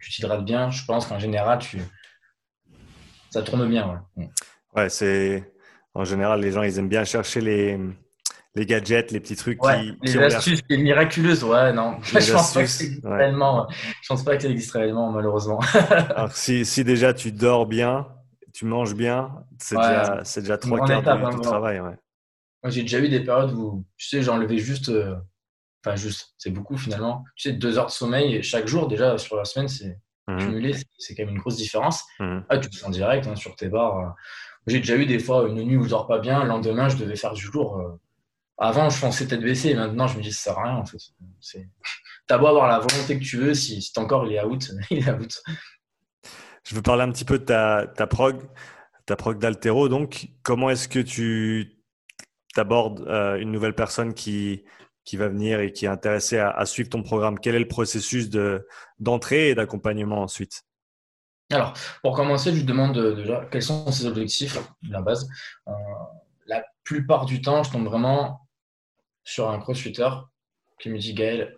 tu 0.00 0.10
t'hydrates 0.10 0.44
bien, 0.44 0.70
je 0.70 0.84
pense 0.84 1.06
qu'en 1.06 1.18
général, 1.18 1.58
tu... 1.58 1.80
ça 3.30 3.42
tourne 3.42 3.68
bien. 3.68 4.04
Ouais, 4.16 4.30
ouais 4.74 4.88
c'est. 4.88 5.51
En 5.94 6.04
général, 6.04 6.40
les 6.40 6.52
gens, 6.52 6.62
ils 6.62 6.78
aiment 6.78 6.88
bien 6.88 7.04
chercher 7.04 7.40
les, 7.40 7.78
les 8.54 8.66
gadgets, 8.66 9.10
les 9.10 9.20
petits 9.20 9.36
trucs 9.36 9.60
qui. 9.60 9.96
Les 10.02 10.18
astuces 10.18 10.60
les 10.68 10.78
miraculeuses, 10.78 11.44
ouais, 11.44 11.72
non. 11.72 11.98
je 12.02 12.32
pense 12.32 12.54
pas 12.54 12.62
que 12.62 12.68
ça 12.68 12.84
existe 12.84 13.04
réellement. 13.04 13.68
Je 13.70 14.08
pense 14.08 14.24
pas 14.24 14.36
que 14.36 14.42
ça 14.42 14.48
existe 14.48 14.72
réellement, 14.72 15.10
malheureusement. 15.10 15.60
Alors, 15.90 16.32
si, 16.32 16.64
si, 16.64 16.84
déjà 16.84 17.12
tu 17.12 17.32
dors 17.32 17.66
bien, 17.66 18.06
tu 18.54 18.64
manges 18.64 18.94
bien, 18.94 19.30
c'est 19.58 19.76
déjà, 19.76 20.22
déjà 20.36 20.58
trois 20.58 20.86
quarts 20.86 21.02
de, 21.02 21.36
du 21.36 21.40
travail. 21.40 21.80
Ouais 21.80 21.96
j'ai 22.70 22.82
déjà 22.82 23.00
eu 23.00 23.08
des 23.08 23.20
périodes 23.20 23.52
où, 23.52 23.84
tu 23.96 24.08
sais, 24.08 24.22
j'enlevais 24.22 24.58
juste, 24.58 24.88
euh, 24.88 25.16
enfin, 25.84 25.96
juste, 25.96 26.34
c'est 26.38 26.50
beaucoup 26.50 26.76
finalement. 26.76 27.24
Tu 27.36 27.50
sais, 27.50 27.56
deux 27.56 27.78
heures 27.78 27.86
de 27.86 27.90
sommeil 27.90 28.42
chaque 28.42 28.68
jour, 28.68 28.86
déjà 28.88 29.18
sur 29.18 29.36
la 29.36 29.44
semaine, 29.44 29.68
c'est 29.68 29.98
mmh. 30.28 30.38
cumulé, 30.38 30.74
c'est 30.98 31.14
quand 31.14 31.24
même 31.24 31.34
une 31.34 31.40
grosse 31.40 31.56
différence. 31.56 32.04
Mmh. 32.20 32.40
Ah, 32.48 32.58
tu 32.58 32.70
te 32.70 32.76
sens 32.76 32.90
direct 32.90 33.26
hein, 33.26 33.36
sur 33.36 33.56
tes 33.56 33.68
barres. 33.68 34.14
J'ai 34.66 34.78
déjà 34.78 34.96
eu 34.96 35.06
des 35.06 35.18
fois 35.18 35.48
une 35.48 35.62
nuit 35.62 35.76
où 35.76 35.84
je 35.84 35.90
dors 35.90 36.06
pas 36.06 36.18
bien, 36.18 36.42
le 36.42 36.48
lendemain, 36.48 36.88
je 36.88 36.96
devais 36.96 37.16
faire 37.16 37.32
du 37.32 37.46
lourd. 37.46 37.78
Euh. 37.78 37.98
Avant, 38.58 38.90
je 38.90 38.96
fonçais 38.96 39.26
tête 39.26 39.40
baissée, 39.40 39.74
maintenant, 39.74 40.06
je 40.06 40.16
me 40.16 40.22
dis, 40.22 40.32
ça 40.32 40.50
sert 40.52 40.58
à 40.58 40.64
rien, 40.64 40.76
en 40.76 40.84
fait. 40.84 40.98
T'as 42.28 42.38
beau 42.38 42.46
avoir 42.46 42.68
la 42.68 42.78
volonté 42.78 43.18
que 43.18 43.24
tu 43.24 43.38
veux, 43.38 43.54
si, 43.54 43.82
si 43.82 43.92
ton 43.92 44.06
corps 44.06 44.24
il 44.26 44.34
est 44.34 44.44
out, 44.44 44.70
out. 44.92 45.42
Je 46.64 46.74
veux 46.74 46.82
parler 46.82 47.02
un 47.02 47.10
petit 47.10 47.24
peu 47.24 47.38
de 47.38 47.44
ta, 47.44 48.06
prog, 48.06 48.40
ta 49.06 49.16
prog 49.16 49.38
d'altéro. 49.38 49.88
Donc, 49.88 50.28
comment 50.42 50.70
est-ce 50.70 50.88
que 50.88 51.00
tu 51.00 51.76
abordes 52.56 53.00
euh, 53.08 53.36
une 53.36 53.50
nouvelle 53.50 53.74
personne 53.74 54.14
qui, 54.14 54.62
qui 55.04 55.16
va 55.16 55.28
venir 55.28 55.60
et 55.60 55.72
qui 55.72 55.86
est 55.86 55.88
intéressée 55.88 56.38
à, 56.38 56.64
suivre 56.64 56.88
ton 56.88 57.02
programme? 57.02 57.38
Quel 57.40 57.56
est 57.56 57.60
le 57.60 57.68
processus 57.68 58.30
d'entrée 59.00 59.50
et 59.50 59.54
d'accompagnement 59.56 60.22
ensuite? 60.22 60.62
Alors, 61.52 61.74
pour 62.02 62.16
commencer, 62.16 62.50
je 62.50 62.56
lui 62.56 62.64
demande 62.64 62.98
déjà 63.14 63.46
quels 63.50 63.62
sont 63.62 63.90
ses 63.92 64.06
objectifs, 64.06 64.58
la 64.88 65.02
base. 65.02 65.28
Euh, 65.68 65.72
la 66.46 66.64
plupart 66.82 67.26
du 67.26 67.42
temps, 67.42 67.62
je 67.62 67.70
tombe 67.70 67.86
vraiment 67.86 68.48
sur 69.22 69.50
un 69.50 69.58
crossfitter 69.58 70.08
qui 70.80 70.88
me 70.88 70.98
dit 70.98 71.14
Gaël, 71.14 71.56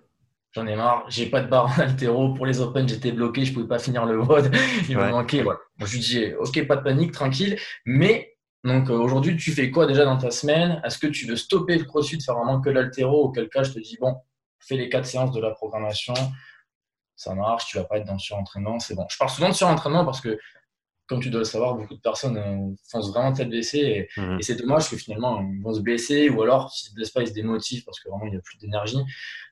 j'en 0.53 0.67
ai 0.67 0.77
marre, 0.77 1.05
j'ai 1.09 1.27
pas 1.27 1.41
de 1.41 1.49
barre 1.49 1.67
en 1.67 1.81
altéro. 1.81 2.35
Pour 2.35 2.47
les 2.47 2.61
Open, 2.61 2.89
j'étais 2.89 3.13
bloqué, 3.13 3.45
je 3.45 3.53
pouvais 3.53 3.69
pas 3.69 3.79
finir 3.79 4.05
le 4.05 4.21
WOD, 4.21 4.51
il 4.89 4.99
me 4.99 5.11
manquait. 5.11 5.43
Voilà. 5.43 5.61
je 5.79 5.93
lui 5.93 6.01
dis 6.01 6.35
Ok, 6.41 6.67
pas 6.67 6.77
de 6.77 6.83
panique, 6.83 7.13
tranquille, 7.13 7.59
mais 7.87 8.35
donc 8.65 8.91
euh, 8.91 8.95
aujourd'hui, 8.95 9.37
tu 9.37 9.53
fais 9.53 9.71
quoi 9.71 9.87
déjà 9.87 10.05
dans 10.05 10.17
ta 10.17 10.31
semaine? 10.31 10.81
Est-ce 10.85 10.99
que 10.99 11.07
tu 11.07 11.27
veux 11.27 11.37
stopper 11.37 11.79
le 11.79 11.85
crossfit, 11.85 12.21
faire 12.21 12.35
vraiment 12.35 12.61
que 12.61 12.71
l'altéro 12.71 13.25
Auquel 13.25 13.49
cas, 13.49 13.63
je 13.63 13.73
te 13.73 13.79
dis, 13.79 13.97
bon, 14.01 14.17
fais 14.59 14.77
les 14.77 14.89
quatre 14.89 15.07
séances 15.07 15.33
de 15.33 15.41
la 15.41 15.51
programmation, 15.51 16.15
ça 17.17 17.35
marche, 17.35 17.67
tu 17.67 17.77
vas 17.77 17.85
pas 17.85 17.99
être 17.99 18.07
dans 18.07 18.15
le 18.15 18.19
surentraînement, 18.19 18.79
c'est 18.79 18.95
bon. 18.95 19.07
Je 19.11 19.17
parle 19.17 19.31
souvent 19.31 19.49
de 19.49 19.55
surentraînement 19.55 20.05
parce 20.05 20.21
que, 20.21 20.39
comme 21.07 21.21
tu 21.21 21.31
dois 21.31 21.41
le 21.41 21.45
savoir, 21.45 21.75
beaucoup 21.75 21.95
de 21.95 22.01
personnes 22.01 22.37
euh, 22.37 22.75
foncent 22.91 23.11
vraiment 23.11 23.33
tête 23.33 23.51
baissée 23.51 24.09
mmh. 24.17 24.39
et, 24.39 24.43
c'est 24.43 24.57
dommage 24.57 24.89
que 24.89 24.97
finalement, 24.97 25.41
ils 25.41 25.63
vont 25.63 25.75
se 25.75 25.81
blesser 25.81 26.31
ou 26.31 26.43
alors, 26.43 26.73
s'ils 26.73 26.91
se 26.91 26.95
blessent 26.95 27.11
pas, 27.11 27.23
ils 27.23 27.29
se 27.29 27.35
démotivent 27.35 27.85
parce 27.85 28.01
que 28.01 28.09
vraiment, 28.09 28.27
il 28.27 28.33
n'y 28.33 28.37
a 28.37 28.41
plus 28.41 28.59
d'énergie. 28.59 28.99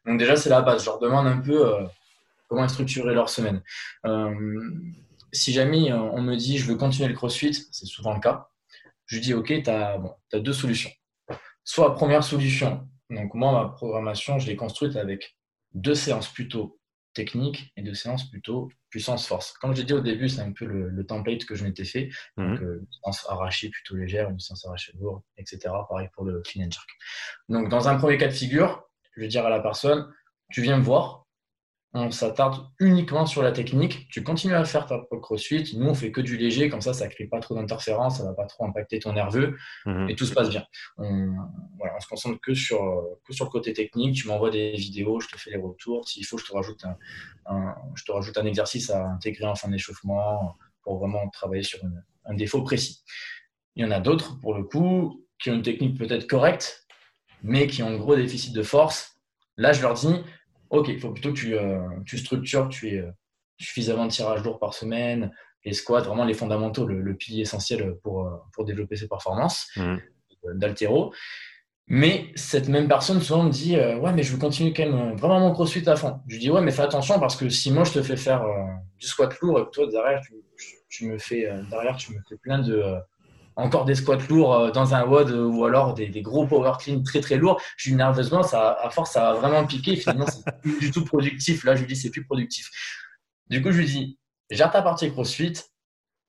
Donc 0.07 0.19
déjà, 0.19 0.37
c'est 0.37 0.51
la 0.51 0.63
base. 0.63 0.83
Je 0.83 0.87
leur 0.87 0.99
demande 0.99 1.27
un 1.27 1.39
peu 1.39 1.75
euh, 1.75 1.87
comment 2.49 2.67
structurer 2.69 3.15
leur 3.15 3.29
semaine. 3.29 3.63
si 5.33 5.53
jamais 5.53 5.93
on 5.93 6.21
me 6.21 6.37
dit, 6.37 6.59
je 6.59 6.67
veux 6.67 6.77
continuer 6.77 7.09
le 7.09 7.15
crossfit, 7.15 7.55
c'est 7.71 7.87
souvent 7.87 8.15
le 8.15 8.21
cas 8.21 8.49
je 9.13 9.17
lui 9.19 9.23
dis, 9.23 9.35
OK, 9.35 9.63
tu 9.63 9.69
as, 9.69 10.01
deux 10.33 10.55
solutions. 10.55 10.91
Soit 11.65 11.95
première 11.95 12.25
solution, 12.25 12.89
donc 13.11 13.35
moi, 13.35 13.53
ma 13.53 13.69
programmation, 13.69 14.39
je 14.39 14.47
l'ai 14.47 14.57
construite 14.57 14.97
avec 14.97 15.37
deux 15.75 15.95
séances 15.95 16.29
plutôt 16.29 16.81
techniques 17.15 17.73
et 17.77 17.83
deux 17.83 17.95
séances 17.95 18.29
plutôt 18.31 18.71
puissance-force. 18.91 19.53
Comme 19.55 19.75
j'ai 19.75 19.85
dit 19.85 19.93
au 19.93 20.01
début, 20.01 20.29
c'est 20.29 20.41
un 20.41 20.53
peu 20.53 20.65
le, 20.65 21.07
template 21.07 21.45
que 21.45 21.55
je 21.55 21.65
m'étais 21.65 21.85
fait. 21.85 22.11
Mhm. 22.37 22.51
Donc, 22.51 22.63
euh, 22.63 22.79
une 22.81 22.93
séance 22.93 23.27
arrachée 23.29 23.71
plutôt 23.71 23.97
légère, 23.97 24.31
une 24.31 24.39
séance 24.39 24.65
arrachée 24.67 24.93
lourde, 24.99 25.23
etc. 25.37 25.59
Pareil 25.89 26.09
pour 26.13 26.25
le 26.25 26.41
clean 26.41 26.65
and 26.67 26.71
jerk. 26.71 26.89
Donc, 27.49 27.69
dans 27.69 27.89
un 27.89 27.97
premier 27.97 28.19
cas 28.19 28.29
de 28.29 28.33
figure, 28.33 28.85
je 29.17 29.21
vais 29.21 29.29
dire 29.29 29.45
à 29.45 29.51
la 29.51 29.61
personne, 29.61 30.13
tu 30.51 30.63
viens 30.63 30.77
me 30.77 30.83
voir, 30.83 31.22
on 31.95 32.11
s'attarde 32.11 32.67
uniquement 32.81 33.27
sur 33.27 33.43
la 33.43 33.53
technique. 33.53 34.09
Tu 34.09 34.25
continues 34.25 34.55
à 34.55 34.65
faire 34.65 34.87
ta 34.87 34.99
crossfit. 35.21 35.77
Nous, 35.77 35.87
on 35.87 35.95
fait 35.95 36.11
que 36.11 36.23
du 36.23 36.39
léger, 36.39 36.71
comme 36.71 36.81
ça, 36.81 36.95
ça 36.95 37.07
ne 37.07 37.11
crée 37.11 37.27
pas 37.27 37.41
trop 37.41 37.55
d'interférences, 37.55 38.17
ça 38.17 38.23
ne 38.23 38.29
va 38.29 38.35
pas 38.35 38.47
trop 38.47 38.65
impacter 38.65 38.99
ton 38.99 39.13
nerveux 39.13 39.57
mhm. 39.85 40.09
et 40.09 40.17
tout 40.17 40.25
se 40.25 40.33
passe 40.33 40.49
bien. 40.49 40.65
On, 40.97 41.35
voilà, 41.77 41.95
on 41.97 42.01
se 42.01 42.09
concentre 42.09 42.41
que 42.41 42.55
sur, 42.55 42.81
sur 43.31 43.45
le 43.45 43.51
côté 43.51 43.75
technique. 43.75 44.17
Tu 44.17 44.27
m'envoies 44.27 44.51
des 44.51 44.73
vidéos, 44.73 45.21
je 45.21 45.29
te 45.29 45.37
fais 45.37 45.51
les 45.51 45.59
retours. 45.59 46.09
S'il 46.09 46.25
faut, 46.25 46.39
je 46.39 46.47
te, 46.47 46.53
rajoute 46.53 46.83
un, 47.47 47.75
je 47.95 48.05
te 48.05 48.13
rajoute 48.13 48.39
un 48.39 48.47
exercice 48.47 48.89
à 48.89 49.07
intégrer 49.09 49.47
en 49.47 49.55
fin 49.55 49.69
d'échauffement 49.69 50.57
pour 50.83 50.99
vraiment 50.99 51.29
travailler 51.29 51.63
sur 51.63 51.79
un 52.25 52.35
défaut 52.35 52.63
précis. 52.63 53.05
Il 53.77 53.85
y 53.85 53.87
en 53.87 53.91
a 53.91 54.01
d'autres, 54.01 54.41
pour 54.41 54.55
le 54.55 54.65
coup, 54.65 55.27
qui 55.39 55.51
ont 55.51 55.55
une 55.55 55.63
technique 55.63 55.99
peut-être 55.99 56.27
correcte, 56.27 56.87
mais 57.43 57.67
qui 57.67 57.83
ont 57.83 57.89
un 57.89 57.97
gros 57.97 58.17
déficit 58.17 58.55
de 58.55 58.63
force. 58.63 59.19
Là, 59.57 59.73
je 59.73 59.83
leur 59.83 59.95
dis, 59.95 60.23
Ok, 60.73 60.89
il 60.89 60.99
faut 60.99 61.11
plutôt 61.11 61.35
que 61.35 61.39
tu, 61.39 61.55
euh, 61.55 61.79
tu 62.07 62.17
structures, 62.17 62.67
tu 62.71 62.89
aies 62.89 63.01
euh, 63.01 63.13
suffisamment 63.59 64.07
de 64.07 64.11
tirage 64.11 64.43
lourd 64.43 64.59
par 64.59 64.73
semaine, 64.73 65.31
les 65.67 65.75
squats, 65.75 66.01
vraiment 66.01 66.25
les 66.25 66.33
fondamentaux, 66.33 66.87
le, 66.87 67.15
pilier 67.15 67.43
essentiel 67.43 67.95
pour, 68.03 68.27
euh, 68.27 68.31
pour 68.55 68.65
développer 68.65 68.97
ses 68.97 69.07
performances 69.07 69.71
mmh. 69.77 69.97
d'altéro. 70.55 71.13
Mais 71.89 72.33
cette 72.37 72.69
même 72.69 72.89
personne 72.89 73.21
souvent 73.21 73.43
me 73.43 73.51
dit 73.51 73.77
Ouais, 73.77 74.13
mais 74.15 74.23
je 74.23 74.33
veux 74.33 74.39
continuer 74.39 74.73
quand 74.73 74.89
même 74.89 75.15
vraiment 75.17 75.41
mon 75.41 75.53
crossfit 75.53 75.87
à 75.91 75.97
fond. 75.97 76.21
Je 76.27 76.37
lui 76.37 76.41
dis 76.41 76.51
Ouais, 76.51 76.63
mais 76.63 76.71
fais 76.71 76.83
attention 76.83 77.21
parce 77.21 77.37
que 77.37 77.51
si 77.51 77.71
moi 77.71 77.85
je 77.85 77.93
te 77.93 78.03
fais 78.03 78.17
faire 78.17 78.43
du 78.99 79.07
squat 79.07 79.39
lourd 79.41 79.61
et 79.61 79.65
que 79.65 79.71
toi 79.71 79.87
derrière 79.89 80.21
tu, 80.89 81.07
me 81.07 81.19
fais, 81.19 81.51
derrière, 81.69 81.97
tu 81.97 82.15
me 82.15 82.21
fais 82.29 82.37
plein 82.37 82.61
de 82.61 82.83
encore 83.57 83.85
des 83.85 83.95
squats 83.95 84.19
lourds 84.29 84.55
euh, 84.55 84.71
dans 84.71 84.95
un 84.95 85.05
WOD 85.05 85.31
euh, 85.31 85.47
ou 85.47 85.65
alors 85.65 85.95
des, 85.95 86.09
gros 86.23 86.47
power 86.47 86.73
clean 86.79 87.03
très 87.03 87.21
très 87.21 87.37
lourds, 87.37 87.61
je 87.77 87.89
suis 87.89 87.97
nerveusement, 87.97 88.43
ça, 88.43 88.77
à 88.81 88.91
force, 88.91 89.13
ça 89.13 89.21
va 89.21 89.35
vraiment 89.35 89.67
piquer. 89.67 89.97
Finalement, 89.97 90.27
c'est 90.27 90.45
plus 90.63 90.79
du 90.79 90.91
tout 90.91 91.05
productif. 91.05 91.65
Là, 91.65 91.75
je 91.75 91.81
lui 91.81 91.89
dis, 91.89 91.97
c'est 91.97 92.11
plus 92.11 92.25
productif. 92.25 92.71
Du 93.49 93.63
coup, 93.63 93.73
je 93.73 93.79
lui 93.79 93.87
dis, 93.87 94.19
gère 94.51 94.71
ta 94.71 94.83
partie 94.83 95.11
crossfit, 95.11 95.55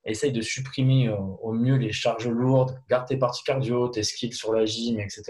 essaye 0.05 0.31
de 0.31 0.41
supprimer 0.41 1.07
euh, 1.07 1.15
au 1.15 1.53
mieux 1.53 1.77
les 1.77 1.91
charges 1.91 2.27
lourdes, 2.27 2.79
garde 2.89 3.07
tes 3.07 3.17
parties 3.17 3.43
cardio, 3.43 3.87
tes 3.87 4.03
skills 4.03 4.33
sur 4.33 4.53
la 4.53 4.65
gym, 4.65 4.99
etc. 4.99 5.23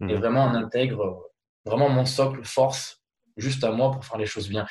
Et 0.00 0.04
mhm. 0.04 0.14
vraiment, 0.16 0.44
on 0.44 0.54
intègre 0.54 1.30
vraiment 1.64 1.88
mon 1.88 2.04
socle 2.04 2.44
force 2.44 3.00
juste 3.36 3.64
à 3.64 3.72
moi 3.72 3.90
pour 3.90 4.04
faire 4.04 4.18
les 4.18 4.26
choses 4.26 4.48
bien. 4.48 4.66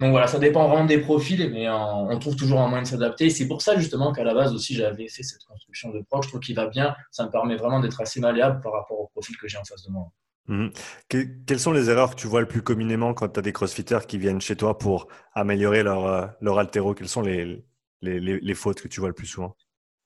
Donc 0.00 0.12
voilà, 0.12 0.28
ça 0.28 0.38
dépend 0.38 0.68
vraiment 0.68 0.84
des 0.84 0.98
profils, 0.98 1.50
mais 1.50 1.68
on 1.68 2.16
trouve 2.20 2.36
toujours 2.36 2.60
un 2.60 2.68
moyen 2.68 2.82
de 2.82 2.88
s'adapter. 2.88 3.30
C'est 3.30 3.48
pour 3.48 3.62
ça 3.62 3.76
justement 3.76 4.12
qu'à 4.12 4.22
la 4.22 4.32
base 4.32 4.54
aussi, 4.54 4.74
j'avais 4.74 5.08
fait 5.08 5.24
cette 5.24 5.44
construction 5.44 5.90
de 5.90 6.00
proche. 6.02 6.26
Je 6.26 6.30
trouve 6.30 6.40
qu'il 6.40 6.54
va 6.54 6.66
bien. 6.66 6.94
Ça 7.10 7.24
me 7.24 7.30
permet 7.30 7.56
vraiment 7.56 7.80
d'être 7.80 8.00
assez 8.00 8.20
malléable 8.20 8.60
par 8.60 8.72
rapport 8.72 9.00
au 9.00 9.08
profil 9.08 9.36
que 9.36 9.48
j'ai 9.48 9.58
en 9.58 9.64
face 9.64 9.82
de 9.84 9.90
moi. 9.90 10.12
Mhm. 10.48 10.72
quelles 11.10 11.60
sont 11.60 11.72
les 11.72 11.90
erreurs 11.90 12.10
que 12.10 12.20
tu 12.20 12.26
vois 12.26 12.40
le 12.40 12.48
plus 12.48 12.62
communément 12.62 13.12
quand 13.12 13.28
tu 13.28 13.38
as 13.38 13.42
des 13.42 13.52
crossfitters 13.52 14.06
qui 14.08 14.16
viennent 14.16 14.40
chez 14.40 14.56
toi 14.56 14.78
pour 14.78 15.08
améliorer 15.34 15.82
leur, 15.82 16.06
euh, 16.06 16.26
leur 16.40 16.58
altéro? 16.58 16.94
Quelles 16.94 17.08
sont 17.08 17.20
les, 17.20 17.64
les, 18.00 18.18
les, 18.18 18.54
fautes 18.54 18.80
que 18.80 18.88
tu 18.88 19.00
vois 19.00 19.10
le 19.10 19.14
plus 19.14 19.26
souvent? 19.26 19.56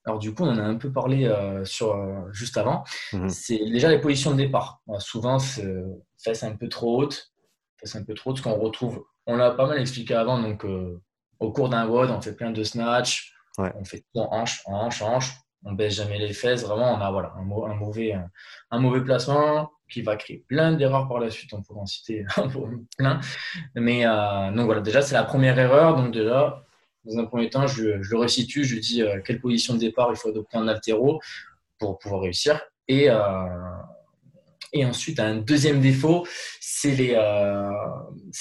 Alors 0.05 0.19
du 0.19 0.35
coup, 0.35 0.43
on 0.43 0.49
en 0.49 0.59
a 0.59 0.63
un 0.63 0.75
peu 0.75 0.91
parlé 0.91 1.27
euh, 1.27 1.65
sur, 1.65 1.95
euh, 1.95 2.29
juste 2.33 2.57
avant. 2.57 2.83
Mhm. 3.13 3.29
C'est 3.29 3.59
déjà 3.71 3.89
les 3.89 4.01
positions 4.01 4.33
de 4.33 4.37
départ. 4.37 4.83
souvent, 4.99 5.39
c'est 5.39 5.73
fesses 6.19 6.43
un 6.43 6.57
peu 6.57 6.69
trop 6.69 7.03
haute, 7.03 7.33
fesses 7.77 7.95
un 7.95 8.03
peu 8.03 8.15
trop 8.15 8.31
haute, 8.31 8.39
ce 8.39 8.43
qu'on 8.43 8.57
retrouve 8.59 9.05
on 9.27 9.37
l'a 9.37 9.51
pas 9.53 9.67
mal 9.67 9.81
expliqué 9.81 10.15
avant. 10.15 10.41
Donc, 10.41 10.65
euh, 10.65 11.01
au 11.39 11.53
cours 11.53 11.69
d'un 11.69 11.87
WOD, 11.87 12.11
on 12.11 12.21
fait 12.21 12.35
plein 12.35 12.51
de 12.51 12.63
snatch. 12.63 13.35
On 13.59 13.85
fait 13.85 13.99
tout 13.99 14.21
en 14.21 14.33
hanche, 14.33 14.63
en 14.67 14.87
hanche, 14.87 15.03
en 15.03 15.17
hanche. 15.17 15.33
On 15.65 15.73
baisse 15.73 15.95
jamais 15.95 16.19
les 16.19 16.33
fesses. 16.33 16.63
Vraiment, 16.63 16.95
on 16.95 17.01
a 17.01 17.11
voilà, 17.11 17.33
un, 17.37 17.43
mauvais, 17.75 18.17
un, 18.71 18.79
mauvais 18.79 19.03
placement 19.03 19.71
qui 19.89 20.03
va 20.03 20.17
créer 20.17 20.45
plein 20.49 20.73
d'erreurs 20.73 21.07
par 21.07 21.21
la 21.21 21.31
suite. 21.31 21.53
On 21.53 21.63
pourrait 21.63 21.81
en 21.81 21.87
citer 21.87 22.25
plein. 22.99 23.21
Mais 23.75 24.07
euh, 24.07 24.51
donc 24.53 24.67
voilà, 24.67 24.81
déjà, 24.81 25.03
c'est 25.03 25.15
la 25.15 25.25
première 25.25 25.59
erreur. 25.59 25.97
Donc, 25.97 26.13
déjà, 26.13 26.65
dans 27.05 27.19
un 27.19 27.27
premier 27.27 27.51
temps, 27.51 27.67
je, 27.67 27.85
le 27.85 28.17
resitue. 28.17 28.65
Je 28.65 28.79
dis 28.79 29.03
euh, 29.03 29.21
quelle 29.25 29.41
position 29.41 29.75
de 29.75 29.79
départ 29.79 30.09
il 30.11 30.17
faut 30.17 30.31
adopter 30.31 30.57
en 30.57 30.67
altéro 30.67 31.21
pour 31.79 31.99
pouvoir 31.99 32.23
réussir. 32.23 32.61
Et, 32.89 33.09
et 34.73 34.85
ensuite, 34.85 35.21
un 35.21 35.37
deuxième 35.37 35.81
défaut, 35.81 36.27
c'est 36.83 36.97
les, 36.97 37.15
euh, 37.15 37.71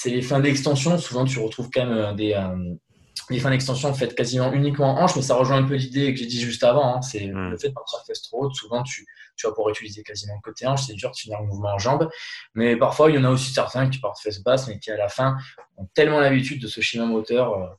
les 0.06 0.20
fins 0.20 0.40
d'extension. 0.40 0.98
Souvent, 0.98 1.24
tu 1.24 1.38
retrouves 1.38 1.70
quand 1.72 1.86
même 1.86 1.96
euh, 1.96 2.12
des, 2.12 2.32
euh, 2.32 3.38
fins 3.38 3.50
d'extension 3.50 3.94
faites 3.94 4.16
quasiment 4.16 4.52
uniquement 4.52 4.96
en 4.96 5.04
hanche, 5.04 5.14
mais 5.14 5.22
ça 5.22 5.36
rejoint 5.36 5.58
un 5.58 5.62
peu 5.62 5.76
l'idée 5.76 6.12
que 6.12 6.18
j'ai 6.18 6.26
dit 6.26 6.40
juste 6.40 6.64
avant. 6.64 6.96
Hein. 6.96 7.02
c'est 7.02 7.28
hmm. 7.28 7.50
le 7.50 7.56
fait 7.56 7.68
de 7.68 7.74
partir 7.74 8.00
fesse 8.04 8.22
trop 8.22 8.46
haute. 8.46 8.54
Souvent, 8.56 8.82
tu, 8.82 9.06
tu 9.36 9.46
vas 9.46 9.52
pouvoir 9.52 9.70
utiliser 9.70 10.02
quasiment 10.02 10.40
côté 10.40 10.66
hanche. 10.66 10.82
C'est 10.88 10.94
dur 10.94 11.12
de 11.12 11.16
finir 11.16 11.40
le 11.40 11.46
mouvement 11.46 11.74
en 11.74 11.78
jambe. 11.78 12.08
Mais 12.54 12.76
parfois, 12.76 13.10
il 13.10 13.14
y 13.14 13.18
en 13.18 13.24
a 13.24 13.30
aussi 13.30 13.52
certains 13.52 13.88
qui 13.88 14.00
partent 14.00 14.20
fesse 14.20 14.42
basse, 14.42 14.66
mais 14.66 14.80
qui 14.80 14.90
à 14.90 14.96
la 14.96 15.08
fin 15.08 15.36
ont 15.76 15.88
tellement 15.94 16.18
l'habitude 16.18 16.60
de 16.60 16.66
ce 16.66 16.80
schéma 16.80 17.06
moteur 17.06 17.78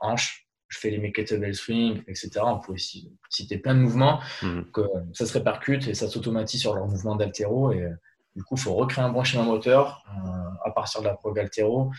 hanche 0.00 0.42
je 0.72 0.78
fais 0.78 0.90
les 0.90 0.98
mes 0.98 1.12
kettlebell 1.12 1.54
swing, 1.54 2.02
etc. 2.08 2.30
On 2.44 2.58
peut 2.58 2.72
aussi 2.72 3.12
citer 3.28 3.58
plein 3.58 3.74
de 3.74 3.80
mouvements 3.80 4.20
mhm. 4.42 4.70
que 4.72 4.80
ça 5.12 5.26
se 5.26 5.32
répercute 5.34 5.86
et 5.86 5.92
ça 5.92 6.08
s'automatise 6.08 6.62
sur 6.62 6.74
leur 6.74 6.86
mouvement 6.86 7.14
d'altéro. 7.14 7.72
Et 7.72 7.82
euh, 7.82 7.90
du 8.34 8.42
coup, 8.44 8.54
il 8.56 8.60
faut 8.60 8.74
recréer 8.74 9.04
un 9.04 9.10
bon 9.10 9.24
schéma 9.24 9.44
moteur 9.44 10.02
euh, 10.08 10.68
à 10.68 10.70
partir 10.70 11.00
de 11.00 11.06
la 11.06 11.14
prog 11.14 11.38
altéro. 11.38 11.90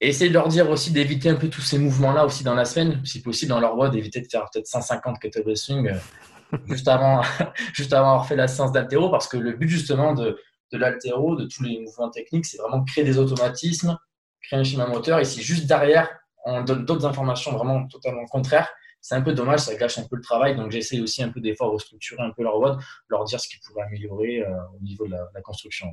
Et 0.00 0.08
essayer 0.08 0.28
de 0.28 0.34
leur 0.34 0.48
dire 0.48 0.70
aussi 0.70 0.92
d'éviter 0.92 1.28
un 1.28 1.34
peu 1.34 1.48
tous 1.48 1.60
ces 1.60 1.78
mouvements-là 1.78 2.24
aussi 2.24 2.44
dans 2.44 2.54
la 2.54 2.64
semaine, 2.64 3.04
si 3.04 3.22
possible 3.22 3.50
dans 3.50 3.60
leur 3.60 3.74
voie, 3.74 3.88
d'éviter 3.88 4.20
de 4.20 4.28
faire 4.30 4.46
peut-être 4.52 4.66
150 4.66 5.18
kettlebell 5.18 5.56
swing 5.56 5.88
euh, 5.88 6.56
juste 6.66 6.88
avant, 6.88 7.22
juste 7.74 7.92
avant 7.92 8.10
avoir 8.10 8.26
fait 8.26 8.36
la 8.36 8.48
séance 8.48 8.72
d'altéro, 8.72 9.10
parce 9.10 9.28
que 9.28 9.36
le 9.36 9.52
but 9.52 9.68
justement 9.68 10.14
de, 10.14 10.38
de 10.72 10.78
l'altéro, 10.78 11.36
de 11.36 11.44
tous 11.44 11.62
les 11.62 11.80
mouvements 11.80 12.10
techniques, 12.10 12.46
c'est 12.46 12.58
vraiment 12.58 12.84
créer 12.84 13.04
des 13.04 13.18
automatismes, 13.18 13.96
créer 14.42 14.60
un 14.60 14.64
schéma 14.64 14.86
moteur. 14.86 15.18
Et 15.18 15.24
si 15.24 15.42
juste 15.42 15.66
derrière, 15.66 16.08
on 16.44 16.62
donne 16.62 16.84
d'autres 16.84 17.06
informations 17.06 17.52
vraiment 17.52 17.86
totalement 17.86 18.24
contraires, 18.26 18.68
c'est 19.00 19.14
un 19.14 19.22
peu 19.22 19.32
dommage, 19.32 19.60
ça 19.60 19.74
gâche 19.74 19.98
un 19.98 20.06
peu 20.08 20.16
le 20.16 20.22
travail. 20.22 20.56
Donc 20.56 20.70
j'essaie 20.70 21.00
aussi 21.00 21.22
un 21.22 21.30
peu 21.30 21.40
des 21.40 21.54
fois 21.54 21.68
de 21.68 21.72
restructurer 21.72 22.22
un 22.22 22.30
peu 22.30 22.42
leur 22.42 22.58
WOD, 22.58 22.78
leur 23.08 23.24
dire 23.24 23.40
ce 23.40 23.48
qu'ils 23.48 23.60
pourraient 23.60 23.84
améliorer 23.84 24.42
euh, 24.42 24.50
au 24.78 24.82
niveau 24.82 25.06
de 25.06 25.12
la, 25.12 25.40
construction. 25.42 25.88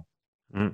Mmh. 0.52 0.70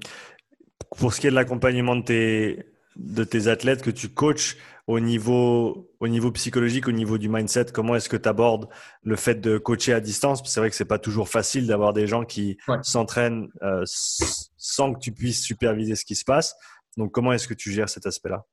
Pour 0.98 1.14
ce 1.14 1.22
qui 1.22 1.28
est 1.28 1.30
de 1.30 1.36
l'accompagnement 1.36 1.96
de 1.96 2.04
tes, 2.04 2.66
de 2.96 3.24
tes 3.24 3.48
athlètes 3.48 3.82
que 3.82 3.92
tu 3.92 4.10
coaches 4.10 4.58
au 4.88 5.00
niveau, 5.00 5.90
au 6.00 6.08
niveau 6.08 6.32
psychologique, 6.32 6.88
au 6.88 6.92
niveau 6.92 7.18
du 7.18 7.30
mindset 7.30 7.66
Comment 7.74 7.96
est-ce 7.96 8.10
que 8.10 8.18
tu 8.18 8.28
abordes 8.28 8.68
le 9.04 9.16
fait 9.16 9.36
de 9.36 9.58
coacher 9.58 9.94
à 9.94 10.00
distance? 10.00 10.42
C'est 10.46 10.60
vrai 10.60 10.70
que 10.70 10.76
c'est 10.76 10.86
pas 10.86 11.00
toujours 11.00 11.30
facile 11.30 11.68
d'avoir 11.68 11.94
des 11.94 12.08
gens 12.08 12.26
qui 12.26 12.58
s'entraînent 12.82 13.50
euh, 13.62 13.84
sans 13.86 14.94
que 14.94 15.00
tu 15.00 15.12
puisses 15.12 15.44
superviser 15.44 15.96
ce 15.96 16.06
qui 16.06 16.16
se 16.16 16.26
passe. 16.26 16.56
Donc, 16.98 17.12
comment 17.12 17.32
est-ce 17.32 17.48
que 17.48 17.54
tu 17.54 17.72
gères 17.72 17.90
cet 17.90 18.06
aspect-là? 18.06 18.46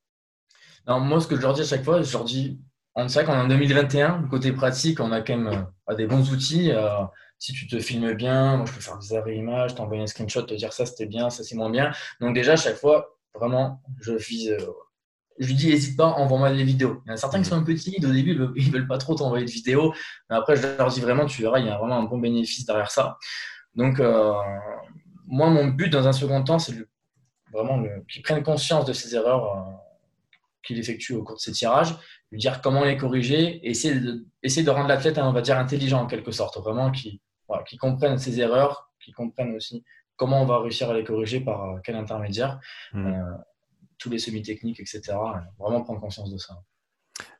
Moi, 0.86 1.20
ce 1.20 1.26
que 1.26 1.36
je 1.36 1.40
leur 1.40 1.54
dis 1.54 1.62
à 1.62 1.64
chaque 1.64 1.84
fois, 1.84 2.02
je 2.02 2.12
leur 2.12 2.24
dis 2.24 2.60
c'est 3.06 3.22
vrai 3.22 3.24
qu'en 3.24 3.46
2021, 3.46 4.26
côté 4.28 4.52
pratique, 4.52 4.98
on 5.00 5.12
a 5.12 5.20
quand 5.20 5.36
même 5.36 5.66
euh, 5.88 5.94
des 5.94 6.06
bons 6.06 6.32
outils. 6.32 6.72
Euh, 6.72 7.04
si 7.38 7.52
tu 7.52 7.68
te 7.68 7.78
filmes 7.78 8.14
bien, 8.14 8.56
moi 8.56 8.66
je 8.66 8.72
peux 8.72 8.80
faire 8.80 8.98
des 8.98 9.14
arrêts 9.14 9.36
images, 9.36 9.74
t'envoyer 9.76 10.02
un 10.02 10.06
screenshot, 10.06 10.42
te 10.42 10.54
dire 10.54 10.72
ça 10.72 10.84
c'était 10.86 11.06
bien, 11.06 11.30
ça 11.30 11.44
c'est 11.44 11.54
moins 11.54 11.70
bien. 11.70 11.92
Donc 12.20 12.34
déjà, 12.34 12.54
à 12.54 12.56
chaque 12.56 12.76
fois, 12.76 13.16
vraiment, 13.34 13.82
je 14.00 14.12
vise. 14.12 14.50
Euh, 14.50 14.66
je 15.38 15.46
lui 15.46 15.54
dis, 15.54 15.68
n'hésite 15.68 15.96
pas, 15.96 16.06
envoie-moi 16.06 16.52
des 16.52 16.64
vidéos. 16.64 17.00
Il 17.06 17.10
y 17.10 17.12
en 17.12 17.14
a 17.14 17.16
certains 17.16 17.38
qui 17.38 17.48
sont 17.48 17.54
un 17.54 17.62
peu 17.62 17.72
timides 17.72 18.04
au 18.04 18.10
début, 18.12 18.32
ils 18.56 18.66
ne 18.66 18.72
veulent 18.72 18.88
pas 18.88 18.98
trop 18.98 19.14
t'envoyer 19.14 19.44
de 19.44 19.50
vidéos. 19.50 19.94
Mais 20.28 20.34
après, 20.34 20.56
je 20.56 20.66
leur 20.66 20.88
dis 20.88 21.00
vraiment, 21.00 21.26
tu 21.26 21.42
verras, 21.42 21.60
il 21.60 21.66
y 21.66 21.68
a 21.68 21.78
vraiment 21.78 21.98
un 21.98 22.02
bon 22.02 22.18
bénéfice 22.18 22.66
derrière 22.66 22.90
ça. 22.90 23.18
Donc, 23.76 24.00
moi, 25.28 25.48
mon 25.48 25.68
but 25.68 25.90
dans 25.90 26.08
un 26.08 26.12
second 26.12 26.42
temps, 26.42 26.58
c'est 26.58 26.74
vraiment 27.52 27.80
qu'ils 28.10 28.22
prennent 28.22 28.42
conscience 28.42 28.84
de 28.84 28.92
ces 28.92 29.14
erreurs 29.14 29.78
qu'il 30.68 30.78
effectue 30.78 31.14
au 31.14 31.24
cours 31.24 31.36
de 31.36 31.40
ses 31.40 31.52
tirages, 31.52 31.96
lui 32.30 32.38
dire 32.38 32.60
comment 32.60 32.84
les 32.84 32.96
corriger, 32.96 33.56
et 33.66 33.70
essayer 33.70 33.98
de, 33.98 34.26
essayer 34.42 34.64
de 34.64 34.70
rendre 34.70 34.88
l'athlète, 34.88 35.18
on 35.18 35.32
va 35.32 35.40
dire, 35.40 35.58
intelligent 35.58 36.02
en 36.02 36.06
quelque 36.06 36.30
sorte, 36.30 36.58
vraiment 36.58 36.92
qui, 36.92 37.20
voilà, 37.48 37.64
qui 37.64 37.78
comprenne 37.78 38.18
ses 38.18 38.38
erreurs, 38.38 38.92
qui 39.00 39.12
comprenne 39.12 39.56
aussi 39.56 39.82
comment 40.16 40.42
on 40.42 40.46
va 40.46 40.60
réussir 40.60 40.90
à 40.90 40.94
les 40.94 41.04
corriger 41.04 41.40
par 41.40 41.64
euh, 41.64 41.78
quel 41.82 41.96
intermédiaire, 41.96 42.60
mmh. 42.92 43.06
euh, 43.06 43.22
tous 43.98 44.10
les 44.10 44.18
semi-techniques, 44.18 44.80
etc. 44.80 45.16
Vraiment 45.58 45.82
prendre 45.82 46.00
conscience 46.00 46.30
de 46.30 46.38
ça. 46.38 46.60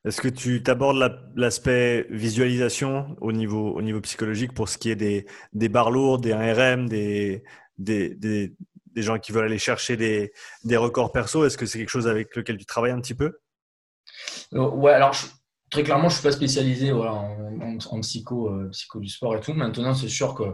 Est-ce 0.04 0.20
que 0.20 0.28
tu 0.28 0.62
t'abordes 0.62 0.98
l'aspect 1.36 2.06
visualisation 2.08 3.16
au 3.20 3.32
niveau, 3.32 3.72
au 3.72 3.82
niveau 3.82 4.00
psychologique 4.00 4.54
pour 4.54 4.68
ce 4.68 4.78
qui 4.78 4.90
est 4.90 4.96
des, 4.96 5.26
des 5.52 5.68
barres 5.68 5.90
lourdes, 5.90 6.22
des 6.22 6.32
1RM, 6.32 6.88
des, 6.88 7.44
des, 7.78 8.14
des, 8.14 8.54
des 8.98 9.04
gens 9.04 9.18
qui 9.18 9.30
veulent 9.30 9.44
aller 9.44 9.58
chercher 9.58 9.96
des, 9.96 10.32
des 10.64 10.76
records 10.76 11.12
perso 11.12 11.44
Est-ce 11.44 11.56
que 11.56 11.66
c'est 11.66 11.78
quelque 11.78 11.88
chose 11.88 12.08
avec 12.08 12.34
lequel 12.34 12.58
tu 12.58 12.66
travailles 12.66 12.90
un 12.90 13.00
petit 13.00 13.14
peu? 13.14 13.38
Euh, 14.54 14.68
Ouais, 14.70 14.92
alors 14.92 15.14
très 15.70 15.84
clairement, 15.84 16.08
je 16.08 16.16
ne 16.16 16.20
suis 16.20 16.28
pas 16.28 16.32
spécialisé 16.32 16.90
en, 16.92 18.00
psycho, 18.00 18.48
euh, 18.48 18.68
psycho 18.70 18.98
du 18.98 19.08
sport 19.08 19.36
et 19.36 19.40
tout. 19.40 19.54
Maintenant, 19.54 19.94
c'est 19.94 20.08
sûr 20.08 20.34
que 20.34 20.44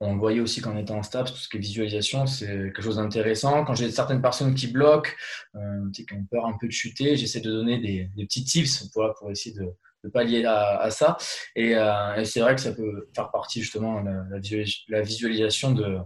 on 0.00 0.14
le 0.14 0.18
voyait 0.18 0.40
aussi 0.40 0.60
quand 0.60 0.72
on 0.72 0.78
était 0.78 0.92
en 0.92 1.04
STAPS, 1.04 1.30
tout 1.30 1.38
ce 1.38 1.48
qui 1.48 1.58
est 1.58 1.60
visualisation, 1.60 2.26
c'est 2.26 2.46
quelque 2.46 2.82
chose 2.82 2.96
d'intéressant. 2.96 3.64
Quand 3.64 3.76
j'ai 3.76 3.88
certaines 3.92 4.20
personnes 4.20 4.52
qui 4.56 4.66
bloquent, 4.66 5.10
euh, 5.54 5.90
qui 5.94 6.04
ont 6.12 6.24
peur 6.28 6.44
un 6.44 6.56
peu 6.60 6.66
de 6.66 6.72
chuter, 6.72 7.16
j'essaie 7.16 7.40
de 7.40 7.50
donner 7.52 7.78
des, 7.78 8.10
petits 8.24 8.44
tips 8.44 8.88
pour, 8.88 9.14
pour 9.16 9.30
essayer 9.30 9.54
de, 9.54 9.64
de 10.02 10.08
pallier 10.10 10.44
à, 10.44 10.90
ça. 10.90 11.16
Et, 11.54 11.76
c'est 12.24 12.40
vrai 12.40 12.56
que 12.56 12.60
ça 12.60 12.72
peut 12.72 13.08
faire 13.14 13.30
partie 13.30 13.62
justement 13.62 14.02
de 14.02 14.64
la 14.88 15.02
visualisation 15.02 15.70
de, 15.70 15.98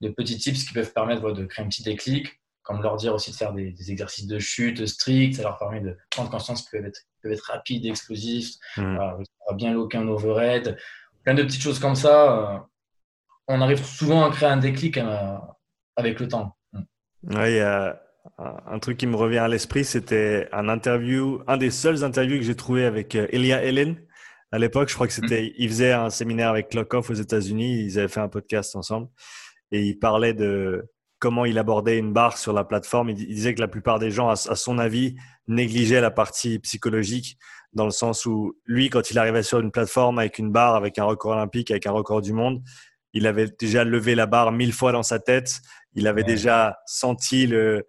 de 0.00 0.08
petits 0.08 0.38
tips 0.38 0.64
qui 0.64 0.72
peuvent 0.72 0.92
permettre 0.92 1.32
de 1.32 1.44
créer 1.44 1.64
un 1.64 1.68
petit 1.68 1.82
déclic, 1.82 2.40
comme 2.66 2.82
leur 2.82 2.96
dire 2.96 3.14
aussi 3.14 3.30
de 3.30 3.36
faire 3.36 3.52
des, 3.52 3.74
exercices 3.90 4.26
de 4.26 4.38
chute 4.38 4.84
stricts, 4.86 5.36
ça 5.36 5.42
leur 5.42 5.56
permet 5.56 5.80
de 5.80 5.96
prendre 6.10 6.30
conscience 6.30 6.62
qu'ils 6.62 6.78
peuvent 6.78 6.88
être, 6.88 7.00
peuvent 7.22 7.32
être 7.32 7.44
rapides, 7.44 7.86
explosifs, 7.86 8.56
mmh. 8.76 8.98
bien 9.54 9.72
loquer 9.72 9.98
un 9.98 10.08
overhead, 10.08 10.76
plein 11.22 11.34
de 11.34 11.44
petites 11.44 11.62
choses 11.62 11.78
comme 11.78 11.94
ça. 11.94 12.32
Euh, 12.32 12.58
on 13.46 13.60
arrive 13.60 13.84
souvent 13.84 14.24
à 14.24 14.30
créer 14.30 14.48
un 14.48 14.56
déclic 14.56 14.98
euh, 14.98 15.36
avec 15.94 16.18
le 16.18 16.26
temps. 16.26 16.56
Mmh. 16.72 16.80
Oui, 17.36 17.60
un 18.38 18.78
truc 18.80 18.98
qui 18.98 19.06
me 19.06 19.14
revient 19.14 19.38
à 19.38 19.48
l'esprit, 19.48 19.84
c'était 19.84 20.48
un 20.52 20.68
interview, 20.68 21.42
un 21.46 21.56
des 21.56 21.70
seuls 21.70 22.02
interviews 22.02 22.38
que 22.38 22.44
j'ai 22.44 22.56
trouvé 22.56 22.84
avec 22.84 23.14
euh, 23.14 23.28
Elia 23.30 23.62
Helen. 23.62 23.96
À 24.50 24.58
l'époque, 24.58 24.88
je 24.88 24.94
crois 24.94 25.06
que 25.06 25.12
mmh. 25.12 25.22
c'était, 25.22 25.54
il 25.56 25.68
faisait 25.68 25.92
un 25.92 26.10
séminaire 26.10 26.50
avec 26.50 26.70
Clockoff 26.70 27.10
aux 27.10 27.14
États-Unis. 27.14 27.84
Ils 27.84 27.98
avaient 28.00 28.08
fait 28.08 28.20
un 28.20 28.28
podcast 28.28 28.74
ensemble 28.74 29.08
et 29.72 29.82
il 29.82 29.98
parlait 29.98 30.34
de 30.34 30.88
comment 31.18 31.44
il 31.44 31.58
abordait 31.58 31.98
une 31.98 32.12
barre 32.12 32.38
sur 32.38 32.52
la 32.52 32.64
plateforme. 32.64 33.10
Il, 33.10 33.16
disait 33.16 33.54
que 33.54 33.60
la 33.60 33.68
plupart 33.68 33.98
des 33.98 34.10
gens, 34.10 34.28
à, 34.28 34.36
son 34.36 34.78
avis, 34.78 35.16
négligeaient 35.48 36.00
la 36.00 36.10
partie 36.10 36.58
psychologique 36.58 37.38
dans 37.72 37.84
le 37.84 37.90
sens 37.90 38.26
où 38.26 38.56
lui, 38.64 38.90
quand 38.90 39.10
il 39.10 39.18
arrivait 39.18 39.42
sur 39.42 39.60
une 39.60 39.70
plateforme 39.70 40.18
avec 40.18 40.38
une 40.38 40.50
barre, 40.50 40.76
avec 40.76 40.98
un 40.98 41.04
record 41.04 41.32
olympique, 41.32 41.70
avec 41.70 41.86
un 41.86 41.90
record 41.90 42.22
du 42.22 42.32
monde, 42.32 42.62
il 43.12 43.26
avait 43.26 43.48
déjà 43.58 43.84
levé 43.84 44.14
la 44.14 44.26
barre 44.26 44.52
mille 44.52 44.72
fois 44.72 44.92
dans 44.92 45.02
sa 45.02 45.18
tête. 45.18 45.60
Il 45.94 46.06
avait 46.06 46.24
déjà 46.24 46.78
senti 46.86 47.52
euh, 47.52 47.82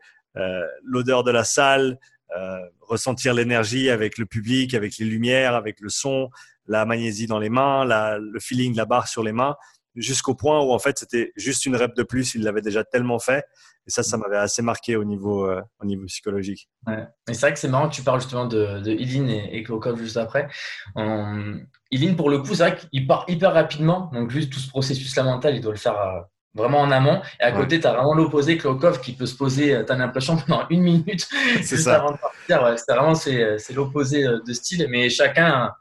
l'odeur 0.83 1.23
de 1.23 1.31
la 1.31 1.43
salle, 1.43 1.99
euh, 2.35 2.59
ressentir 2.81 3.33
l'énergie 3.33 3.89
avec 3.89 4.17
le 4.17 4.25
public, 4.25 4.73
avec 4.73 4.97
les 4.97 5.05
lumières, 5.05 5.55
avec 5.55 5.79
le 5.79 5.89
son, 5.89 6.29
la 6.65 6.85
magnésie 6.85 7.27
dans 7.27 7.39
les 7.39 7.49
mains, 7.49 7.85
le 7.85 8.39
feeling 8.39 8.73
de 8.73 8.77
la 8.77 8.85
barre 8.85 9.07
sur 9.07 9.23
les 9.23 9.31
mains 9.33 9.55
jusqu'au 9.97 10.35
point 10.35 10.61
où 10.61 10.71
en 10.71 10.79
fait 10.79 10.99
c'était 10.99 11.33
juste 11.35 11.65
une 11.65 11.75
rep 11.75 11.95
de 11.95 12.03
plus, 12.03 12.35
il 12.35 12.43
l'avait 12.43 12.61
déjà 12.61 12.83
tellement 12.83 13.19
fait. 13.19 13.43
Et 13.87 13.91
ça, 13.91 14.03
ça 14.03 14.17
mm. 14.17 14.21
m'avait 14.21 14.37
assez 14.37 14.61
marqué 14.61 14.95
au 14.95 15.03
niveau, 15.03 15.45
euh, 15.45 15.61
au 15.81 15.85
niveau 15.85 16.05
psychologique. 16.05 16.69
Ouais. 16.85 17.05
c'est 17.27 17.39
vrai 17.39 17.53
que 17.53 17.59
c'est 17.59 17.69
marrant 17.69 17.89
que 17.89 17.95
tu 17.95 18.03
parles 18.03 18.19
justement 18.19 18.45
de, 18.45 18.79
de 18.81 18.91
Ilin 18.91 19.27
et, 19.27 19.49
et 19.53 19.63
Klokov 19.63 19.97
juste 19.97 20.17
après. 20.17 20.47
Um, 20.95 21.65
Ilin, 21.91 22.13
pour 22.15 22.29
le 22.29 22.39
coup, 22.39 22.53
c'est 22.53 22.69
vrai 22.69 22.75
qu'il 22.75 23.07
part 23.07 23.25
hyper 23.27 23.53
rapidement. 23.53 24.11
Donc, 24.13 24.29
juste 24.29 24.51
tout 24.51 24.59
ce 24.59 24.67
processus-là 24.69 25.23
mental, 25.23 25.55
il 25.55 25.61
doit 25.61 25.71
le 25.71 25.77
faire 25.77 25.97
euh, 25.99 26.19
vraiment 26.53 26.81
en 26.81 26.91
amont. 26.91 27.21
Et 27.39 27.43
à 27.43 27.53
côté, 27.53 27.79
tu 27.79 27.87
as 27.87 27.93
vraiment 27.93 28.13
l'opposé, 28.13 28.57
Klokov, 28.57 28.99
qui 28.99 29.13
peut 29.13 29.25
se 29.25 29.35
poser, 29.35 29.73
euh, 29.73 29.83
tu 29.85 29.91
as 29.93 29.95
l'impression, 29.95 30.35
pendant 30.47 30.67
une 30.69 30.81
minute. 30.81 31.25
C'est 31.63 31.77
ça. 31.77 31.95
Avant 31.95 32.11
de 32.11 32.17
partir. 32.17 32.77
c'est 32.77 32.93
vraiment 32.93 33.15
c'est 33.15 33.73
l'opposé 33.73 34.23
de 34.23 34.53
style. 34.53 34.85
Mais 34.89 35.09
chacun 35.09 35.71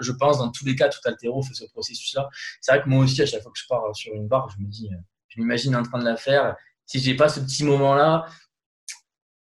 je 0.00 0.12
pense, 0.12 0.38
dans 0.38 0.50
tous 0.50 0.64
les 0.64 0.76
cas, 0.76 0.88
tout 0.88 1.00
altéro 1.04 1.42
fait 1.42 1.54
ce 1.54 1.64
processus-là. 1.72 2.28
C'est 2.60 2.72
vrai 2.72 2.82
que 2.82 2.88
moi 2.88 3.04
aussi, 3.04 3.20
à 3.22 3.26
chaque 3.26 3.42
fois 3.42 3.52
que 3.52 3.58
je 3.58 3.66
pars 3.68 3.82
sur 3.94 4.14
une 4.14 4.28
barre, 4.28 4.48
je 4.50 4.62
me 4.62 4.68
dis, 4.68 4.88
euh, 4.92 4.96
je 5.28 5.40
m'imagine 5.40 5.74
en 5.76 5.82
train 5.82 5.98
de 5.98 6.04
la 6.04 6.16
faire. 6.16 6.56
Si 6.86 7.00
j'ai 7.00 7.14
pas 7.14 7.28
ce 7.28 7.40
petit 7.40 7.64
moment-là, 7.64 8.26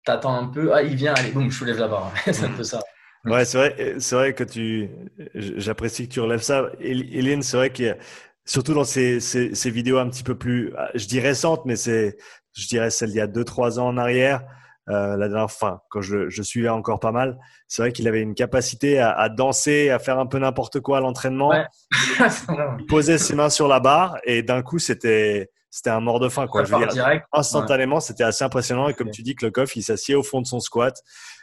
t'attends 0.05 0.35
un 0.35 0.47
peu, 0.47 0.75
ah, 0.75 0.83
il 0.83 0.95
vient, 0.97 1.15
allez, 1.15 1.31
boum, 1.31 1.51
je 1.51 1.59
soulève 1.59 1.79
la 1.79 1.89
barre. 1.89 2.13
c'est 2.25 2.45
un 2.45 2.53
peu 2.53 2.65
ça. 2.65 2.81
Ouais, 3.25 3.45
c'est 3.45 3.59
vrai, 3.59 3.97
c'est 3.99 4.15
vrai 4.15 4.35
que 4.35 4.45
tu, 4.45 4.89
j'apprécie 5.35 6.09
que 6.09 6.15
tu 6.15 6.21
relèves 6.21 6.43
ça. 6.43 6.71
Hélène, 6.79 7.43
c'est 7.43 7.57
vrai 7.57 7.73
que 7.73 7.97
surtout 8.45 8.73
dans 8.73 8.85
ces, 8.85 9.19
ces, 9.19 9.71
vidéos 9.71 9.99
un 9.99 10.09
petit 10.09 10.23
peu 10.23 10.39
plus, 10.39 10.73
je 10.95 11.07
dis 11.07 11.19
récentes, 11.19 11.65
mais 11.65 11.75
c'est, 11.75 12.17
je 12.53 12.69
dirais 12.69 12.91
celle 12.91 13.11
d'il 13.11 13.19
y 13.19 13.21
a 13.21 13.27
2-3 13.27 13.81
ans 13.81 13.89
en 13.89 13.97
arrière, 13.97 14.45
euh, 14.89 15.17
la 15.17 15.29
dernière 15.29 15.51
fois, 15.51 15.85
quand 15.91 16.01
je, 16.01 16.29
je 16.29 16.43
suivais 16.43 16.69
encore 16.69 17.01
pas 17.01 17.13
mal, 17.13 17.39
c'est 17.67 17.83
vrai 17.83 17.93
qu'il 17.93 18.07
avait 18.07 18.21
une 18.21 18.35
capacité 18.35 18.99
à, 18.99 19.11
à, 19.11 19.29
danser, 19.29 19.91
à 19.91 19.99
faire 19.99 20.19
un 20.19 20.27
peu 20.27 20.39
n'importe 20.39 20.81
quoi 20.81 20.99
à 20.99 21.01
l'entraînement. 21.01 21.53
il 22.19 22.87
posait 22.87 23.19
ses 23.19 23.35
mains 23.35 23.51
sur 23.51 23.69
la 23.69 23.81
barre 23.81 24.19
et 24.25 24.43
d'un 24.43 24.63
coup, 24.63 24.79
c'était 24.79 25.51
c'était 25.77 25.91
un 25.91 26.01
mort 26.01 26.21
de 26.21 26.31
faim. 26.31 26.47
Quoi. 26.47 26.65
Je 26.65 26.75
veux 26.75 26.87
dire, 26.87 27.21
instantanément, 27.35 28.01
c'était 28.01 28.25
assez 28.25 28.43
impressionnant. 28.43 28.89
Et 28.89 28.95
comme 28.95 29.11
tu 29.11 29.23
dis, 29.23 29.35
Klokov, 29.35 29.71
il 29.77 29.83
s'assied 29.83 30.15
au 30.15 30.23
fond 30.23 30.41
de 30.41 30.47
son 30.47 30.59
squat. 30.59 30.97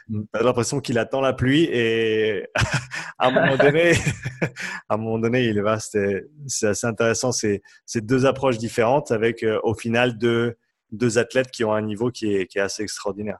Mm. 0.08 0.22
L'impression 0.40 0.80
qu'il 0.80 0.98
attend 0.98 1.20
la 1.20 1.32
pluie 1.32 1.68
et 1.70 2.44
à 3.18 3.28
un 3.28 3.30
moment 3.30 3.56
donné, 3.56 3.92
à 4.88 4.94
un 4.94 4.96
moment 4.96 5.20
donné, 5.20 5.44
il 5.44 5.62
va. 5.62 5.78
C'est 5.78 6.66
assez 6.66 6.86
intéressant. 6.86 7.30
C'est 7.30 7.62
deux 7.96 8.26
approches 8.26 8.58
différentes 8.58 9.12
avec 9.12 9.44
euh, 9.44 9.60
au 9.62 9.74
final 9.74 10.18
deux 10.18 10.56
deux 10.96 11.18
athlètes 11.18 11.50
qui 11.50 11.64
ont 11.64 11.72
un 11.72 11.82
niveau 11.82 12.10
qui 12.10 12.34
est, 12.34 12.46
qui 12.46 12.58
est 12.58 12.62
assez 12.62 12.82
extraordinaire. 12.82 13.38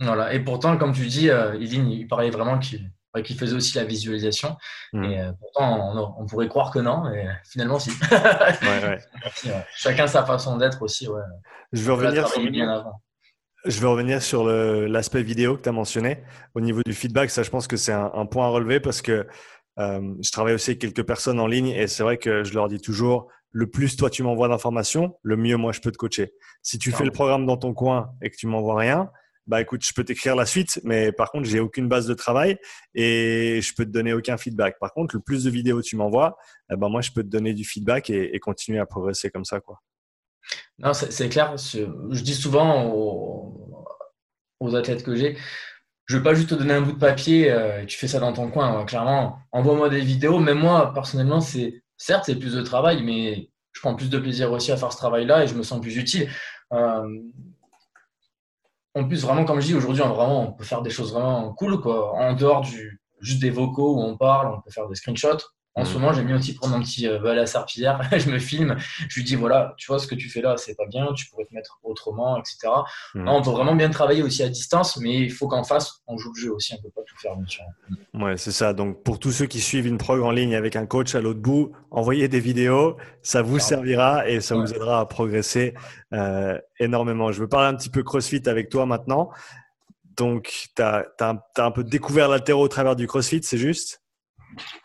Voilà. 0.00 0.34
Et 0.34 0.40
pourtant, 0.40 0.76
comme 0.76 0.92
tu 0.92 1.06
dis, 1.06 1.30
euh, 1.30 1.56
il 1.60 2.06
parlait 2.08 2.30
vraiment 2.30 2.58
qu'il 2.58 2.90
faisait 3.38 3.54
aussi 3.54 3.76
la 3.76 3.84
visualisation. 3.84 4.56
Mm. 4.92 5.04
Et 5.04 5.20
euh, 5.20 5.32
pourtant, 5.38 6.14
on, 6.18 6.26
pourrait 6.26 6.48
croire 6.48 6.70
que 6.72 6.80
non, 6.80 7.08
et 7.12 7.26
finalement, 7.50 7.78
si. 7.78 7.90
Chacun 9.76 10.06
sa 10.06 10.24
façon 10.24 10.56
d'être 10.56 10.82
aussi. 10.82 11.08
Je 11.72 11.82
veux 11.82 11.92
revenir 11.92 12.28
sur, 12.28 12.42
je 13.64 13.80
vais 13.80 13.86
revenir 13.86 14.22
sur 14.22 14.44
l'aspect 14.44 15.22
vidéo 15.22 15.56
que 15.56 15.62
tu 15.62 15.68
as 15.68 15.72
mentionné. 15.72 16.22
Au 16.54 16.60
niveau 16.60 16.82
du 16.84 16.92
feedback, 16.92 17.30
ça, 17.30 17.42
je 17.42 17.50
pense 17.50 17.66
que 17.66 17.76
c'est 17.76 17.92
un, 17.92 18.26
point 18.26 18.46
à 18.46 18.48
relever 18.48 18.80
parce 18.80 19.00
que 19.00 19.26
euh, 19.78 20.14
je 20.22 20.30
travaille 20.30 20.54
aussi 20.54 20.70
avec 20.70 20.80
quelques 20.80 21.04
personnes 21.04 21.40
en 21.40 21.46
ligne 21.46 21.68
et 21.68 21.86
c'est 21.86 22.02
vrai 22.02 22.18
que 22.18 22.44
je 22.44 22.54
leur 22.54 22.68
dis 22.68 22.80
toujours 22.80 23.28
le 23.54 23.70
plus 23.70 23.96
toi 23.96 24.10
tu 24.10 24.24
m'envoies 24.24 24.48
d'informations, 24.48 25.16
le 25.22 25.36
mieux 25.36 25.56
moi 25.56 25.72
je 25.72 25.80
peux 25.80 25.92
te 25.92 25.96
coacher. 25.96 26.34
Si 26.62 26.78
tu 26.78 26.90
fais 26.90 27.04
le 27.04 27.12
programme 27.12 27.46
dans 27.46 27.56
ton 27.56 27.72
coin 27.72 28.10
et 28.20 28.28
que 28.28 28.36
tu 28.36 28.48
m'envoies 28.48 28.78
rien, 28.78 29.10
bah 29.46 29.60
écoute, 29.60 29.84
je 29.84 29.92
peux 29.92 30.04
t'écrire 30.04 30.36
la 30.36 30.46
suite, 30.46 30.80
mais 30.84 31.12
par 31.12 31.30
contre, 31.30 31.48
j'ai 31.48 31.60
aucune 31.60 31.86
base 31.86 32.06
de 32.06 32.14
travail 32.14 32.58
et 32.94 33.60
je 33.62 33.74
peux 33.74 33.84
te 33.84 33.90
donner 33.90 34.12
aucun 34.12 34.36
feedback. 34.36 34.78
Par 34.80 34.92
contre, 34.92 35.14
le 35.14 35.20
plus 35.20 35.44
de 35.44 35.50
vidéos 35.50 35.82
tu 35.82 35.96
m'envoies, 35.96 36.36
eh 36.72 36.76
ben 36.76 36.88
moi, 36.88 37.02
je 37.02 37.10
peux 37.10 37.22
te 37.22 37.28
donner 37.28 37.52
du 37.52 37.64
feedback 37.64 38.10
et, 38.10 38.38
continuer 38.40 38.80
à 38.80 38.86
progresser 38.86 39.30
comme 39.30 39.44
ça, 39.44 39.60
quoi. 39.60 39.80
Non, 40.78 40.92
c'est 40.94 41.28
clair. 41.28 41.56
Je 41.56 42.22
dis 42.22 42.34
souvent 42.34 42.86
aux, 42.86 44.74
athlètes 44.74 45.04
que 45.04 45.14
j'ai, 45.14 45.36
je 46.06 46.14
ne 46.14 46.18
veux 46.18 46.24
pas 46.24 46.34
juste 46.34 46.50
te 46.50 46.54
donner 46.54 46.74
un 46.74 46.80
bout 46.80 46.92
de 46.92 46.98
papier 46.98 47.50
euh, 47.50 47.82
et 47.82 47.86
tu 47.86 47.98
fais 47.98 48.08
ça 48.08 48.18
dans 48.18 48.32
ton 48.32 48.50
coin. 48.50 48.84
Clairement, 48.86 49.38
envoie-moi 49.52 49.90
des 49.90 50.00
vidéos. 50.00 50.38
Mais 50.38 50.54
moi, 50.54 50.92
personnellement, 50.94 51.40
c'est 51.40 51.83
certes, 51.96 52.24
c'est 52.26 52.36
plus 52.36 52.54
de 52.54 52.62
travail, 52.62 53.02
mais 53.02 53.50
je 53.72 53.80
prends 53.80 53.94
plus 53.94 54.10
de 54.10 54.18
plaisir 54.18 54.52
aussi 54.52 54.72
à 54.72 54.76
faire 54.76 54.92
ce 54.92 54.96
travail-là 54.96 55.44
et 55.44 55.46
je 55.46 55.54
me 55.54 55.62
sens 55.62 55.80
plus 55.80 55.96
utile. 55.96 56.30
Euh, 56.72 57.20
en 58.94 59.08
plus, 59.08 59.22
vraiment, 59.22 59.44
comme 59.44 59.60
je 59.60 59.66
dis, 59.66 59.74
aujourd'hui, 59.74 60.02
on, 60.02 60.52
peut 60.52 60.64
faire 60.64 60.82
des 60.82 60.90
choses 60.90 61.12
vraiment 61.12 61.52
cool, 61.54 61.80
quoi. 61.80 62.14
En 62.14 62.34
dehors 62.34 62.60
du, 62.60 63.00
juste 63.20 63.40
des 63.40 63.50
vocaux 63.50 63.96
où 63.96 64.00
on 64.00 64.16
parle, 64.16 64.54
on 64.54 64.60
peut 64.60 64.70
faire 64.70 64.88
des 64.88 64.94
screenshots. 64.94 65.44
En 65.76 65.84
ce 65.84 65.90
mm. 65.90 66.00
moment, 66.00 66.12
j'aime 66.12 66.26
bien 66.26 66.36
aussi 66.36 66.54
prendre 66.54 66.74
un 66.74 66.80
petit 66.80 67.08
euh, 67.08 67.24
à 67.24 67.34
la 67.34 67.46
serpillière, 67.46 68.00
je 68.16 68.30
me 68.30 68.38
filme, 68.38 68.76
je 69.08 69.16
lui 69.16 69.24
dis 69.24 69.34
voilà, 69.34 69.74
tu 69.76 69.86
vois 69.88 69.98
ce 69.98 70.06
que 70.06 70.14
tu 70.14 70.30
fais 70.30 70.40
là, 70.40 70.56
c'est 70.56 70.76
pas 70.76 70.86
bien, 70.86 71.12
tu 71.14 71.26
pourrais 71.26 71.44
te 71.46 71.54
mettre 71.54 71.80
autrement, 71.82 72.38
etc. 72.38 72.72
Mm. 73.14 73.28
on 73.28 73.42
peut 73.42 73.50
vraiment 73.50 73.74
bien 73.74 73.90
travailler 73.90 74.22
aussi 74.22 74.42
à 74.42 74.48
distance, 74.48 74.96
mais 74.98 75.20
il 75.20 75.32
faut 75.32 75.48
qu'en 75.48 75.64
face, 75.64 76.02
on 76.06 76.16
joue 76.16 76.32
le 76.34 76.40
jeu 76.40 76.52
aussi, 76.52 76.74
on 76.78 76.82
peut 76.82 76.90
pas 76.94 77.02
tout 77.02 77.16
faire 77.18 77.36
bien 77.36 77.46
sûr. 77.46 77.64
Ouais, 78.14 78.36
c'est 78.36 78.52
ça. 78.52 78.72
Donc 78.72 79.02
pour 79.02 79.18
tous 79.18 79.32
ceux 79.32 79.46
qui 79.46 79.60
suivent 79.60 79.86
une 79.86 79.98
prog 79.98 80.22
en 80.22 80.30
ligne 80.30 80.54
avec 80.54 80.76
un 80.76 80.86
coach 80.86 81.14
à 81.14 81.20
l'autre 81.20 81.40
bout, 81.40 81.72
envoyez 81.90 82.28
des 82.28 82.40
vidéos, 82.40 82.96
ça 83.22 83.42
vous 83.42 83.58
servira 83.58 84.28
et 84.28 84.40
ça 84.40 84.54
vous 84.54 84.72
aidera 84.72 85.00
à 85.00 85.06
progresser 85.06 85.74
euh, 86.12 86.58
énormément. 86.78 87.32
Je 87.32 87.40
veux 87.40 87.48
parler 87.48 87.68
un 87.68 87.74
petit 87.74 87.90
peu 87.90 88.02
CrossFit 88.02 88.42
avec 88.46 88.68
toi 88.68 88.86
maintenant. 88.86 89.30
Donc, 90.16 90.68
tu 90.76 90.82
as, 90.82 91.06
as, 91.20 91.34
un 91.56 91.70
peu 91.72 91.82
découvert 91.82 92.28
l'altéro 92.28 92.62
au 92.62 92.68
travers 92.68 92.94
du 92.94 93.08
CrossFit, 93.08 93.42
c'est 93.42 93.58
juste? 93.58 94.03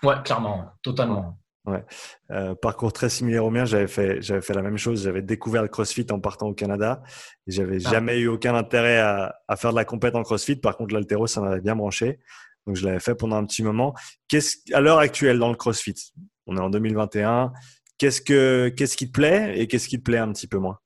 Ouais, 0.04 0.16
clairement, 0.24 0.72
totalement. 0.82 1.38
Ouais. 1.66 1.86
Euh, 2.32 2.56
parcours 2.56 2.94
très 2.94 3.10
similaire 3.10 3.46
au 3.46 3.50
mien. 3.50 3.66
J'avais 3.66 3.88
fait, 3.88 4.22
j'avais 4.22 4.42
fait 4.42 4.54
la 4.54 4.62
même 4.62 4.78
chose. 4.78 5.04
J'avais 5.04 5.22
découvert 5.22 5.62
le 5.62 5.68
CrossFit 5.68 6.06
en 6.12 6.20
partant 6.20 6.48
au 6.48 6.54
Canada. 6.54 7.02
Et 7.48 7.52
j'avais 7.52 7.78
ah. 7.86 7.90
jamais 7.90 8.20
eu 8.20 8.28
aucun 8.28 8.56
intérêt 8.56 9.00
à, 9.00 9.36
à, 9.48 9.56
faire 9.56 9.72
de 9.72 9.76
la 9.76 9.86
compète 9.86 10.16
en 10.16 10.24
CrossFit. 10.24 10.56
Par 10.56 10.78
contre, 10.78 10.94
l'altéro, 10.94 11.28
ça 11.28 11.42
m'avait 11.42 11.62
bien 11.62 11.76
branché. 11.76 12.20
Donc, 12.66 12.76
je 12.76 12.86
l'avais 12.86 13.00
fait 13.00 13.16
pendant 13.16 13.36
un 13.36 13.46
petit 13.46 13.64
moment. 13.64 13.94
Qu'est-ce, 14.28 14.58
à 14.74 14.82
l'heure 14.82 15.00
actuelle, 15.00 15.40
dans 15.40 15.50
le 15.50 15.56
CrossFit, 15.56 16.14
on 16.48 16.58
est 16.58 16.62
en 16.62 16.70
2021. 16.70 17.52
Qu'est-ce 17.98 18.22
que, 18.22 18.70
qu'est-ce 18.70 18.96
qui 18.96 19.08
te 19.08 19.12
plaît 19.12 19.60
et 19.60 19.68
qu'est-ce 19.68 19.88
qui 19.88 19.98
te 19.98 20.04
plaît 20.04 20.20
un 20.20 20.32
petit 20.32 20.48
peu 20.48 20.58
moins? 20.58 20.80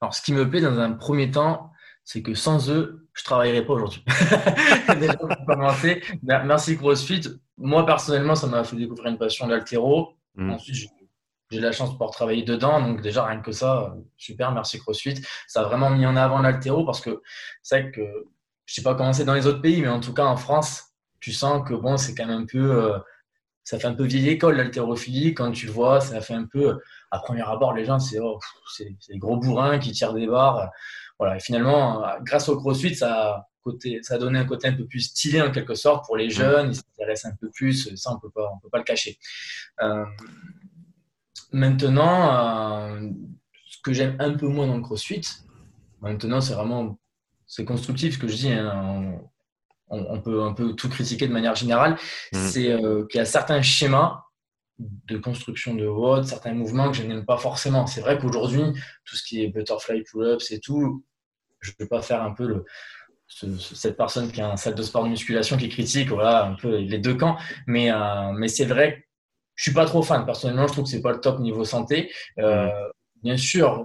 Alors, 0.00 0.14
ce 0.14 0.22
qui 0.22 0.32
me 0.32 0.48
plaît 0.48 0.60
dans 0.60 0.78
un 0.78 0.92
premier 0.92 1.30
temps, 1.30 1.70
c'est 2.04 2.22
que 2.22 2.34
sans 2.34 2.70
eux, 2.70 3.01
je 3.14 3.24
travaillerais 3.24 3.64
pas 3.64 3.74
aujourd'hui. 3.74 4.04
Déjà, 5.00 5.14
pour 5.14 5.28
commencer, 5.46 6.02
merci 6.22 6.76
CrossFit. 6.76 7.22
Moi, 7.58 7.84
personnellement, 7.84 8.34
ça 8.34 8.46
m'a 8.46 8.64
fait 8.64 8.76
découvrir 8.76 9.10
une 9.10 9.18
passion 9.18 9.46
d'altéro. 9.46 10.14
Mm. 10.34 10.50
Ensuite, 10.50 10.90
j'ai 11.50 11.60
la 11.60 11.72
chance 11.72 11.90
de 11.90 11.94
pouvoir 11.94 12.10
travailler 12.10 12.42
dedans. 12.42 12.80
Donc, 12.80 13.02
déjà, 13.02 13.26
rien 13.26 13.40
que 13.40 13.52
ça, 13.52 13.94
super, 14.16 14.52
merci 14.52 14.78
CrossFit. 14.78 15.20
Ça 15.46 15.60
a 15.60 15.64
vraiment 15.64 15.90
mis 15.90 16.06
en 16.06 16.16
avant 16.16 16.40
l'altéro 16.40 16.84
parce 16.84 17.00
que 17.00 17.22
c'est 17.62 17.80
vrai 17.80 17.90
que 17.92 18.26
je 18.64 18.74
sais 18.74 18.82
pas 18.82 18.94
comment 18.94 19.12
c'est 19.12 19.24
dans 19.24 19.34
les 19.34 19.46
autres 19.46 19.60
pays, 19.60 19.82
mais 19.82 19.88
en 19.88 20.00
tout 20.00 20.14
cas, 20.14 20.24
en 20.24 20.36
France, 20.36 20.84
tu 21.20 21.32
sens 21.32 21.66
que 21.68 21.74
bon, 21.74 21.96
c'est 21.96 22.14
quand 22.14 22.26
même 22.26 22.42
un 22.42 22.46
peu. 22.46 22.58
Euh, 22.58 22.98
ça 23.64 23.78
fait 23.78 23.86
un 23.86 23.94
peu 23.94 24.04
vieille 24.04 24.30
école 24.30 24.56
l'haltérophilie. 24.56 25.34
Quand 25.34 25.52
tu 25.52 25.66
le 25.66 25.72
vois, 25.72 26.00
ça 26.00 26.20
fait 26.20 26.34
un 26.34 26.46
peu. 26.46 26.80
À 27.10 27.18
premier 27.18 27.42
abord, 27.42 27.74
les 27.74 27.84
gens, 27.84 27.98
c'est 27.98 28.18
oh, 28.18 28.38
des 28.80 29.18
gros 29.18 29.36
bourrins 29.36 29.78
qui 29.78 29.92
tirent 29.92 30.14
des 30.14 30.26
barres. 30.26 30.70
Voilà, 31.22 31.36
et 31.36 31.40
finalement, 31.40 32.02
grâce 32.24 32.48
au 32.48 32.56
CrossFit, 32.56 32.96
ça 32.96 33.46
côté, 33.62 34.00
ça 34.02 34.14
a 34.14 34.18
donné 34.18 34.40
un 34.40 34.44
côté 34.44 34.66
un 34.66 34.72
peu 34.72 34.86
plus 34.86 35.00
stylé 35.00 35.40
en 35.40 35.52
quelque 35.52 35.76
sorte 35.76 36.04
pour 36.04 36.16
les 36.16 36.30
jeunes, 36.30 36.70
ils 36.70 36.74
s'intéressent 36.74 37.32
un 37.32 37.36
peu 37.36 37.48
plus, 37.50 37.94
ça 37.94 38.12
on 38.12 38.18
peut 38.18 38.30
pas, 38.30 38.50
on 38.52 38.58
peut 38.58 38.68
pas 38.68 38.78
le 38.78 38.84
cacher. 38.84 39.18
Euh, 39.82 40.04
maintenant, 41.52 42.90
euh, 42.90 43.08
ce 43.66 43.78
que 43.82 43.92
j'aime 43.92 44.16
un 44.18 44.34
peu 44.34 44.48
moins 44.48 44.66
dans 44.66 44.76
le 44.76 44.82
CrossFit, 44.82 45.22
maintenant 46.00 46.40
c'est 46.40 46.54
vraiment, 46.54 46.98
c'est 47.46 47.64
constructif 47.64 48.14
ce 48.14 48.18
que 48.18 48.28
je 48.28 48.36
dis, 48.36 48.52
hein, 48.52 49.20
on, 49.86 50.20
peut 50.20 50.42
un 50.42 50.54
peu 50.54 50.74
tout 50.74 50.88
critiquer 50.88 51.28
de 51.28 51.32
manière 51.32 51.54
générale, 51.54 51.92
mmh. 52.32 52.48
c'est 52.48 52.72
euh, 52.72 53.06
qu'il 53.06 53.18
y 53.18 53.22
a 53.22 53.26
certains 53.26 53.62
schémas 53.62 54.24
de 54.78 55.18
construction 55.18 55.74
de 55.74 55.86
WOD, 55.86 56.24
certains 56.24 56.54
mouvements 56.54 56.90
que 56.90 56.96
je 56.96 57.02
n'aime 57.04 57.24
pas 57.24 57.36
forcément. 57.36 57.86
C'est 57.86 58.00
vrai 58.00 58.18
qu'aujourd'hui, 58.18 58.62
tout 59.04 59.16
ce 59.16 59.22
qui 59.22 59.42
est 59.42 59.48
butterfly 59.48 60.02
pull-ups 60.02 60.50
et 60.50 60.60
tout, 60.60 61.04
je 61.62 61.70
ne 61.70 61.84
vais 61.84 61.88
pas 61.88 62.02
faire 62.02 62.22
un 62.22 62.32
peu 62.32 62.46
le, 62.46 62.64
cette 63.58 63.96
personne 63.96 64.30
qui 64.30 64.40
a 64.40 64.52
un 64.52 64.56
sac 64.56 64.74
de 64.74 64.82
sport 64.82 65.04
de 65.04 65.08
musculation 65.08 65.56
qui 65.56 65.68
critique 65.68 66.08
voilà, 66.08 66.44
un 66.44 66.54
peu 66.54 66.76
les 66.76 66.98
deux 66.98 67.14
camps. 67.14 67.36
Mais, 67.66 67.90
euh, 67.90 68.32
mais 68.32 68.48
c'est 68.48 68.66
vrai 68.66 69.06
je 69.54 69.64
suis 69.64 69.74
pas 69.74 69.84
trop 69.84 70.02
fan. 70.02 70.24
Personnellement, 70.24 70.66
je 70.66 70.72
trouve 70.72 70.84
que 70.84 70.90
c'est 70.90 71.02
pas 71.02 71.12
le 71.12 71.20
top 71.20 71.38
niveau 71.38 71.64
santé. 71.64 72.10
Euh, 72.38 72.68
bien 73.22 73.36
sûr, 73.36 73.84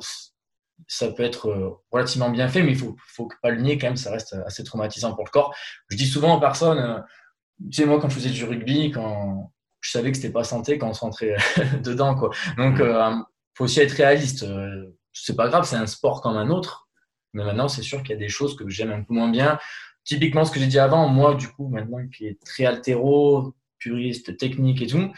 ça 0.87 1.11
peut 1.11 1.23
être 1.23 1.49
euh, 1.49 1.69
relativement 1.91 2.29
bien 2.29 2.47
fait, 2.47 2.63
mais 2.63 2.71
il 2.71 2.77
faut, 2.77 2.95
faut 3.05 3.27
pas 3.41 3.51
le 3.51 3.61
nier 3.61 3.77
quand 3.77 3.87
même, 3.87 3.97
ça 3.97 4.11
reste 4.11 4.35
assez 4.45 4.63
traumatisant 4.63 5.13
pour 5.13 5.25
le 5.25 5.29
corps. 5.29 5.53
Je 5.89 5.97
dis 5.97 6.07
souvent 6.07 6.37
aux 6.37 6.39
personnes, 6.39 7.03
tu 7.59 7.73
sais, 7.73 7.85
moi, 7.85 7.99
quand 7.99 8.09
je 8.09 8.15
faisais 8.15 8.29
du 8.29 8.45
rugby, 8.45 8.91
quand 8.91 9.51
je 9.81 9.91
savais 9.91 10.11
que 10.11 10.17
c'était 10.17 10.31
pas 10.31 10.45
santé 10.45 10.77
quand 10.77 10.89
on 10.89 10.93
se 10.93 11.01
rentrait 11.01 11.35
dedans, 11.83 12.15
quoi. 12.15 12.31
Donc, 12.57 12.77
il 12.79 13.23
faut 13.55 13.65
aussi 13.65 13.81
être 13.81 13.91
réaliste. 13.91 14.45
c'est 15.11 15.35
pas 15.35 15.49
grave, 15.49 15.65
c'est 15.65 15.75
un 15.75 15.87
sport 15.87 16.21
comme 16.21 16.37
un 16.37 16.49
autre. 16.49 16.86
Mais 17.37 17.45
maintenant, 17.45 17.67
c'est 17.67 17.83
sûr 17.83 18.01
qu'il 18.01 18.09
y 18.09 18.13
a 18.13 18.19
des 18.19 18.29
choses 18.29 18.55
que 18.55 18.67
j'aime 18.67 18.91
un 18.91 19.03
peu 19.03 19.13
moins 19.13 19.29
bien. 19.29 19.59
Typiquement, 20.03 20.43
ce 20.43 20.51
que 20.51 20.59
j'ai 20.59 20.65
dit 20.65 20.79
avant, 20.79 21.07
moi, 21.07 21.35
du 21.35 21.47
coup, 21.47 21.67
maintenant 21.67 21.99
qui 22.07 22.25
est 22.25 22.39
très 22.43 22.65
altéro, 22.65 23.53
puriste, 23.77 24.37
technique 24.37 24.81
et 24.81 24.87
tout, 24.87 25.11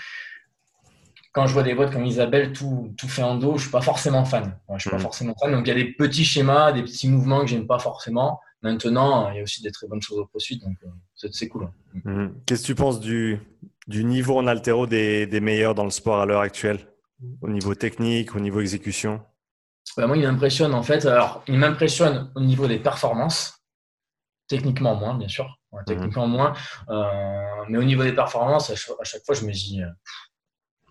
quand 1.31 1.47
je 1.47 1.53
vois 1.53 1.63
des 1.63 1.73
boîtes 1.75 1.93
comme 1.93 2.05
Isabelle, 2.05 2.51
tout, 2.51 2.93
tout 2.97 3.07
fait 3.07 3.23
en 3.23 3.37
dos, 3.37 3.55
je 3.55 3.61
suis 3.63 3.71
pas 3.71 3.81
forcément 3.81 4.25
fan. 4.25 4.59
je 4.75 4.81
suis 4.81 4.89
pas 4.89 4.97
mmh. 4.97 4.99
forcément 4.99 5.35
fan. 5.39 5.51
Donc, 5.51 5.65
il 5.65 5.69
y 5.69 5.71
a 5.71 5.75
des 5.75 5.93
petits 5.93 6.25
schémas, 6.25 6.73
des 6.73 6.83
petits 6.83 7.07
mouvements 7.07 7.41
que 7.41 7.47
j'aime 7.47 7.67
pas 7.67 7.79
forcément. 7.79 8.41
Maintenant, 8.61 9.31
il 9.31 9.37
y 9.37 9.39
a 9.39 9.43
aussi 9.43 9.61
des 9.61 9.71
très 9.71 9.87
bonnes 9.87 10.01
choses 10.01 10.19
au 10.19 10.25
CrossFit, 10.25 10.59
donc 10.59 10.75
euh, 10.83 11.29
c'est 11.31 11.47
cool. 11.47 11.69
Mmh. 12.03 12.27
Qu'est-ce 12.45 12.63
que 12.63 12.67
tu 12.67 12.75
penses 12.75 12.99
du, 12.99 13.39
du 13.87 14.03
niveau 14.03 14.37
en 14.37 14.47
altéro 14.47 14.85
des, 14.85 15.25
des 15.27 15.39
meilleurs 15.39 15.75
dans 15.75 15.85
le 15.85 15.91
sport 15.91 16.19
à 16.19 16.25
l'heure 16.25 16.41
actuelle? 16.41 16.79
Au 17.41 17.49
niveau 17.49 17.75
technique, 17.75 18.35
au 18.35 18.41
niveau 18.41 18.59
exécution? 18.59 19.21
Bah, 19.97 20.07
moi, 20.07 20.17
il 20.17 20.23
m'impressionne 20.23 20.73
en 20.73 20.83
fait. 20.83 21.05
Alors, 21.05 21.43
il 21.47 21.57
m'impressionne 21.57 22.31
au 22.35 22.41
niveau 22.41 22.67
des 22.67 22.79
performances, 22.79 23.61
techniquement 24.47 24.95
moins, 24.95 25.15
bien 25.15 25.27
sûr, 25.27 25.59
mhm. 25.71 25.83
techniquement 25.85 26.27
moins. 26.27 26.53
Euh, 26.89 27.65
mais 27.67 27.77
au 27.77 27.83
niveau 27.83 28.03
des 28.03 28.13
performances, 28.13 28.69
à 28.69 28.75
chaque, 28.75 29.25
fois, 29.25 29.35
je 29.35 29.45
me 29.45 29.51
dis, 29.51 29.81
euh, 29.81 29.89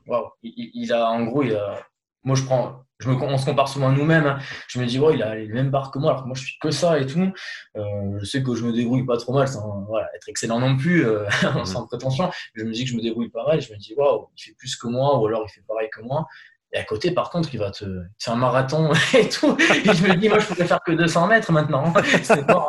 waouh, 0.07 0.31
il, 0.43 0.93
a 0.93 1.11
en 1.11 1.25
gros, 1.25 1.43
il 1.43 1.55
a, 1.55 1.81
moi, 2.25 2.37
je 2.37 2.43
prends, 2.45 2.85
je 2.99 3.09
me, 3.09 3.15
on 3.15 3.39
se 3.39 3.47
compare 3.47 3.69
souvent 3.69 3.91
nous-mêmes. 3.91 4.27
Hein. 4.27 4.39
Je 4.67 4.81
me 4.81 4.87
dis, 4.87 4.99
ouais, 4.99 5.15
il 5.15 5.23
a 5.23 5.35
les 5.37 5.49
mêmes 5.49 5.71
barres 5.71 5.91
que 5.91 5.99
moi, 5.99 6.11
alors 6.11 6.25
que 6.25 6.29
moi, 6.29 6.37
je 6.37 6.45
suis 6.45 6.59
que 6.61 6.71
ça 6.71 6.99
et 6.99 7.07
tout. 7.07 7.33
Euh, 7.77 8.19
je 8.19 8.25
sais 8.25 8.43
que 8.43 8.55
je 8.55 8.65
me 8.65 8.73
débrouille 8.73 9.07
pas 9.07 9.17
trop 9.17 9.33
mal 9.33 9.49
sans 9.49 9.85
voilà, 9.85 10.09
être 10.17 10.29
excellent 10.29 10.59
non 10.59 10.77
plus, 10.77 11.07
mhm. 11.43 11.65
sans 11.65 11.87
prétention. 11.87 12.31
Je 12.55 12.65
me 12.65 12.73
dis 12.73 12.85
que 12.85 12.91
je 12.91 12.97
me 12.97 13.03
débrouille 13.03 13.31
pas 13.31 13.47
mal. 13.47 13.61
Je 13.61 13.73
me 13.73 13.79
dis, 13.79 13.95
waouh, 13.95 14.29
il 14.37 14.43
fait 14.43 14.55
plus 14.59 14.77
que 14.77 14.89
moi, 14.89 15.19
ou 15.19 15.27
alors 15.27 15.45
il 15.47 15.51
fait 15.51 15.65
pareil 15.67 15.89
que 15.91 16.03
moi. 16.03 16.27
Et 16.73 16.79
à 16.79 16.85
côté, 16.85 17.13
par 17.13 17.31
contre, 17.31 17.49
il 17.55 17.59
va 17.59 17.71
te 17.71 17.85
faire 18.19 18.35
un 18.35 18.37
marathon 18.37 18.93
et 19.15 19.29
tout. 19.29 19.57
Et 19.59 19.95
je 19.95 20.07
me 20.07 20.15
dis, 20.17 20.29
moi, 20.29 20.39
je 20.39 20.47
pourrais 20.47 20.67
faire 20.67 20.83
que 20.85 20.93
200 20.93 21.27
mètres 21.27 21.51
maintenant. 21.51 21.93
C'est 22.23 22.47
bon. 22.47 22.67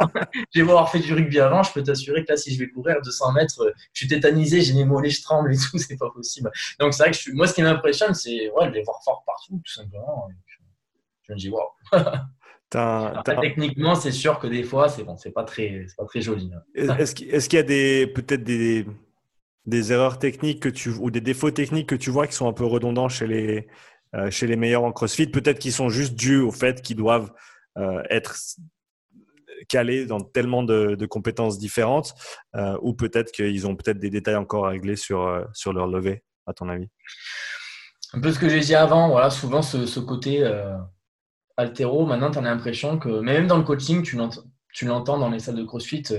J'ai 0.51 0.63
beau 0.63 0.71
avoir 0.71 0.89
fait 0.89 0.99
du 0.99 1.13
rugby 1.13 1.39
avant, 1.39 1.63
je 1.63 1.73
peux 1.73 1.83
t'assurer 1.83 2.23
que 2.23 2.31
là, 2.31 2.37
si 2.37 2.53
je 2.53 2.59
vais 2.59 2.69
courir 2.69 2.97
200 3.03 3.33
mètres, 3.33 3.73
je 3.93 3.99
suis 3.99 4.07
tétanisé, 4.07 4.61
j'ai 4.61 4.73
mes 4.73 4.85
mollets, 4.85 5.09
je 5.09 5.21
tremble 5.21 5.53
et 5.53 5.57
tout, 5.71 5.77
c'est 5.77 5.97
pas 5.97 6.09
possible. 6.11 6.49
Donc, 6.79 6.93
c'est 6.93 7.03
vrai 7.03 7.11
que 7.11 7.17
je 7.17 7.21
suis... 7.21 7.33
moi, 7.33 7.47
ce 7.47 7.53
qui 7.53 7.61
m'impressionne, 7.61 8.13
c'est 8.13 8.49
ouais, 8.51 8.69
de 8.69 8.73
les 8.73 8.83
voir 8.83 8.99
fort 9.03 9.23
partout, 9.25 9.61
tout 9.65 9.73
simplement. 9.73 10.29
je 11.23 11.33
me 11.33 11.37
dis, 11.37 11.49
waouh. 11.49 11.67
Techniquement, 13.41 13.95
c'est 13.95 14.11
sûr 14.11 14.39
que 14.39 14.47
des 14.47 14.63
fois, 14.63 14.87
c'est 14.87 15.03
bon, 15.03 15.17
c'est 15.17 15.31
pas 15.31 15.43
très, 15.43 15.87
pas 15.97 16.05
très 16.05 16.21
joli. 16.21 16.51
Hein. 16.53 16.95
Est-ce 16.97 17.15
qu'il 17.49 17.57
y 17.57 17.59
a 17.59 17.63
des, 17.63 18.07
peut-être 18.07 18.43
des, 18.43 18.85
des 19.65 19.91
erreurs 19.91 20.19
techniques 20.19 20.61
que 20.61 20.69
tu, 20.69 20.89
ou 20.89 21.11
des 21.11 21.21
défauts 21.21 21.51
techniques 21.51 21.89
que 21.89 21.95
tu 21.95 22.09
vois 22.09 22.27
qui 22.27 22.33
sont 22.33 22.47
un 22.47 22.53
peu 22.53 22.65
redondants 22.65 23.09
chez 23.09 23.27
les, 23.27 23.67
euh, 24.15 24.31
chez 24.31 24.47
les 24.47 24.55
meilleurs 24.55 24.83
en 24.83 24.91
CrossFit. 24.91 25.27
Peut-être 25.27 25.59
qu'ils 25.59 25.73
sont 25.73 25.89
juste 25.89 26.15
dus 26.15 26.39
au 26.39 26.51
fait 26.51 26.81
qu'ils 26.81 26.95
doivent 26.95 27.31
euh, 27.77 28.01
être 28.09 28.35
calés 29.67 30.05
dans 30.05 30.19
tellement 30.19 30.63
de, 30.63 31.05
compétences 31.05 31.59
différentes, 31.59 32.15
euh, 32.55 32.77
ou 32.81 32.93
peut-être 32.93 33.31
qu'ils 33.31 33.67
ont 33.67 33.75
peut-être 33.75 33.99
des 33.99 34.09
détails 34.09 34.35
encore 34.35 34.65
à 34.65 34.69
régler 34.69 34.95
sur, 34.95 35.47
sur 35.53 35.73
leur 35.73 35.85
levée, 35.85 36.23
à 36.47 36.53
ton 36.53 36.69
avis? 36.69 36.87
Un 38.13 38.21
peu 38.21 38.31
ce 38.31 38.39
que 38.39 38.49
j'ai 38.49 38.61
dit 38.61 38.73
avant, 38.73 39.09
voilà, 39.09 39.29
souvent 39.29 39.61
ce, 39.61 39.99
côté 39.99 40.49
altéro, 41.57 42.05
maintenant 42.05 42.31
tu 42.31 42.39
as 42.39 42.41
l'impression 42.41 42.97
que, 42.97 43.19
même 43.19 43.45
dans 43.45 43.57
le 43.57 43.63
coaching, 43.63 44.01
tu 44.01 44.85
l'entends 44.85 45.19
dans 45.19 45.29
les 45.29 45.39
salles 45.39 45.57
de 45.57 45.65
CrossFit, 45.65 46.03
que 46.03 46.15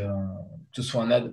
ce 0.73 0.83
soit 0.83 1.03
un 1.03 1.11
ad, 1.11 1.33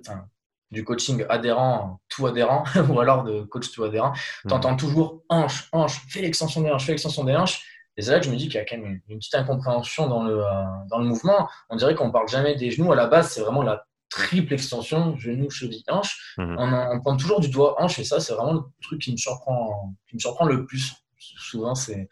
du 0.70 0.84
coaching 0.84 1.24
adhérent, 1.28 2.00
tout 2.08 2.26
adhérent, 2.26 2.64
ou 2.90 3.00
alors 3.00 3.24
de 3.24 3.42
coach 3.42 3.70
tout 3.70 3.84
adhérent, 3.84 4.12
tu 4.46 4.52
entends 4.52 4.76
toujours 4.76 5.22
hanche, 5.28 5.68
hanche, 5.72 6.00
fais 6.08 6.20
l'extension 6.20 6.60
des 6.60 6.70
hanches, 6.70 6.84
fais 6.84 6.92
l'extension 6.92 7.24
des 7.24 7.36
hanches. 7.36 7.62
Et 7.96 8.02
c'est 8.02 8.12
là 8.12 8.20
que 8.20 8.26
je 8.26 8.30
me 8.30 8.36
dis 8.36 8.44
qu'il 8.44 8.54
y 8.54 8.58
a 8.58 8.64
quand 8.64 8.76
même 8.76 9.00
une, 9.08 9.18
petite 9.18 9.34
incompréhension 9.34 10.06
dans 10.06 10.22
le, 10.22 10.44
euh, 10.44 10.64
dans 10.88 10.98
le 10.98 11.06
mouvement. 11.06 11.48
On 11.68 11.76
dirait 11.76 11.96
qu'on 11.96 12.12
parle 12.12 12.28
jamais 12.28 12.54
des 12.54 12.70
genoux. 12.70 12.92
À 12.92 12.96
la 12.96 13.08
base, 13.08 13.32
c'est 13.32 13.40
vraiment 13.40 13.62
la 13.62 13.86
triple 14.08 14.54
extension, 14.54 15.16
genou, 15.16 15.50
cheville, 15.50 15.82
hanche. 15.88 16.34
Mhm. 16.38 16.56
On, 16.58 16.72
on, 16.92 17.00
prend 17.00 17.16
toujours 17.16 17.40
du 17.40 17.48
doigt 17.48 17.74
hanche 17.82 17.98
et 17.98 18.04
ça, 18.04 18.20
c'est 18.20 18.34
vraiment 18.34 18.52
le 18.52 18.60
truc 18.82 19.02
qui 19.02 19.10
me 19.10 19.16
surprend, 19.16 19.94
qui 20.08 20.14
me 20.14 20.20
surprend 20.20 20.44
le 20.44 20.64
plus. 20.64 20.92
Souvent, 21.18 21.74
c'est 21.74 22.08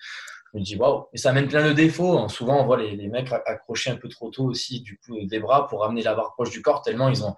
je 0.52 0.59
me 0.59 0.64
dis 0.64 0.76
waouh. 0.76 1.07
Et 1.12 1.18
ça 1.18 1.30
amène 1.30 1.46
plein 1.46 1.66
de 1.66 1.72
défauts. 1.72 2.28
Souvent, 2.28 2.61
on 2.61 2.64
voit 2.64 2.78
les, 2.78 2.96
les, 2.96 3.09
mecs 3.09 3.32
accrocher 3.32 3.90
un 3.90 3.96
peu 3.96 4.09
trop 4.09 4.30
tôt 4.30 4.44
aussi 4.44 4.80
du 4.80 4.98
coup 4.98 5.16
des 5.24 5.38
bras 5.38 5.68
pour 5.68 5.84
amener 5.84 6.02
la 6.02 6.14
barre 6.14 6.32
proche 6.32 6.50
du 6.50 6.62
corps 6.62 6.82
tellement 6.82 7.09
ils 7.09 7.24
ont 7.24 7.34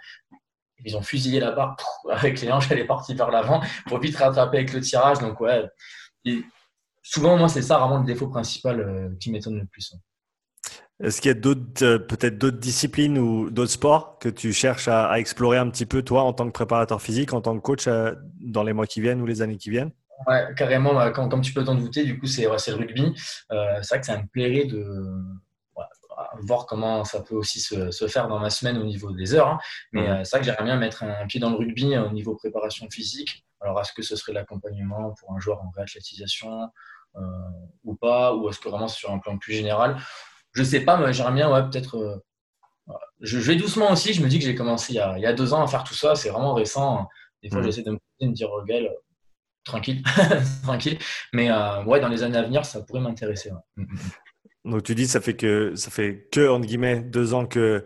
ils 0.85 0.97
ont 0.97 1.03
fusillé 1.03 1.41
la 1.41 1.53
barre 1.53 1.77
avec 2.11 2.41
les 2.41 2.51
hanches, 2.51 2.71
elle 2.71 2.79
est 2.79 2.87
partie 2.87 3.15
vers 3.15 3.31
l'avant 3.31 3.63
pour 3.87 3.99
vite 3.99 4.17
rattraper 4.17 4.59
avec 4.59 4.73
le 4.73 4.81
tirage. 4.81 5.19
Donc, 5.19 5.41
ouais. 5.41 5.65
souvent, 7.03 7.37
moi, 7.37 7.49
c'est 7.49 7.63
ça 7.63 7.79
vraiment 7.79 7.99
le 7.99 8.05
défaut 8.05 8.29
principal 8.29 8.81
euh, 8.81 9.09
qui 9.21 9.31
m'étonne 9.31 9.59
le 9.59 9.67
plus. 9.67 9.95
Est-ce 11.03 11.21
qu'il 11.21 11.29
y 11.29 11.33
a 11.33 11.35
d'autres, 11.35 11.85
euh, 11.85 11.99
peut-être 11.99 12.39
d'autres 12.39 12.59
disciplines 12.59 13.19
ou 13.19 13.51
d'autres 13.51 13.71
sports 13.71 14.19
que 14.19 14.29
tu 14.29 14.53
cherches 14.53 14.89
à, 14.89 15.19
explorer 15.19 15.59
un 15.59 15.71
petit 15.71 15.87
peu, 15.87 16.03
toi, 16.03 16.23
en 16.23 16.33
tant 16.33 16.47
que 16.47 16.53
préparateur 16.53 17.01
physique, 17.01 17.33
en 17.33 17.41
tant 17.41 17.55
que 17.57 17.63
coach, 17.63 17.87
euh, 17.87 18.15
dans 18.41 18.65
les 18.65 18.73
mois 18.73 18.87
qui 18.87 19.01
viennent 19.01 19.21
ou 19.21 19.27
les 19.27 19.43
années 19.43 19.57
qui 19.57 19.71
viennent? 19.71 19.93
Ouais, 20.27 20.49
carrément, 20.57 20.95
bah, 20.95 21.11
comme 21.11 21.41
tu 21.41 21.53
peux 21.53 21.63
t'en 21.63 21.77
douter, 21.77 22.05
du 22.05 22.19
coup, 22.19 22.27
c'est 22.27 22.43
le 22.43 22.75
rugby. 22.75 23.15
C'est 23.17 23.55
vrai 23.89 24.01
que 24.01 24.07
ça 24.07 24.19
me 24.21 24.27
plairait 24.27 24.65
de 24.65 24.83
voir 26.41 26.67
comment 26.67 27.05
ça 27.05 27.21
peut 27.21 27.35
aussi 27.35 27.61
se, 27.61 28.07
faire 28.09 28.29
dans 28.29 28.39
ma 28.39 28.51
semaine 28.51 28.79
au 28.79 28.85
niveau 28.85 29.13
des 29.13 29.35
heures. 29.35 29.49
Hein. 29.49 29.59
Mais 29.93 30.25
c'est 30.25 30.31
vrai 30.31 30.41
que 30.41 30.47
j'aimerais 30.47 30.65
bien 30.65 30.77
mettre 30.77 31.03
un, 31.03 31.27
pied 31.27 31.41
dans 31.41 31.51
le 31.51 31.57
rugby 31.57 31.97
au 31.97 32.11
niveau 32.11 32.35
préparation 32.35 32.89
physique. 32.91 33.45
Alors, 33.61 33.81
est-ce 33.81 33.93
que 33.93 34.03
ce 34.03 34.17
serait 34.17 34.33
l'accompagnement 34.33 35.15
pour 35.19 35.33
un 35.33 35.41
joueur 35.41 35.61
en 35.63 35.71
réathlétisation 35.71 36.71
ou 37.85 37.95
pas? 37.97 38.35
Ou 38.35 38.49
est-ce 38.49 38.61
que 38.61 38.69
vraiment 38.69 38.89
c'est 38.89 38.99
sur 38.99 39.11
un 39.11 39.19
plan 39.19 39.39
plus 39.39 39.55
général? 39.55 39.97
Je 40.53 40.65
sais 40.65 40.81
pas, 40.81 40.97
mais 40.97 41.13
j'aimerais 41.13 41.35
bien, 41.35 41.53
ouais, 41.53 41.63
peut-être. 41.63 41.97
Euh, 41.97 42.17
je, 43.21 43.39
vais 43.39 43.57
doucement 43.57 43.93
aussi. 43.93 44.13
Je 44.13 44.23
me 44.23 44.29
dis 44.29 44.39
que 44.39 44.45
j'ai 44.45 44.55
commencé 44.55 44.93
il 44.95 44.97
y, 44.97 45.27
a, 45.27 45.33
deux 45.33 45.53
ans 45.53 45.63
à 45.63 45.67
faire 45.67 45.85
tout 45.85 45.95
ça. 45.95 46.15
C'est 46.15 46.31
vraiment 46.31 46.55
récent. 46.55 47.09
Des 47.43 47.51
fois, 47.51 47.61
mm. 47.61 47.65
j'essaie 47.65 47.83
de 47.83 47.93
me, 47.93 48.33
dire, 48.33 48.49
Gaël, 48.67 48.87
euh, 48.87 48.95
tranquille, 49.65 50.03
tranquille. 50.63 50.99
Mais 51.33 51.51
euh, 51.51 51.85
ouais, 51.85 52.01
dans 52.01 52.09
les 52.09 52.23
années 52.23 52.39
à 52.39 52.43
venir, 52.43 52.65
ça 52.65 52.83
pourrait 52.83 53.01
m'intéresser. 53.01 53.53
Mm, 53.77 53.83
mm, 53.83 53.99
Donc, 54.65 54.83
tu 54.83 54.95
dis, 54.95 55.07
ça 55.07 55.21
fait 55.21 55.37
que, 55.37 55.75
ça 55.77 55.91
fait 55.91 56.29
que, 56.33 56.49
entre 56.49 56.67
guillemets, 56.67 57.01
deux 57.01 57.35
ans 57.35 57.47
que, 57.47 57.85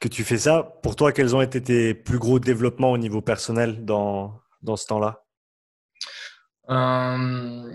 que 0.00 0.08
tu 0.08 0.24
fais 0.24 0.38
ça. 0.38 0.78
Pour 0.82 0.96
toi, 0.96 1.12
quels 1.12 1.34
ont 1.36 1.42
été 1.42 1.62
tes 1.62 1.94
plus 1.94 2.18
gros 2.18 2.38
développements 2.38 2.92
au 2.92 2.98
niveau 2.98 3.20
personnel 3.20 3.84
dans, 3.84 4.40
dans 4.62 4.76
ce 4.76 4.86
temps-là? 4.86 5.24
Hmm, 6.68 7.70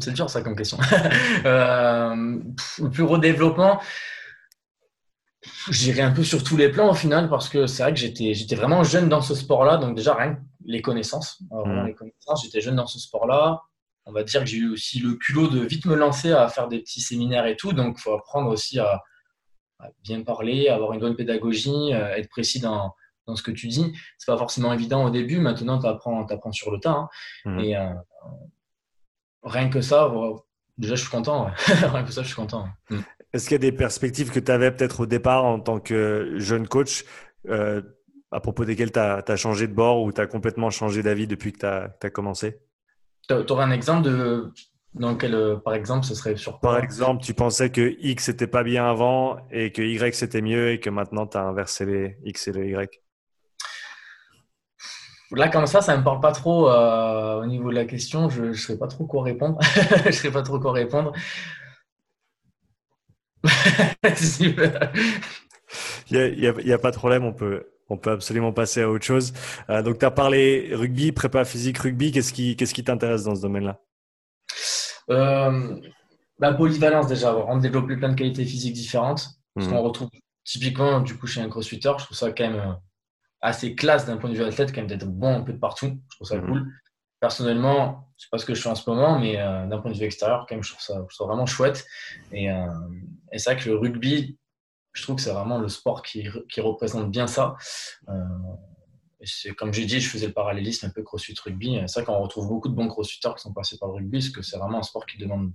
c'est 0.00 0.12
dur 0.12 0.28
ça 0.30 0.42
comme 0.42 0.56
question. 0.56 0.78
euh, 1.44 2.40
le 2.78 2.90
plus 2.90 3.04
gros 3.04 3.18
développement, 3.18 3.80
j'irai 5.70 6.02
un 6.02 6.12
peu 6.12 6.24
sur 6.24 6.44
tous 6.44 6.56
les 6.56 6.70
plans 6.70 6.90
au 6.90 6.94
final 6.94 7.28
parce 7.28 7.48
que 7.48 7.66
c'est 7.66 7.82
vrai 7.82 7.92
que 7.92 7.98
j'étais, 7.98 8.34
j'étais 8.34 8.54
vraiment 8.54 8.84
jeune 8.84 9.08
dans 9.08 9.22
ce 9.22 9.34
sport-là. 9.34 9.78
Donc 9.78 9.96
déjà, 9.96 10.14
rien 10.14 10.34
que 10.34 10.40
les 10.64 10.82
connaissances. 10.82 11.42
Hmm. 11.50 11.86
les 11.86 11.94
connaissances. 11.94 12.44
J'étais 12.44 12.60
jeune 12.60 12.76
dans 12.76 12.86
ce 12.86 12.98
sport-là. 12.98 13.62
On 14.04 14.12
va 14.12 14.24
dire 14.24 14.40
que 14.40 14.46
j'ai 14.46 14.58
eu 14.58 14.70
aussi 14.70 14.98
le 14.98 15.14
culot 15.14 15.48
de 15.48 15.60
vite 15.60 15.86
me 15.86 15.94
lancer 15.94 16.32
à 16.32 16.48
faire 16.48 16.68
des 16.68 16.80
petits 16.80 17.00
séminaires 17.00 17.46
et 17.46 17.56
tout. 17.56 17.72
Donc 17.72 17.96
il 17.98 18.02
faut 18.02 18.14
apprendre 18.14 18.50
aussi 18.50 18.78
à, 18.78 19.02
bien 20.02 20.22
parler, 20.22 20.68
avoir 20.68 20.92
une 20.92 21.00
bonne 21.00 21.16
pédagogie, 21.16 21.92
euh, 21.92 22.16
être 22.16 22.28
précis 22.28 22.60
dans, 22.60 22.94
dans 23.26 23.36
ce 23.36 23.42
que 23.42 23.50
tu 23.50 23.68
dis. 23.68 23.92
C'est 24.18 24.26
pas 24.26 24.38
forcément 24.38 24.72
évident 24.72 25.04
au 25.04 25.10
début. 25.10 25.38
Maintenant, 25.38 25.78
tu 25.78 25.86
apprends, 25.86 26.52
sur 26.52 26.70
le 26.70 26.78
tas. 26.78 26.90
Hein. 26.90 27.08
Hmm. 27.44 27.58
Et 27.60 27.76
euh, 27.76 27.92
rien 29.42 29.68
que 29.68 29.80
ça, 29.80 30.12
déjà, 30.78 30.94
je 30.94 31.00
suis 31.02 31.10
content. 31.10 31.50
rien 31.66 32.04
que 32.04 32.12
ça, 32.12 32.22
je 32.22 32.28
suis 32.28 32.36
content. 32.36 32.68
Mm. 32.90 33.00
Est-ce 33.32 33.44
qu'il 33.44 33.52
y 33.52 33.56
a 33.66 33.70
des 33.70 33.72
perspectives 33.72 34.30
que 34.30 34.40
tu 34.40 34.52
avais 34.52 34.70
peut-être 34.70 35.00
au 35.00 35.06
départ 35.06 35.44
en 35.44 35.58
tant 35.58 35.80
que 35.80 36.34
jeune 36.36 36.68
coach 36.68 37.04
euh, 37.48 37.80
à 38.30 38.40
propos 38.40 38.64
desquelles 38.64 38.92
tu 38.92 38.98
as, 38.98 39.36
changé 39.36 39.66
de 39.66 39.74
bord 39.74 40.02
ou 40.02 40.12
tu 40.12 40.20
as 40.20 40.26
complètement 40.26 40.70
changé 40.70 41.02
d'avis 41.02 41.26
depuis 41.26 41.52
que 41.52 41.58
tu 41.58 41.66
as, 41.66 42.10
commencé? 42.10 42.60
Tu 43.28 43.34
aurais 43.52 43.64
un 43.64 43.70
exemple 43.70 44.02
de, 44.02 44.52
dans 44.94 45.16
quel, 45.16 45.34
euh, 45.34 45.56
par 45.56 45.74
exemple, 45.74 46.04
ce 46.04 46.14
serait 46.14 46.36
sur 46.36 46.60
Par 46.60 46.78
exemple, 46.78 47.24
tu 47.24 47.32
pensais 47.34 47.70
que 47.70 47.94
X 48.00 48.28
n'était 48.28 48.46
pas 48.46 48.62
bien 48.62 48.88
avant 48.88 49.38
et 49.50 49.72
que 49.72 49.80
Y 49.80 50.14
c'était 50.14 50.42
mieux 50.42 50.72
et 50.72 50.80
que 50.80 50.90
maintenant 50.90 51.26
tu 51.26 51.38
as 51.38 51.42
inversé 51.42 51.86
les 51.86 52.18
X 52.24 52.48
et 52.48 52.52
les 52.52 52.70
Y? 52.70 53.00
Là, 55.34 55.48
comme 55.48 55.66
ça, 55.66 55.80
ça 55.80 55.94
ne 55.94 56.00
me 56.00 56.04
parle 56.04 56.20
pas 56.20 56.32
trop 56.32 56.68
euh, 56.68 57.40
au 57.40 57.46
niveau 57.46 57.70
de 57.70 57.74
la 57.74 57.86
question. 57.86 58.28
Je 58.28 58.44
ne 58.44 58.52
sais 58.52 58.78
pas 58.78 58.86
trop 58.86 59.06
quoi 59.06 59.22
répondre. 59.22 59.58
je 60.02 60.08
ne 60.08 60.12
sais 60.12 60.30
pas 60.30 60.42
trop 60.42 60.60
quoi 60.60 60.72
répondre. 60.72 61.12
Il 66.10 66.54
n'y 66.64 66.72
a, 66.72 66.78
pas 66.78 66.90
de 66.90 66.96
problème, 66.96 67.24
on 67.24 67.32
peut, 67.32 67.71
on 67.88 67.96
peut 67.96 68.10
absolument 68.10 68.52
passer 68.52 68.82
à 68.82 68.90
autre 68.90 69.04
chose. 69.04 69.32
Euh, 69.70 69.82
donc, 69.82 69.98
tu 69.98 70.04
as 70.04 70.10
parlé 70.10 70.70
rugby, 70.72 71.12
prépa 71.12 71.44
physique, 71.44 71.78
rugby. 71.78 72.12
Qu'est-ce 72.12 72.32
qui 72.32 72.56
qu'est-ce 72.56 72.74
qui 72.74 72.84
t'intéresse 72.84 73.24
dans 73.24 73.34
ce 73.34 73.42
domaine-là? 73.42 73.80
Euh, 75.10 75.76
La 76.38 76.52
polyvalence, 76.54 77.06
déjà, 77.06 77.30
avoir 77.30 77.58
développer 77.58 77.96
plein 77.96 78.10
de 78.10 78.14
qualités 78.14 78.44
physiques 78.44 78.74
différentes. 78.74 79.28
Ce 79.58 79.64
mhm. 79.64 79.70
qu'on 79.70 79.82
retrouve 79.82 80.08
typiquement, 80.44 81.00
du 81.00 81.16
coup, 81.16 81.26
chez 81.26 81.40
un 81.40 81.48
crossfitter, 81.48 81.92
je 81.98 82.04
trouve 82.04 82.16
ça 82.16 82.32
quand 82.32 82.48
même 82.48 82.76
assez 83.40 83.74
classe 83.74 84.06
d'un 84.06 84.16
point 84.16 84.30
de 84.30 84.36
vue 84.36 84.44
athlète, 84.44 84.72
quand 84.72 84.80
même 84.80 84.86
d'être 84.86 85.06
bon 85.06 85.36
un 85.36 85.40
peu 85.42 85.52
de 85.52 85.58
partout. 85.58 85.98
Je 86.10 86.16
trouve 86.16 86.28
ça 86.28 86.36
mhm. 86.36 86.46
cool. 86.46 86.72
Personnellement, 87.20 88.08
c'est 88.16 88.30
pas 88.30 88.38
ce 88.38 88.46
que 88.46 88.54
je 88.54 88.60
fais 88.60 88.68
en 88.68 88.74
ce 88.74 88.88
moment, 88.88 89.18
mais 89.18 89.38
euh, 89.38 89.66
d'un 89.66 89.78
point 89.78 89.90
de 89.90 89.96
vue 89.96 90.04
extérieur, 90.04 90.46
quand 90.48 90.54
même, 90.54 90.64
je 90.64 90.70
trouve 90.70 90.82
ça, 90.82 91.04
je 91.08 91.14
trouve 91.14 91.28
vraiment 91.28 91.46
chouette. 91.46 91.84
Et, 92.32 92.50
euh, 92.50 92.66
et 93.32 93.38
c'est 93.38 93.52
vrai 93.52 93.62
que 93.62 93.68
le 93.68 93.76
rugby, 93.76 94.38
je 94.92 95.02
trouve 95.02 95.16
que 95.16 95.22
c'est 95.22 95.32
vraiment 95.32 95.58
le 95.58 95.68
sport 95.68 96.02
qui, 96.02 96.28
qui 96.50 96.60
représente 96.60 97.10
bien 97.10 97.26
ça. 97.26 97.56
Euh, 98.08 98.12
comme 99.56 99.72
j'ai 99.72 99.84
dit, 99.84 100.00
je 100.00 100.08
faisais 100.08 100.26
le 100.26 100.32
parallélisme 100.32 100.86
un 100.86 100.90
peu 100.90 101.02
crossfit 101.02 101.34
rugby. 101.44 101.80
C'est 101.86 102.00
vrai 102.00 102.04
qu'on 102.04 102.20
retrouve 102.20 102.48
beaucoup 102.48 102.68
de 102.68 102.74
bons 102.74 102.88
crossfitters 102.88 103.34
qui 103.36 103.42
sont 103.42 103.52
passés 103.52 103.78
par 103.78 103.88
le 103.88 103.94
rugby, 103.94 104.18
parce 104.18 104.30
que 104.30 104.42
c'est 104.42 104.58
vraiment 104.58 104.78
un 104.78 104.82
sport 104.82 105.06
qui 105.06 105.18
demande 105.18 105.52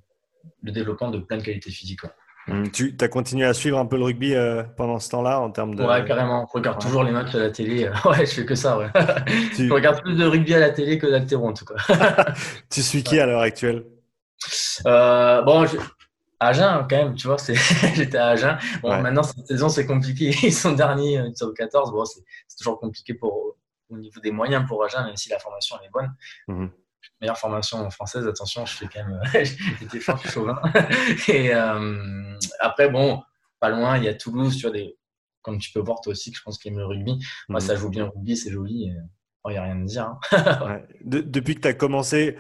le 0.62 0.72
développement 0.72 1.12
de 1.12 1.20
plein 1.20 1.38
de 1.38 1.44
qualités 1.44 1.72
physiques. 1.72 2.02
Hum, 2.50 2.72
tu 2.72 2.96
as 3.02 3.08
continué 3.10 3.46
à 3.46 3.54
suivre 3.54 3.78
un 3.78 3.86
peu 3.86 3.98
le 3.98 4.06
rugby 4.06 4.34
euh, 4.34 4.64
pendant 4.78 5.00
ce 5.00 5.10
temps-là 5.10 5.42
en 5.42 5.52
termes 5.52 5.76
de. 5.76 5.84
Ouais, 5.84 6.06
carrément. 6.06 6.48
Je 6.48 6.58
regarde 6.58 6.80
toujours 6.80 7.04
les 7.04 7.12
matchs 7.12 7.36
à 7.36 7.40
la 7.40 7.52
télé. 7.52 7.92
Ouais, 8.06 8.26
je 8.26 8.32
fais 8.32 8.46
que 8.46 8.56
ça. 8.56 8.78
Ouais. 8.78 8.88
je 9.58 9.72
regarde 9.72 10.02
plus 10.02 10.16
de 10.16 10.26
rugby 10.26 10.54
à 10.54 10.60
la 10.60 10.70
télé 10.70 10.98
que 10.98 11.08
d'altéro 11.08 11.50
en 11.50 11.54
tout 11.54 11.66
cas. 11.66 12.34
tu 12.70 12.82
suis 12.82 13.04
qui 13.04 13.20
à 13.20 13.26
l'heure 13.26 13.42
actuelle? 13.42 13.84
Euh, 14.86 15.42
Bon, 15.42 15.66
je... 15.66 15.76
Agen 16.40 16.86
quand 16.90 16.98
même, 16.98 17.16
tu 17.16 17.28
vois. 17.28 17.38
J'étais 17.96 18.18
à 18.18 18.28
Agen. 18.30 18.58
Bon, 18.82 19.02
maintenant 19.02 19.24
cette 19.24 19.48
saison 19.48 19.70
c'est 19.70 19.86
compliqué. 19.86 20.30
Ils 20.44 20.54
sont 20.54 20.74
derniers, 20.74 21.22
ils 21.28 21.36
sont 21.36 21.52
14. 21.52 21.92
Bon, 21.92 22.06
c'est 22.06 22.58
toujours 22.58 22.80
compliqué 22.80 23.14
pour 23.14 23.56
au 23.90 23.98
niveau 23.98 24.20
des 24.20 24.32
moyens 24.32 24.66
pour 24.68 24.84
Agen, 24.84 25.06
même 25.06 25.16
si 25.16 25.30
la 25.30 25.40
formation 25.40 25.78
elle 25.80 25.88
est 25.88 25.92
bonne. 25.92 26.16
Mmh 26.48 26.68
meilleure 27.22 27.38
formation 27.38 27.90
française, 27.90 28.28
attention, 28.28 28.66
je 28.66 28.74
fais 28.74 28.88
quand 28.88 29.06
même, 29.06 29.20
j'étais 29.80 30.00
fort 30.00 30.24
chauvin. 30.26 30.60
Et 31.28 31.54
euh, 31.54 32.36
après, 32.60 32.90
bon, 32.90 33.22
pas 33.60 33.70
loin, 33.70 33.98
il 33.98 34.04
y 34.04 34.08
a 34.08 34.14
Toulouse, 34.14 34.56
tu 34.56 34.64
vois, 34.64 34.72
des, 34.72 34.98
comme 35.42 35.58
tu 35.58 35.72
peux 35.72 35.80
voir 35.80 36.02
toi 36.02 36.12
aussi, 36.12 36.32
que 36.32 36.38
je 36.38 36.44
pense 36.44 36.58
qu'il 36.58 36.72
aime 36.72 36.80
le 36.80 36.86
rugby. 36.86 37.24
Moi, 37.50 37.60
ça 37.60 37.74
mhm. 37.74 37.80
joue 37.80 37.90
bien 37.90 38.04
le 38.04 38.10
rugby, 38.10 38.38
c'est 38.38 38.52
joli. 38.52 38.92
Il 39.46 39.52
n'y 39.52 39.58
a 39.58 39.64
rien 39.64 39.82
à 39.82 39.86
dire. 39.86 40.16
Hein. 40.34 40.82
depuis 41.06 41.56
que 41.56 41.62
tu 41.62 41.68
as 41.70 41.74
commencé, 41.74 42.36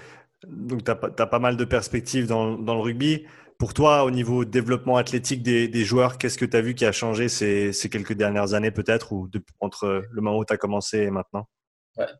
donc 0.45 0.83
tu 0.83 0.91
as, 0.91 0.95
pas 0.95 1.39
mal 1.39 1.55
de 1.55 1.63
perspectives 1.63 2.27
dans, 2.27 2.57
dans, 2.57 2.75
le 2.75 2.81
rugby. 2.81 3.25
Pour 3.57 3.73
toi, 3.73 4.03
au 4.03 4.11
niveau 4.11 4.45
développement 4.45 4.97
athlétique 4.97 5.41
des, 5.41 5.67
des 5.67 5.83
joueurs, 5.83 6.17
qu'est-ce 6.17 6.37
que 6.37 6.45
tu 6.45 6.55
as 6.55 6.61
vu 6.61 6.75
qui 6.75 6.85
a 6.85 6.91
changé 6.91 7.27
ces, 7.27 7.73
ces 7.73 7.89
quelques 7.89 8.13
dernières 8.13 8.53
années 8.53 8.71
peut-être, 8.71 9.13
ou 9.13 9.29
entre 9.59 10.05
le 10.11 10.21
moment 10.21 10.37
où 10.37 10.45
tu 10.45 10.53
as 10.53 10.57
commencé 10.57 10.99
et 10.99 11.09
maintenant? 11.09 11.47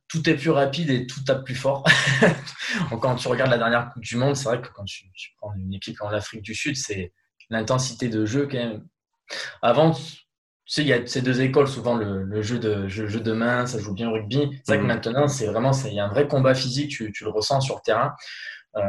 Tout 0.07 0.27
est 0.27 0.35
plus 0.35 0.49
rapide 0.49 0.89
et 0.89 1.05
tout 1.05 1.23
tape 1.23 1.45
plus 1.45 1.55
fort. 1.55 1.83
quand 3.01 3.15
tu 3.15 3.27
regardes 3.27 3.51
la 3.51 3.57
dernière 3.57 3.91
Coupe 3.91 4.03
du 4.03 4.15
Monde, 4.15 4.35
c'est 4.35 4.45
vrai 4.45 4.61
que 4.61 4.69
quand 4.69 4.85
tu, 4.85 5.05
prends 5.37 5.53
une 5.53 5.73
équipe 5.73 6.01
en 6.01 6.09
Afrique 6.09 6.41
du 6.41 6.55
Sud, 6.55 6.75
c'est 6.75 7.13
l'intensité 7.49 8.09
de 8.09 8.25
jeu 8.25 8.47
quand 8.49 8.57
même. 8.57 8.87
Avant, 9.61 9.91
tu 9.91 10.03
sais, 10.65 10.81
il 10.81 10.87
y 10.87 10.93
a 10.93 11.05
ces 11.05 11.21
deux 11.21 11.41
écoles, 11.41 11.67
souvent 11.67 11.95
le, 11.95 12.41
jeu, 12.41 12.57
de, 12.57 12.87
jeu, 12.87 13.19
de 13.19 13.33
main, 13.33 13.67
ça 13.67 13.77
joue 13.77 13.93
bien 13.93 14.09
au 14.09 14.13
rugby. 14.13 14.49
C'est 14.63 14.73
vrai 14.73 14.77
que 14.77 14.81
mhm. 14.81 14.87
maintenant, 14.87 15.27
c'est 15.27 15.45
vraiment, 15.45 15.71
il 15.85 15.93
y 15.93 15.99
a 15.99 16.05
un 16.05 16.09
vrai 16.09 16.27
combat 16.27 16.55
physique, 16.55 16.89
tu, 16.89 17.13
le 17.21 17.29
ressens 17.29 17.61
sur 17.61 17.75
le 17.75 17.81
terrain. 17.81 18.15
Euh, 18.77 18.81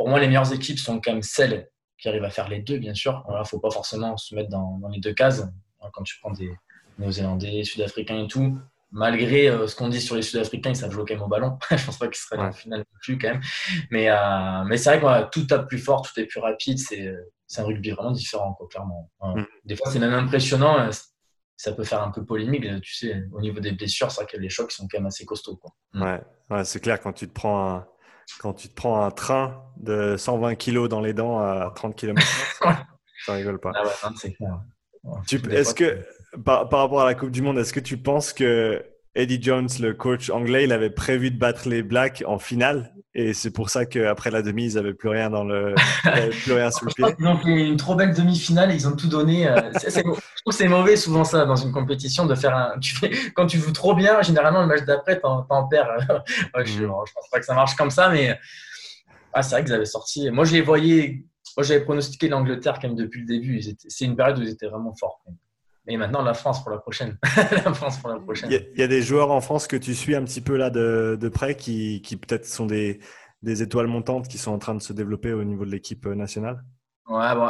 pour 0.00 0.08
moi, 0.08 0.18
les 0.18 0.28
meilleures 0.28 0.50
équipes 0.50 0.78
sont 0.78 0.98
quand 0.98 1.12
même 1.12 1.20
celles 1.20 1.68
qui 1.98 2.08
arrivent 2.08 2.24
à 2.24 2.30
faire 2.30 2.48
les 2.48 2.60
deux, 2.60 2.78
bien 2.78 2.94
sûr. 2.94 3.22
Il 3.28 3.38
ne 3.38 3.44
faut 3.44 3.58
pas 3.58 3.68
forcément 3.68 4.16
se 4.16 4.34
mettre 4.34 4.48
dans, 4.48 4.78
dans 4.78 4.88
les 4.88 4.98
deux 4.98 5.12
cases. 5.12 5.46
Quand 5.92 6.02
tu 6.04 6.18
prends 6.22 6.30
des 6.30 6.50
Néo-Zélandais, 6.98 7.64
Sud-Africains 7.64 8.24
et 8.24 8.26
tout, 8.26 8.58
malgré 8.92 9.50
euh, 9.50 9.66
ce 9.66 9.76
qu'on 9.76 9.90
dit 9.90 10.00
sur 10.00 10.16
les 10.16 10.22
Sud-Africains, 10.22 10.70
ils 10.70 10.76
savent 10.76 10.90
jouer 10.90 11.04
quand 11.06 11.12
même 11.12 11.22
au 11.22 11.28
ballon. 11.28 11.58
je 11.70 11.84
pense 11.84 11.98
pas 11.98 12.06
qu'ils 12.06 12.16
seraient 12.16 12.38
dans 12.38 12.44
la 12.44 12.52
finale 12.52 12.86
plus 13.02 13.18
quand 13.18 13.28
même. 13.28 13.42
Mais, 13.90 14.08
euh, 14.08 14.64
mais 14.64 14.78
c'est 14.78 14.96
vrai 14.96 15.26
que 15.26 15.30
tout 15.32 15.44
tape 15.44 15.68
plus 15.68 15.76
fort, 15.76 16.00
tout 16.00 16.18
est 16.18 16.24
plus 16.24 16.40
rapide. 16.40 16.78
C'est, 16.78 17.14
un 17.58 17.64
rugby 17.64 17.90
vraiment 17.90 18.12
différent, 18.12 18.54
quoi, 18.54 18.68
clairement. 18.68 19.10
Mm. 19.20 19.42
Des 19.66 19.76
fois, 19.76 19.90
c'est 19.90 19.98
même 19.98 20.14
impressionnant. 20.14 20.78
Euh, 20.78 20.90
ça 21.58 21.72
peut 21.72 21.84
faire 21.84 22.02
un 22.02 22.10
peu 22.10 22.24
polémique, 22.24 22.64
tu 22.80 22.94
sais, 22.94 23.22
au 23.32 23.42
niveau 23.42 23.60
des 23.60 23.72
blessures, 23.72 24.10
c'est 24.10 24.22
vrai 24.22 24.32
que 24.32 24.38
les 24.38 24.48
chocs 24.48 24.72
sont 24.72 24.88
quand 24.90 24.96
même 24.96 25.08
assez 25.08 25.26
costauds. 25.26 25.56
Quoi. 25.56 25.72
Mm. 25.92 26.02
Ouais, 26.02 26.20
ouais 26.48 26.64
c'est 26.64 26.80
clair, 26.80 26.98
quand 26.98 27.12
tu 27.12 27.28
te 27.28 27.34
prends 27.34 27.68
un, 27.68 27.86
quand 28.38 28.54
tu 28.54 28.68
te 28.68 28.74
prends 28.74 29.04
un 29.04 29.10
train 29.10 29.64
de 29.76 30.16
120 30.16 30.54
kg 30.56 30.88
dans 30.88 31.00
les 31.00 31.12
dents 31.12 31.38
à 31.40 31.72
30 31.74 31.96
km, 31.96 32.20
ça 33.26 33.32
rigole 33.32 33.58
pas. 33.58 33.72
Ah 33.74 33.82
ouais. 33.84 35.20
Est-ce 35.50 35.74
que, 35.74 35.98
par, 36.44 36.68
rapport 36.68 37.00
à 37.00 37.06
la 37.06 37.14
Coupe 37.14 37.30
du 37.30 37.42
Monde, 37.42 37.58
est-ce 37.58 37.72
que 37.72 37.80
tu 37.80 37.96
penses 37.96 38.32
que 38.32 38.84
Eddie 39.14 39.42
Jones, 39.42 39.68
le 39.80 39.92
coach 39.92 40.30
anglais, 40.30 40.64
il 40.64 40.72
avait 40.72 40.90
prévu 40.90 41.30
de 41.30 41.38
battre 41.38 41.68
les 41.68 41.82
Blacks 41.82 42.22
en 42.26 42.38
finale 42.38 42.94
et 43.12 43.34
c'est 43.34 43.50
pour 43.50 43.70
ça 43.70 43.86
qu'après 43.86 44.30
la 44.30 44.40
demi, 44.40 44.66
ils 44.66 44.74
n'avaient 44.74 44.94
plus 44.94 45.08
rien 45.08 45.30
dans 45.30 45.42
le, 45.42 45.74
plus 46.44 46.52
rien 46.52 46.70
sous 46.70 46.84
le 46.84 46.92
pied. 46.92 47.04
Ils 47.18 47.26
ont 47.26 47.36
fait 47.38 47.68
une 47.68 47.76
trop 47.76 47.96
belle 47.96 48.14
demi-finale, 48.14 48.72
ils 48.72 48.86
ont 48.86 48.94
tout 48.94 49.08
donné. 49.08 49.48
Euh, 49.48 49.56
je 49.74 50.00
trouve 50.00 50.20
que 50.46 50.52
c'est 50.52 50.68
mauvais 50.68 50.94
souvent 50.94 51.24
ça 51.24 51.44
dans 51.44 51.56
une 51.56 51.72
compétition 51.72 52.26
de 52.26 52.36
faire 52.36 52.54
un. 52.54 52.78
Tu 52.78 52.94
fais, 52.94 53.10
quand 53.34 53.46
tu 53.46 53.58
joues 53.58 53.72
trop 53.72 53.96
bien, 53.96 54.22
généralement 54.22 54.60
le 54.60 54.68
match 54.68 54.84
d'après, 54.84 55.18
t'en, 55.18 55.42
t'en 55.42 55.66
perds. 55.66 55.88
je, 56.64 56.82
ne 56.82 56.86
mm. 56.86 56.90
pense 56.90 57.28
pas 57.32 57.40
que 57.40 57.46
ça 57.46 57.54
marche 57.54 57.74
comme 57.74 57.90
ça, 57.90 58.10
mais 58.10 58.38
ah, 59.32 59.42
c'est 59.42 59.56
vrai 59.56 59.64
qu'ils 59.64 59.74
avaient 59.74 59.84
sorti. 59.84 60.30
Moi, 60.30 60.44
je 60.44 60.52
les 60.52 60.62
voyais 60.62 61.24
moi, 61.56 61.64
j'avais 61.64 61.80
pronostiqué 61.80 62.28
l'Angleterre 62.28 62.78
quand 62.80 62.88
même 62.88 62.96
depuis 62.96 63.20
le 63.20 63.26
début. 63.26 63.60
C'est 63.60 64.04
une 64.04 64.16
période 64.16 64.38
où 64.38 64.42
ils 64.42 64.50
étaient 64.50 64.68
vraiment 64.68 64.94
forts. 64.94 65.20
Et 65.86 65.96
maintenant, 65.96 66.22
la 66.22 66.34
France 66.34 66.62
pour 66.62 66.70
la 66.70 66.78
prochaine. 66.78 67.18
la 67.64 67.74
France 67.74 67.98
pour 67.98 68.10
la 68.10 68.20
prochaine. 68.20 68.50
Il 68.50 68.78
y, 68.78 68.82
a, 68.82 68.86
des 68.86 69.02
joueurs 69.02 69.30
en 69.30 69.40
France 69.40 69.66
que 69.66 69.76
tu 69.76 69.94
suis 69.94 70.14
un 70.14 70.24
petit 70.24 70.40
peu 70.40 70.56
là 70.56 70.70
de, 70.70 71.16
de 71.20 71.28
près 71.28 71.56
qui, 71.56 72.02
qui 72.02 72.16
peut-être 72.16 72.46
sont 72.46 72.66
des, 72.66 73.00
des, 73.42 73.62
étoiles 73.62 73.86
montantes 73.86 74.28
qui 74.28 74.38
sont 74.38 74.52
en 74.52 74.58
train 74.58 74.74
de 74.74 74.82
se 74.82 74.92
développer 74.92 75.32
au 75.32 75.42
niveau 75.42 75.64
de 75.64 75.70
l'équipe 75.70 76.06
nationale 76.06 76.62
Ouais, 77.08 77.34
bon, 77.34 77.48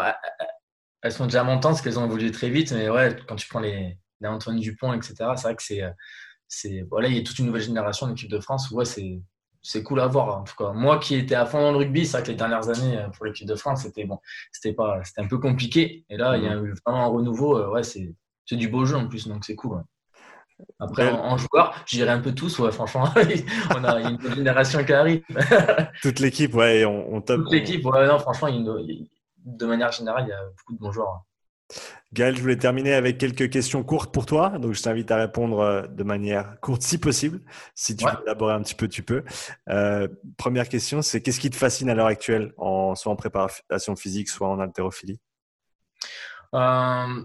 elles 1.03 1.13
sont 1.13 1.27
déjà 1.27 1.43
montantes 1.45 1.73
parce 1.73 1.83
qu'elles 1.83 1.99
ont 1.99 2.07
évolué 2.07 2.31
très 2.31 2.51
vite. 2.51 2.73
Mais 2.73 2.89
ouais, 2.89 3.17
quand 3.29 3.37
tu 3.37 3.49
prends 3.49 3.61
les, 3.61 3.99
les 4.21 4.29
Antoine 4.29 4.59
Dupont, 4.59 4.93
etc., 4.93 5.15
c'est 5.37 5.43
vrai 5.43 5.57
que 5.57 5.63
c'est. 5.63 5.83
c'est 6.49 6.87
voilà, 6.89 7.09
il 7.09 7.17
y 7.17 7.21
a 7.21 7.23
toute 7.23 7.39
une 7.39 7.47
nouvelle 7.47 7.63
génération 7.63 8.07
d'équipe 8.07 8.31
de 8.31 8.41
France. 8.41 8.71
Ouais, 8.71 8.85
c'est 8.85 9.21
c'est 9.63 9.83
cool 9.83 10.01
à 10.01 10.07
voir 10.07 10.39
en 10.39 10.45
tout 10.45 10.55
cas. 10.57 10.73
Moi 10.73 10.99
qui 10.99 11.15
étais 11.17 11.35
à 11.35 11.47
fond 11.47 11.61
dans 11.61 11.73
le 11.73 11.79
rugby, 11.79 12.07
c'est 12.07 12.19
vrai 12.19 12.23
que 12.23 12.31
les 12.31 12.37
dernières 12.37 12.69
années 12.69 12.99
euh, 12.99 13.09
pour 13.09 13.27
l'équipe 13.27 13.47
de 13.47 13.55
France, 13.55 13.83
c'était 13.83 14.05
bon, 14.05 14.19
c'était 14.53 14.73
pas, 14.73 15.01
c'était 15.05 15.21
un 15.21 15.29
peu 15.29 15.39
compliqué. 15.39 16.05
Et 16.09 16.17
là, 16.17 16.37
il 16.37 16.45
y 16.45 16.49
a 16.49 16.57
mhm. 16.57 16.67
eu 16.67 16.75
vraiment 16.87 17.05
un 17.05 17.09
renouveau. 17.09 17.59
Euh, 17.59 17.71
ouais, 17.71 17.83
c'est, 17.83 18.15
c'est 18.47 18.57
du 18.57 18.69
beau 18.69 18.85
jeu 18.85 18.97
en 18.97 19.07
plus, 19.07 19.29
donc 19.29 19.45
c'est 19.45 19.57
cool. 19.57 19.83
Après, 20.79 21.11
en, 21.11 21.39
joueur, 21.39 21.75
je 21.87 21.97
dirais 21.97 22.11
un 22.11 22.21
peu 22.21 22.35
tous, 22.35 22.59
ouais, 22.59 22.71
franchement, 22.71 23.09
on 23.77 23.85
a 23.85 24.01
une 24.01 24.21
génération 24.35 24.85
qui 24.85 24.93
arrive. 24.93 25.23
Toute 26.03 26.19
l'équipe, 26.19 26.55
ouais, 26.55 26.85
on, 26.85 27.15
on 27.15 27.23
Toute 27.23 27.51
l'équipe, 27.51 27.85
ouais, 27.87 28.07
non, 28.07 28.19
franchement, 28.19 28.49
de 28.51 29.67
manière 29.67 29.91
générale, 29.91 30.25
il 30.27 30.31
y 30.31 30.33
a 30.33 30.43
beaucoup 30.45 30.75
de 30.75 30.79
bons 30.79 30.93
joueurs. 30.93 31.25
Gaël, 32.13 32.37
je 32.37 32.41
voulais 32.41 32.57
terminer 32.57 32.95
avec 32.95 33.19
quelques 33.19 33.51
questions 33.51 33.85
courtes 33.85 34.13
pour 34.13 34.27
toi. 34.27 34.59
Donc, 34.59 34.73
je 34.73 34.83
t'invite 34.83 35.11
à 35.11 35.17
répondre 35.17 35.61
euh, 35.61 35.87
de 35.87 36.03
manière 36.03 36.59
courte 36.61 36.83
si 36.83 36.99
possible. 36.99 37.41
Si 37.75 37.97
tu 37.97 38.05
veux 38.05 38.23
élaborer 38.25 38.55
un 38.55 38.63
petit 38.63 38.75
peu, 38.75 38.89
tu 38.89 39.03
peux. 39.03 39.23
Euh, 39.69 40.09
première 40.37 40.69
question, 40.69 41.03
c'est 41.03 41.21
qu'est-ce 41.21 41.39
qui 41.39 41.51
te 41.51 41.57
fascine 41.57 41.89
à 41.89 41.95
l'heure 41.95 42.07
actuelle, 42.07 42.53
en, 42.57 42.95
soit 42.95 43.13
en 43.13 43.17
préparation 43.17 43.95
physique, 43.95 44.29
soit 44.29 44.49
en 44.49 44.59
haltérophilie? 44.59 45.21
Euh, 46.55 47.25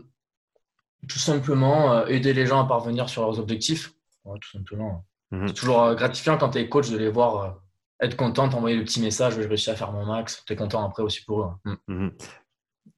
Tout 1.07 1.19
simplement, 1.19 2.05
aider 2.05 2.33
les 2.33 2.45
gens 2.45 2.63
à 2.63 2.67
parvenir 2.67 3.09
sur 3.09 3.23
leurs 3.23 3.39
objectifs. 3.39 3.93
tout 4.23 4.51
simplement. 4.51 5.05
Mhm. 5.31 5.47
C'est 5.47 5.53
toujours 5.55 5.95
gratifiant 5.95 6.37
quand 6.37 6.51
tu 6.51 6.59
es 6.59 6.69
coach 6.69 6.91
de 6.91 6.97
les 6.97 7.09
voir 7.09 7.59
être 8.01 8.17
content, 8.17 8.49
t'envoyer 8.49 8.75
le 8.75 8.83
petit 8.83 9.01
message, 9.01 9.35
je 9.35 9.47
réussi 9.47 9.69
à 9.69 9.75
faire 9.75 9.91
mon 9.91 10.05
max. 10.05 10.43
Tu 10.45 10.53
es 10.53 10.55
content 10.55 10.85
après 10.85 11.03
aussi 11.03 11.23
pour 11.23 11.41
eux. 11.41 11.71
Mhm. 11.87 12.11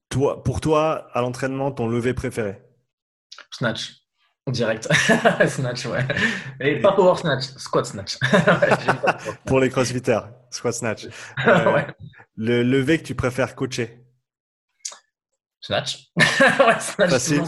Toi, 0.10 0.44
pour 0.44 0.62
toi, 0.62 1.10
à 1.14 1.22
l'entraînement, 1.22 1.72
ton 1.72 1.88
lever 1.88 2.14
préféré? 2.14 2.62
Snatch. 3.52 3.94
Direct. 4.48 4.88
snatch, 5.48 5.86
ouais. 5.86 6.06
Et 6.62 6.80
pas 6.80 6.94
power 6.94 7.18
snatch, 7.18 7.44
squat 7.58 7.86
snatch. 7.86 8.18
pour 9.46 9.60
les 9.60 9.70
crossfitters, 9.70 10.22
squat 10.52 10.74
snatch. 10.74 11.08
Euh, 11.46 11.82
le 12.38 12.64
lever 12.64 13.00
que 13.00 13.04
tu 13.04 13.16
préfères 13.16 13.56
coacher? 13.56 14.06
Snatch. 15.60 16.08
ouais, 16.16 16.80
snatch 16.80 17.10
Facile. 17.10 17.44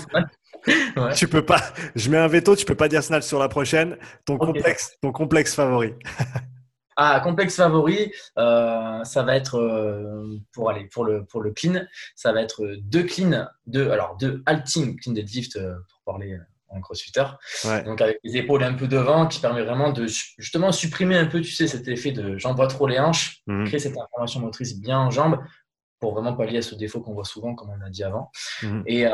Ouais. 0.97 1.13
Tu 1.15 1.27
peux 1.29 1.45
pas. 1.45 1.61
Je 1.95 2.09
mets 2.09 2.17
un 2.17 2.27
veto. 2.27 2.53
Tu 2.55 2.65
peux 2.65 2.75
pas 2.75 2.89
dire 2.89 3.01
snatch 3.01 3.23
sur 3.23 3.39
la 3.39 3.47
prochaine. 3.47 3.97
Ton 4.25 4.37
complexe, 4.37 4.97
ton 5.01 5.13
complexe 5.13 5.55
favori. 5.55 5.93
Ah, 7.01 7.21
complexe 7.21 7.55
favori, 7.55 8.11
euh, 8.37 9.05
ça 9.05 9.23
va 9.23 9.37
être 9.37 9.57
euh, 9.57 10.37
pour 10.51 10.69
aller 10.69 10.83
pour 10.83 11.05
le 11.05 11.23
pour 11.23 11.41
le 11.41 11.51
clean, 11.51 11.85
ça 12.13 12.33
va 12.33 12.41
être 12.41 12.75
deux 12.81 13.03
clean, 13.03 13.47
deux 13.67 13.89
alors 13.89 14.17
deux 14.17 14.43
halting 14.45 14.99
clean 14.99 15.13
deadlift 15.13 15.55
euh, 15.55 15.75
pour 15.75 16.13
parler 16.13 16.37
en 16.67 16.81
crossfitter. 16.81 17.23
Donc 17.85 18.01
avec 18.01 18.19
les 18.25 18.35
épaules 18.35 18.65
un 18.65 18.73
peu 18.73 18.89
devant, 18.89 19.27
qui 19.27 19.39
permet 19.39 19.63
vraiment 19.63 19.93
de 19.93 20.07
justement 20.37 20.73
supprimer 20.73 21.15
un 21.15 21.27
peu, 21.27 21.39
tu 21.39 21.51
sais, 21.51 21.67
cet 21.67 21.87
effet 21.87 22.11
de 22.11 22.37
j'envoie 22.37 22.67
trop 22.67 22.85
les 22.85 22.99
hanches, 22.99 23.43
mhm. 23.47 23.65
créer 23.67 23.79
cette 23.79 23.97
information 23.97 24.41
motrice 24.41 24.77
bien 24.77 24.99
en 24.99 25.09
jambes 25.09 25.39
pour 26.01 26.13
vraiment 26.13 26.33
pallier 26.33 26.57
à 26.57 26.61
ce 26.61 26.75
défaut 26.75 26.99
qu'on 26.99 27.13
voit 27.13 27.23
souvent, 27.23 27.55
comme 27.55 27.69
on 27.69 27.81
a 27.81 27.89
dit 27.89 28.03
avant, 28.03 28.29
mhm. 28.61 28.83
et 28.87 29.07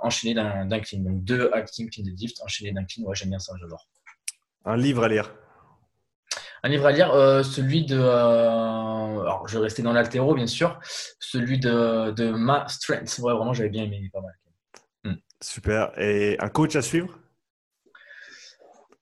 enchaîner 0.00 0.32
d'un 0.32 0.80
clean. 0.80 1.00
Donc 1.00 1.22
deux 1.22 1.50
halting 1.52 1.90
clean 1.90 2.04
deadlift, 2.04 2.40
enchaîner 2.42 2.72
d'un 2.72 2.84
clean, 2.84 3.04
ouais, 3.04 3.14
j'aime 3.14 3.28
bien 3.28 3.38
ça, 3.38 3.52
j'adore. 3.60 3.86
Un 4.64 4.78
livre 4.78 5.04
à 5.04 5.08
lire. 5.08 5.30
Un 6.62 6.68
livre 6.68 6.86
à 6.86 6.92
lire, 6.92 7.12
euh, 7.12 7.42
celui 7.42 7.86
de. 7.86 7.98
Euh, 7.98 9.20
alors, 9.20 9.48
je 9.48 9.56
vais 9.56 9.64
rester 9.64 9.82
dans 9.82 9.92
l'altéro, 9.92 10.34
bien 10.34 10.46
sûr. 10.46 10.78
Celui 11.18 11.58
de, 11.58 12.10
de 12.10 12.30
Ma 12.30 12.68
Strength. 12.68 13.18
Ouais, 13.20 13.32
vraiment, 13.32 13.52
j'avais 13.52 13.70
bien 13.70 13.84
aimé, 13.84 14.10
pas 14.12 14.20
mal. 14.20 14.34
Hmm. 15.04 15.18
Super. 15.40 15.98
Et 15.98 16.36
un 16.38 16.48
coach 16.48 16.76
à 16.76 16.82
suivre? 16.82 17.18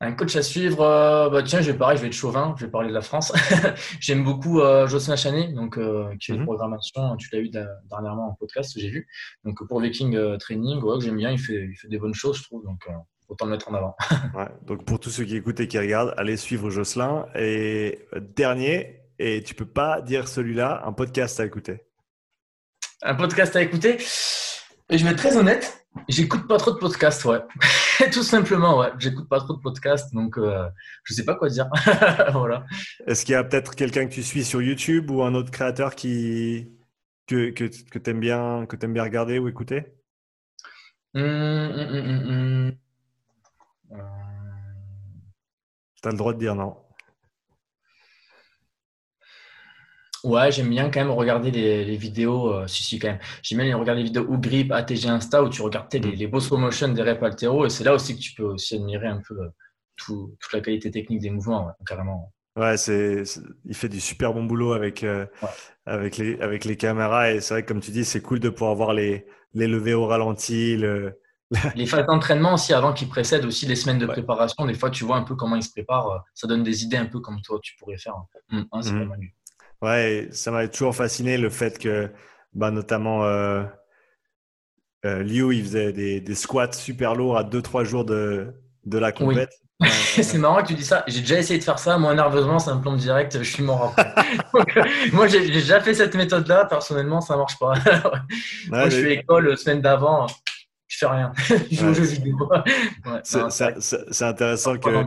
Un 0.01 0.13
coach 0.13 0.37
à 0.37 0.43
suivre, 0.43 0.83
euh, 0.83 1.29
bah 1.29 1.43
tiens, 1.43 1.61
je 1.61 1.73
vais 1.73 1.77
pareil, 1.77 1.97
je 1.97 2.03
vais 2.03 2.07
être 2.07 2.15
chauvin, 2.15 2.55
je 2.57 2.67
vais 2.67 2.71
parler 2.71 2.89
de 2.89 2.95
la 2.95 3.01
France. 3.01 3.33
J'aime 4.01 4.23
beaucoup 4.23 4.61
Jocelyn 4.61 5.17
Chanet, 5.17 5.53
donc 5.53 5.75
qui 6.21 6.31
est 6.31 6.35
une 6.35 6.43
mhm. 6.43 6.47
programmation, 6.47 7.17
tu 7.17 7.29
l'as 7.33 7.41
eu 7.41 7.51
dernièrement 7.91 8.29
en 8.29 8.35
podcast, 8.35 8.79
j'ai 8.79 8.91
vu. 8.91 9.09
Donc 9.43 9.67
pour 9.67 9.81
Viking 9.81 10.39
Training, 10.39 10.81
ouais, 10.85 11.01
j'aime 11.01 11.17
bien, 11.17 11.33
il 11.33 11.39
fait, 11.41 11.67
il 11.69 11.75
fait 11.75 11.89
des 11.89 11.99
bonnes 11.99 12.15
choses, 12.15 12.39
je 12.39 12.45
trouve. 12.45 12.63
Donc 12.63 12.89
autant 13.29 13.45
le 13.45 13.53
mettre 13.53 13.71
en 13.71 13.75
avant. 13.75 13.97
donc 14.67 14.85
pour 14.85 15.01
tous 15.01 15.11
ceux 15.11 15.25
qui 15.25 15.37
écoutent 15.37 15.61
et 15.61 15.69
qui 15.69 15.79
regardent, 15.79 16.15
allez 16.17 16.37
suivre 16.37 16.71
Jocelyn. 16.71 17.27
Et 17.35 18.07
euh, 18.15 18.21
dernier, 18.21 19.03
et 19.19 19.43
tu 19.43 19.55
peux 19.55 19.67
pas 19.67 20.01
dire 20.01 20.29
celui-là, 20.29 20.83
un 20.85 20.93
podcast 20.93 21.39
à 21.41 21.47
écouter. 21.47 21.85
Un 23.03 23.15
podcast 23.15 23.55
à 23.57 23.63
écouter 23.63 23.99
et 24.91 24.97
je 24.97 25.05
vais 25.05 25.11
être 25.11 25.19
très 25.19 25.37
honnête, 25.37 25.87
j'écoute 26.09 26.47
pas 26.49 26.57
trop 26.57 26.71
de 26.71 26.79
podcasts, 26.79 27.25
ouais. 27.27 27.41
Tout 28.13 28.23
simplement, 28.23 28.79
ouais. 28.79 28.91
J'écoute 28.99 29.29
pas 29.29 29.39
trop 29.39 29.55
de 29.55 29.61
podcasts, 29.61 30.15
donc 30.15 30.39
euh, 30.39 30.67
je 31.05 31.13
sais 31.13 31.27
pas 31.27 31.35
quoi 31.35 31.51
dire. 31.51 31.69
voilà. 32.33 32.65
Est-ce 33.07 33.27
qu'il 33.27 33.35
y 33.35 33.37
a 33.37 33.45
peut-être 33.45 33.75
quelqu'un 33.75 34.07
que 34.07 34.15
tu 34.15 34.23
suis 34.23 34.45
sur 34.45 34.63
YouTube 34.63 35.11
ou 35.11 35.23
un 35.23 35.35
autre 35.35 35.51
créateur 35.51 35.95
qui 35.95 36.71
que, 37.27 37.51
que, 37.51 37.65
que 37.65 37.99
tu 37.99 38.11
aimes 38.11 38.21
bien, 38.21 38.65
que 38.67 38.77
aimes 38.83 38.95
bien 38.95 39.03
regarder 39.03 39.39
ou 39.39 39.49
écouter? 39.49 39.93
Hum, 41.15 41.23
hum, 41.23 42.29
hum, 42.29 42.73
tu 46.03 46.09
as 46.09 46.11
le 46.11 46.17
droit 46.17 46.33
de 46.33 46.39
dire 46.39 46.55
non. 46.55 46.77
Ouais, 50.25 50.51
j'aime 50.51 50.71
bien 50.71 50.91
quand 50.91 51.01
même 51.01 51.11
regarder 51.11 51.51
les, 51.51 51.97
vidéos. 51.97 52.53
Euh, 52.53 52.67
si, 52.67 52.83
si, 52.83 52.99
quand 52.99 53.09
même. 53.09 53.21
J'aime 53.43 53.61
bien 53.61 53.77
regarder 53.77 54.03
les 54.03 54.09
vidéos 54.09 54.27
ou 54.29 54.37
Grip, 54.37 54.73
ATG 54.73 55.07
Insta, 55.07 55.43
où 55.43 55.49
tu 55.49 55.63
regardes 55.63 55.93
les, 55.95 56.01
les 56.01 56.27
beaux 56.27 56.41
slow 56.41 56.57
motion 56.57 56.89
des 56.89 57.03
reps 57.03 57.23
altéro. 57.23 57.67
Et 57.67 57.71
c'est 57.71 57.85
là 57.85 57.95
aussi 57.95 58.17
que 58.17 58.21
tu 58.21 58.35
peux 58.35 58.43
aussi 58.43 58.75
admirer 58.75 59.07
un 59.07 59.23
peu 59.27 59.41
euh, 59.41 59.49
toute 59.97 60.53
la 60.53 60.61
qualité 60.61 60.91
technique 60.91 61.21
des 61.21 61.31
mouvements, 61.31 61.71
carrément. 61.87 62.33
Ouais, 62.57 62.77
c'est, 62.77 63.23
il 63.65 63.75
fait 63.75 63.89
du 63.89 64.01
super 64.01 64.35
bon 64.35 64.43
boulot 64.43 64.73
avec, 64.73 65.05
euh, 65.05 65.27
avec, 65.87 66.17
les, 66.17 66.41
avec 66.41 66.65
les 66.65 66.77
caméras. 66.77 67.33
Et 67.33 67.41
c'est 67.41 67.55
vrai 67.55 67.63
que, 67.63 67.69
comme 67.69 67.81
tu 67.81 67.93
dis, 67.93 68.05
c'est 68.05 68.21
cool 68.21 68.41
de 68.41 68.49
pouvoir 68.49 68.75
voir 68.75 68.93
les, 68.93 69.27
les 69.55 69.69
levées 69.69 69.95
au 69.95 70.07
ralenti, 70.07 70.77
le, 70.77 71.21
les 71.75 71.87
phases 71.87 72.07
d'entraînement 72.07 72.55
aussi, 72.55 72.75
avant 72.75 72.93
qui 72.93 73.07
précèdent 73.07 73.45
aussi 73.45 73.67
les 73.67 73.77
semaines 73.77 73.99
de 73.99 74.07
préparation, 74.07 74.67
des 74.67 74.75
fois 74.75 74.91
tu 74.91 75.05
vois 75.05 75.17
un 75.17 75.23
peu 75.23 75.35
comment 75.35 75.57
ils 75.57 75.63
se 75.63 75.71
préparent. 75.71 76.11
Euh, 76.11 76.19
ça 76.35 76.47
donne 76.47 76.63
des 76.63 76.85
idées 76.85 76.97
un 76.97 77.07
peu 77.07 77.21
comme 77.21 77.41
toi 77.41 77.59
tu 77.63 77.75
pourrais 77.77 77.99
faire. 77.99 78.15
Mmh, 78.51 78.63
hein, 78.73 78.81
mmh. 78.81 79.13
Ouais, 79.81 80.29
ça 80.33 80.51
m'a 80.51 80.67
toujours 80.69 80.95
fasciné 80.95 81.39
le 81.39 81.51
fait 81.51 81.79
que, 81.79 82.11
bah, 82.53 82.71
notamment, 82.71 83.25
euh, 83.25 83.63
euh, 85.05 85.23
Liu, 85.23 85.55
il 85.55 85.63
faisait 85.63 85.93
des, 85.93 86.35
squats 86.35 86.73
super 86.73 87.15
lourds 87.15 87.39
à 87.39 87.45
2-3 87.45 87.85
jours 87.85 88.05
de, 88.05 88.53
de 88.85 88.99
la 88.99 89.13
compète. 89.13 89.53
c'est 89.87 90.39
marrant 90.39 90.61
que 90.63 90.69
tu 90.69 90.75
dis 90.75 90.85
ça. 90.85 91.05
J'ai 91.07 91.21
déjà 91.21 91.39
essayé 91.39 91.61
de 91.61 91.65
faire 91.65 91.79
ça. 91.79 91.97
Moi, 91.99 92.13
nerveusement, 92.13 92.59
ça 92.59 92.75
me 92.75 92.81
plombe 92.81 92.97
direct. 92.97 93.39
Je 93.39 93.49
suis 93.49 93.63
mort 93.63 93.95
après. 93.97 94.13
moi, 95.13 95.29
j'ai 95.29 95.49
déjà 95.49 95.81
fait 95.81 95.95
cette 95.95 96.17
méthode-là. 96.17 96.65
Personnellement, 96.65 97.21
ça 97.21 97.37
marche 97.37 97.57
pas. 97.61 97.75
moi, 98.69 98.89
je 98.89 98.97
suis 98.97 99.05
à 99.05 99.09
l'école 99.11 99.57
semaine 99.57 99.81
d'avant 99.81 100.27
je 100.89 100.99
fais 100.99 101.07
rien. 101.07 101.33
je 101.37 101.77
joue 101.77 101.89
aux 101.89 101.95
jeux 101.95 102.03
vidéo. 102.03 102.51
c'est 103.23 104.25
intéressant 104.25 104.77
que 104.79 105.05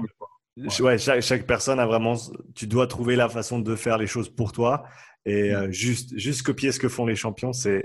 ouais. 0.82 0.98
chaque, 0.98 1.22
chaque, 1.22 1.46
personne 1.46 1.80
a 1.80 1.86
vraiment. 1.86 2.16
Tu 2.56 2.68
dois 2.68 2.88
trouver 2.88 3.16
la 3.16 3.28
façon 3.28 3.60
de 3.60 3.76
faire 3.76 3.98
les 3.98 4.08
choses 4.08 4.30
pour 4.30 4.52
toi. 4.52 4.84
Et 5.26 5.52
mm. 5.52 5.56
euh, 5.56 5.72
juste, 5.72 6.18
juste 6.18 6.44
copier 6.44 6.72
ce 6.72 6.80
que 6.80 6.88
font 6.88 7.06
les 7.06 7.16
champions, 7.16 7.52
c'est 7.54 7.84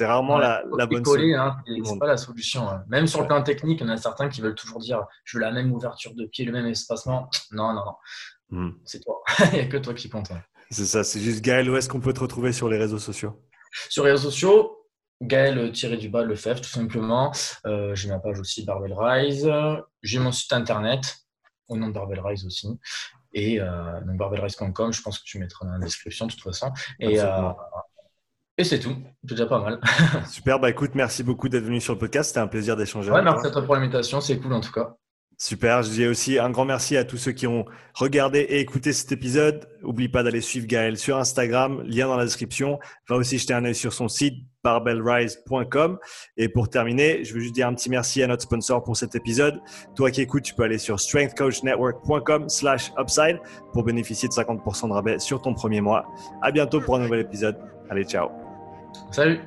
rarement 0.00 0.38
la, 0.38 0.64
la 0.76 0.86
bonne 0.86 1.04
solution. 1.04 1.40
Hein, 1.40 1.56
c'est 1.84 1.98
pas 1.98 2.06
la 2.06 2.16
solution. 2.16 2.68
Hein. 2.68 2.82
Même 2.88 3.06
sur 3.06 3.20
le 3.20 3.26
plan 3.26 3.42
technique, 3.42 3.80
il 3.80 3.86
y 3.86 3.90
en 3.90 3.92
a 3.92 3.96
certains 3.96 4.28
qui 4.28 4.40
veulent 4.40 4.54
toujours 4.54 4.80
dire 4.80 5.04
je 5.24 5.38
veux 5.38 5.42
la 5.42 5.52
même 5.52 5.72
ouverture 5.72 6.14
de 6.14 6.26
pied, 6.26 6.44
le 6.44 6.52
même 6.52 6.66
espacement. 6.66 7.28
Non, 7.52 7.72
non, 7.72 7.84
non. 7.84 7.94
Mm. 8.50 8.70
C'est 8.84 9.00
toi. 9.00 9.22
il 9.52 9.58
n'y 9.58 9.60
a 9.60 9.66
que 9.66 9.76
toi 9.76 9.94
qui 9.94 10.08
compte. 10.08 10.30
C'est 10.70 10.84
ça, 10.84 11.04
c'est 11.04 11.20
juste 11.20 11.42
Gaël, 11.42 11.70
où 11.70 11.76
est-ce 11.76 11.88
qu'on 11.88 12.00
peut 12.00 12.12
te 12.12 12.20
retrouver 12.20 12.52
sur 12.52 12.68
les 12.68 12.76
réseaux 12.76 12.98
sociaux? 12.98 13.40
Sur 13.88 14.04
les 14.04 14.10
réseaux 14.10 14.30
sociaux, 14.30 14.76
Gaël 15.22 15.72
tiré 15.72 15.96
du 15.96 16.08
bas 16.08 16.22
le 16.22 16.34
tout 16.36 16.64
simplement. 16.64 17.32
Euh, 17.66 17.94
j'ai 17.94 18.08
ma 18.08 18.18
page 18.18 18.38
aussi 18.38 18.64
Barbell 18.64 18.94
Rise. 18.96 19.50
J'ai 20.02 20.18
mon 20.18 20.32
site 20.32 20.52
internet 20.52 21.18
au 21.68 21.76
nom 21.76 21.88
de 21.88 21.92
Barbell 21.92 22.20
Rise 22.20 22.44
aussi. 22.46 22.78
Et 23.32 23.60
euh, 23.60 24.00
donc 24.00 24.16
barbellrise.com, 24.16 24.92
je 24.92 25.02
pense 25.02 25.18
que 25.18 25.24
tu 25.24 25.38
mettras 25.38 25.66
dans 25.66 25.72
la 25.72 25.78
description 25.78 26.26
de 26.26 26.32
toute 26.32 26.42
façon. 26.42 26.72
Et, 26.98 27.20
euh, 27.20 27.50
et 28.56 28.64
c'est 28.64 28.80
tout. 28.80 28.96
C'est 29.22 29.30
déjà 29.30 29.46
pas 29.46 29.60
mal. 29.60 29.80
Super. 30.30 30.58
Bah 30.58 30.70
écoute, 30.70 30.92
merci 30.94 31.22
beaucoup 31.22 31.48
d'être 31.48 31.64
venu 31.64 31.80
sur 31.80 31.92
le 31.92 31.98
podcast. 31.98 32.28
C'était 32.28 32.40
un 32.40 32.46
plaisir 32.46 32.76
d'échanger. 32.76 33.10
Ouais, 33.10 33.22
merci 33.22 33.46
à 33.46 33.50
toi 33.50 33.62
pour 33.62 33.74
l'invitation. 33.74 34.20
C'est 34.20 34.38
cool 34.38 34.54
en 34.54 34.60
tout 34.60 34.72
cas. 34.72 34.96
Super, 35.38 35.82
je 35.82 35.90
dis 35.90 36.06
aussi 36.06 36.38
un 36.38 36.48
grand 36.48 36.64
merci 36.64 36.96
à 36.96 37.04
tous 37.04 37.18
ceux 37.18 37.32
qui 37.32 37.46
ont 37.46 37.66
regardé 37.94 38.38
et 38.38 38.60
écouté 38.60 38.94
cet 38.94 39.12
épisode. 39.12 39.68
N'oublie 39.82 40.08
pas 40.08 40.22
d'aller 40.22 40.40
suivre 40.40 40.66
Gaël 40.66 40.96
sur 40.96 41.18
Instagram, 41.18 41.82
lien 41.86 42.06
dans 42.06 42.16
la 42.16 42.24
description. 42.24 42.78
Va 43.08 43.16
aussi 43.16 43.36
jeter 43.36 43.52
un 43.52 43.64
œil 43.66 43.74
sur 43.74 43.92
son 43.92 44.08
site 44.08 44.46
barbellrise.com. 44.64 45.98
Et 46.38 46.48
pour 46.48 46.70
terminer, 46.70 47.22
je 47.22 47.34
veux 47.34 47.40
juste 47.40 47.54
dire 47.54 47.68
un 47.68 47.74
petit 47.74 47.90
merci 47.90 48.22
à 48.22 48.26
notre 48.26 48.42
sponsor 48.42 48.82
pour 48.82 48.96
cet 48.96 49.14
épisode. 49.14 49.60
Toi 49.94 50.10
qui 50.10 50.22
écoutes, 50.22 50.42
tu 50.42 50.54
peux 50.54 50.62
aller 50.62 50.78
sur 50.78 50.98
strengthcoachnetwork.com 50.98 52.48
slash 52.48 52.90
upside 52.98 53.38
pour 53.74 53.84
bénéficier 53.84 54.28
de 54.28 54.34
50% 54.34 54.88
de 54.88 54.92
rabais 54.94 55.18
sur 55.18 55.42
ton 55.42 55.52
premier 55.52 55.82
mois. 55.82 56.06
À 56.42 56.50
bientôt 56.50 56.80
pour 56.80 56.96
un 56.96 57.00
nouvel 57.00 57.20
épisode. 57.20 57.58
Allez, 57.90 58.04
ciao. 58.04 58.30
Salut. 59.12 59.40